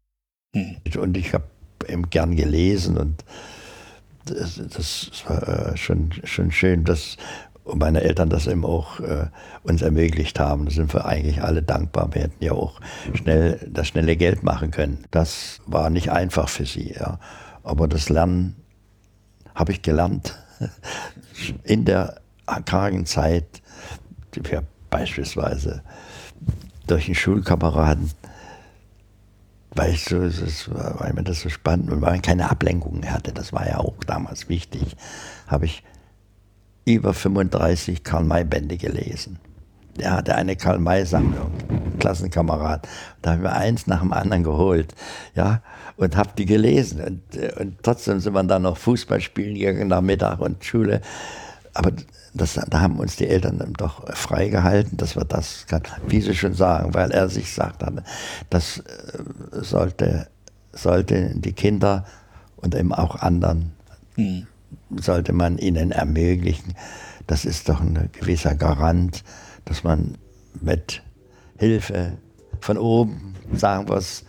Hm. 0.56 0.78
Und 1.00 1.16
ich 1.16 1.34
habe 1.34 1.46
eben 1.88 2.10
gern 2.10 2.36
gelesen 2.36 2.98
und 2.98 3.24
das, 4.26 4.62
das 4.76 5.12
war 5.28 5.48
äh, 5.48 5.78
schon, 5.78 6.12
schon 6.24 6.52
schön, 6.52 6.84
dass 6.84 7.18
meine 7.66 8.02
Eltern 8.02 8.30
das 8.30 8.48
eben 8.48 8.66
auch 8.66 9.00
äh, 9.00 9.28
uns 9.64 9.82
ermöglicht 9.82 10.40
haben. 10.40 10.66
Da 10.66 10.72
sind 10.72 10.94
wir 10.94 11.06
eigentlich 11.06 11.44
alle 11.44 11.62
dankbar. 11.62 12.10
Wir 12.14 12.24
hätten 12.24 12.44
ja 12.44 12.54
auch 12.54 12.80
schnell 13.14 13.60
das 13.72 13.88
schnelle 13.88 14.16
Geld 14.16 14.44
machen 14.44 14.72
können. 14.72 15.06
Das 15.12 15.60
war 15.66 15.90
nicht 15.90 16.12
einfach 16.12 16.50
für 16.50 16.66
sie. 16.66 16.94
Ja. 16.94 17.20
Aber 17.64 17.88
das 17.88 18.10
Lernen 18.10 18.56
habe 19.56 19.72
ich 19.72 19.82
gelernt. 19.82 20.38
In 21.64 21.86
der 21.86 22.22
kargen 22.66 23.06
Zeit, 23.06 23.62
ja, 24.52 24.62
beispielsweise 24.90 25.84
durch 26.88 27.06
einen 27.06 27.16
Schulkameraden, 27.16 28.12
weil 29.76 29.94
ich 29.94 30.06
so, 30.06 30.20
das 30.20 30.74
war, 30.74 31.00
weil 31.00 31.14
mir 31.14 31.24
das 31.24 31.42
so 31.42 31.50
spannend 31.50 31.92
und 31.92 32.02
weil 32.02 32.12
man 32.12 32.22
keine 32.22 32.50
Ablenkungen 32.50 33.10
hatte, 33.12 33.32
das 33.32 33.54
war 33.54 33.68
ja 33.68 33.78
auch 33.78 34.04
damals 34.06 34.50
wichtig, 34.50 34.96
habe 35.48 35.66
ich 35.66 35.84
über 36.86 37.14
35 37.14 38.04
Karl-May-Bände 38.04 38.78
gelesen. 38.78 39.40
Der 40.00 40.14
hatte 40.14 40.36
eine 40.36 40.56
Karl-May-Sammlung, 40.56 41.52
Klassenkamerad. 42.00 42.88
Da 43.22 43.32
haben 43.32 43.44
wir 43.44 43.54
eins 43.54 43.86
nach 43.86 44.00
dem 44.00 44.14
anderen 44.14 44.44
geholt, 44.44 44.96
ja, 45.36 45.62
und 45.98 46.16
habe 46.16 46.30
die 46.38 46.46
gelesen. 46.46 47.02
Und, 47.02 47.60
und 47.60 47.84
trotzdem 47.84 48.20
sind 48.22 48.34
wir 48.34 48.44
dann 48.44 48.62
noch 48.62 48.78
Fußball 48.78 49.20
spielen 49.20 49.56
gegangen 49.56 49.90
nach 49.90 50.02
Mittag 50.02 50.40
und 50.40 50.64
Schule. 50.64 51.02
Aber 51.74 51.92
das, 52.34 52.60
da 52.70 52.82
haben 52.82 53.00
uns 53.00 53.16
die 53.16 53.28
Eltern 53.28 53.74
doch 53.78 54.08
freigehalten, 54.16 54.98
dass 54.98 55.16
wir 55.16 55.26
das, 55.26 55.66
kann, 55.68 55.84
wie 56.08 56.22
Sie 56.22 56.36
schon 56.36 56.54
sagen, 56.54 56.94
weil 56.94 57.12
er 57.12 57.30
sich 57.30 57.54
sagt, 57.54 57.84
das 58.50 58.80
äh, 58.80 58.84
sollte, 59.52 60.28
sollte 60.72 61.34
die 61.36 61.54
Kinder 61.54 62.06
und 62.58 62.76
eben 62.76 62.94
auch 62.94 63.16
anderen, 63.16 63.72
mhm. 64.16 64.48
sollte 64.98 65.34
man 65.34 65.58
ihnen 65.58 65.92
ermöglichen. 65.92 66.76
Das 67.28 67.46
ist 67.46 67.70
doch 67.70 67.82
ein 67.82 68.10
gewisser 68.14 68.56
Garant, 68.56 69.24
dass 69.66 69.84
man 69.84 70.18
mit 70.62 71.02
Hilfe 71.58 72.18
von 72.60 72.78
oben, 72.78 73.36
sagen 73.54 73.88
wir 73.88 73.98
es, 73.98 74.26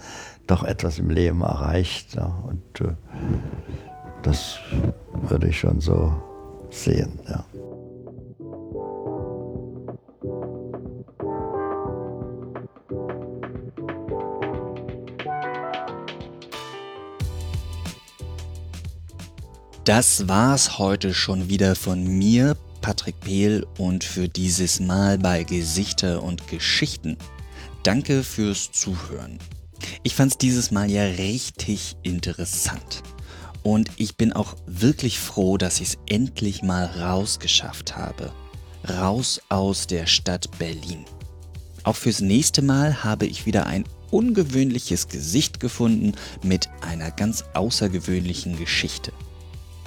doch 0.47 0.65
etwas 0.65 0.99
im 0.99 1.11
Leben 1.11 1.43
erreicht. 1.43 2.15
Ja. 2.15 2.43
Und 2.47 2.81
äh, 2.81 2.95
das 4.23 4.59
würde 5.13 5.49
ich 5.49 5.59
schon 5.59 5.81
so 5.81 6.30
sehen. 6.71 7.19
Ja. 7.29 7.45
Das 19.85 20.29
war's 20.29 20.79
heute 20.79 21.15
schon 21.15 21.49
wieder 21.49 21.75
von 21.75 22.07
mir, 22.07 22.57
Patrick 22.81 23.19
Pehl, 23.21 23.67
und 23.79 24.05
für 24.05 24.29
dieses 24.29 24.79
Mal 24.79 25.19
bei 25.19 25.43
Gesichter 25.43 26.23
und 26.23 26.47
Geschichten. 26.47 27.17
Danke 27.83 28.23
fürs 28.23 28.71
Zuhören. 28.71 29.39
Ich 30.03 30.15
fand's 30.15 30.39
dieses 30.39 30.71
Mal 30.71 30.91
ja 30.91 31.03
richtig 31.03 31.97
interessant. 32.03 33.03
Und 33.63 33.91
ich 33.97 34.17
bin 34.17 34.33
auch 34.33 34.57
wirklich 34.67 35.19
froh, 35.19 35.59
dass 35.59 35.81
ich 35.81 35.89
es 35.89 35.99
endlich 36.09 36.63
mal 36.63 36.87
rausgeschafft 36.87 37.97
habe. 37.97 38.33
Raus 38.89 39.41
aus 39.49 39.87
der 39.87 40.07
Stadt 40.07 40.49
Berlin. 40.59 41.05
Auch 41.83 41.97
fürs 41.97 42.21
nächste 42.21 42.63
Mal 42.63 43.05
habe 43.05 43.27
ich 43.27 43.47
wieder 43.47 43.67
ein 43.67 43.85
ungewöhnliches 44.11 45.09
Gesicht 45.09 45.61
gefunden 45.61 46.13
mit 46.43 46.69
einer 46.81 47.11
ganz 47.11 47.45
außergewöhnlichen 47.55 48.59
Geschichte. 48.59 49.13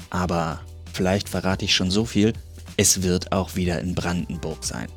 Aber 0.10 0.62
vielleicht 0.94 1.30
verrate 1.30 1.66
ich 1.66 1.76
schon 1.76 1.92
so 1.92 2.06
viel, 2.06 2.34
es 2.78 3.04
wird 3.04 3.32
auch 3.32 3.56
wieder 3.56 3.80
in 3.82 3.96
Brandenburg 3.96 4.64
sein. 4.64 4.88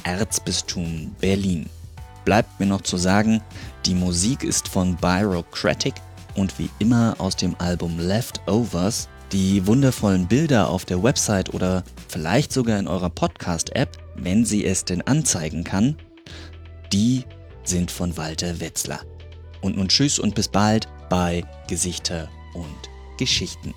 Erzbistum 0.05 1.14
Berlin. 1.20 1.68
Bleibt 2.24 2.59
mir 2.59 2.66
noch 2.66 2.82
zu 2.82 2.96
sagen, 2.96 3.42
die 3.86 3.94
Musik 3.94 4.42
ist 4.42 4.68
von 4.68 4.96
Byrocratic 4.96 5.94
und 6.34 6.59
wie 6.59 6.70
immer 6.78 7.14
aus 7.18 7.36
dem 7.36 7.55
Album 7.59 7.98
Leftovers. 7.98 9.09
Die 9.32 9.66
wundervollen 9.66 10.26
Bilder 10.26 10.68
auf 10.68 10.84
der 10.84 11.02
Website 11.02 11.55
oder 11.55 11.82
vielleicht 12.09 12.52
sogar 12.52 12.78
in 12.78 12.86
eurer 12.86 13.10
Podcast-App, 13.10 13.90
wenn 14.16 14.44
sie 14.44 14.64
es 14.64 14.84
denn 14.84 15.02
anzeigen 15.02 15.64
kann, 15.64 15.96
die 16.93 17.24
sind 17.65 17.90
von 17.90 18.16
Walter 18.16 18.61
Wetzler. 18.61 19.01
Und 19.61 19.77
nun 19.77 19.89
tschüss 19.89 20.19
und 20.19 20.35
bis 20.35 20.48
bald 20.48 20.89
bei 21.09 21.44
Gesichter 21.69 22.28
und 22.55 22.90
Geschichten. 23.19 23.74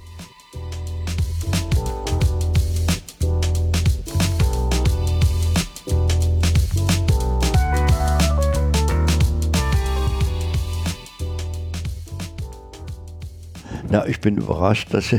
Na, 13.89 14.05
ich 14.05 14.19
bin 14.19 14.38
überrascht, 14.38 14.93
dass, 14.93 15.09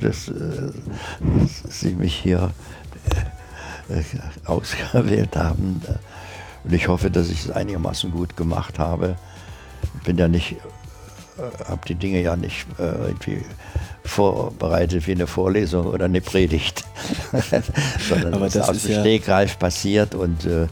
dass, 0.00 0.28
äh, 0.28 0.72
dass 1.20 1.80
Sie 1.80 1.92
mich 1.92 2.14
hier 2.14 2.50
äh, 3.88 4.02
ausgewählt 4.46 5.36
haben. 5.36 5.82
Und 6.66 6.72
ich 6.74 6.88
hoffe, 6.88 7.10
dass 7.10 7.30
ich 7.30 7.44
es 7.44 7.50
einigermaßen 7.50 8.10
gut 8.10 8.36
gemacht 8.36 8.78
habe. 8.78 9.16
Ich 9.98 10.02
bin 10.02 10.18
ja 10.18 10.28
nicht, 10.28 10.52
äh, 10.52 11.64
habe 11.68 11.80
die 11.86 11.94
Dinge 11.94 12.20
ja 12.20 12.36
nicht 12.36 12.66
irgendwie 12.78 13.42
vorbereitet 14.04 15.06
wie 15.06 15.12
eine 15.12 15.26
Vorlesung 15.26 15.86
oder 15.86 16.04
eine 16.04 16.20
Predigt, 16.20 16.84
sondern 18.08 18.34
Aber 18.34 18.46
das 18.46 18.56
ist 18.56 18.68
aus 18.68 18.82
dem 18.82 18.92
ja 18.92 19.00
Stegreif 19.00 19.58
passiert 19.58 20.14
und 20.14 20.44
äh, 20.44 20.66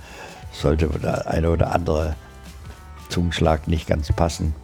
sollte 0.53 0.87
der 0.87 1.29
eine 1.29 1.51
oder 1.51 1.73
andere 1.73 2.15
Zungenschlag 3.09 3.69
nicht 3.69 3.87
ganz 3.87 4.12
passen 4.12 4.55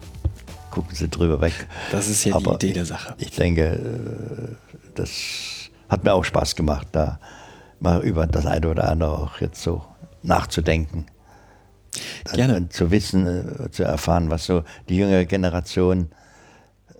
gucken 0.71 0.95
Sie 0.95 1.09
drüber 1.09 1.41
weg. 1.41 1.53
Das 1.91 2.07
ist 2.07 2.23
ja 2.23 2.33
Aber 2.35 2.57
die 2.57 2.67
Idee 2.67 2.73
der 2.73 2.85
Sache. 2.85 3.13
Ich 3.19 3.31
denke, 3.31 3.63
äh, 3.63 4.55
das 4.95 5.69
hat 5.89 6.03
mir 6.03 6.13
auch 6.13 6.23
Spaß 6.23 6.55
gemacht, 6.55 6.87
da 6.93 7.19
mal 7.79 8.01
über 8.01 8.25
das 8.25 8.45
eine 8.45 8.69
oder 8.69 8.89
andere 8.89 9.19
auch 9.19 9.41
jetzt 9.41 9.61
so 9.61 9.83
nachzudenken. 10.23 11.05
Gerne. 12.33 12.55
Und 12.55 12.73
zu 12.73 12.91
wissen, 12.91 13.27
äh, 13.27 13.71
zu 13.71 13.83
erfahren, 13.83 14.29
was 14.29 14.45
so 14.45 14.63
die 14.89 14.97
jüngere 14.97 15.25
Generation 15.25 16.09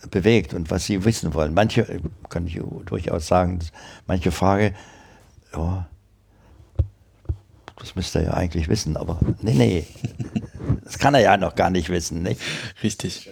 bewegt 0.10 0.54
und 0.54 0.72
was 0.72 0.86
sie 0.86 1.06
wissen 1.06 1.34
wollen. 1.34 1.54
Manche, 1.54 2.02
kann 2.30 2.48
ich 2.48 2.60
durchaus 2.86 3.28
sagen, 3.28 3.60
manche 4.08 4.32
Frage, 4.32 4.74
oh, 5.56 5.80
das 7.78 7.96
müsste 7.96 8.20
er 8.20 8.26
ja 8.26 8.34
eigentlich 8.34 8.68
wissen, 8.68 8.98
aber 8.98 9.20
nee, 9.42 9.54
nee, 9.54 9.88
das 10.84 11.00
kann 11.00 11.14
er 11.14 11.22
ja 11.22 11.38
noch 11.38 11.56
gar 11.56 11.70
nicht 11.70 11.90
wissen. 11.90 12.24
Nicht? 12.24 12.42
Richtig. 12.84 13.30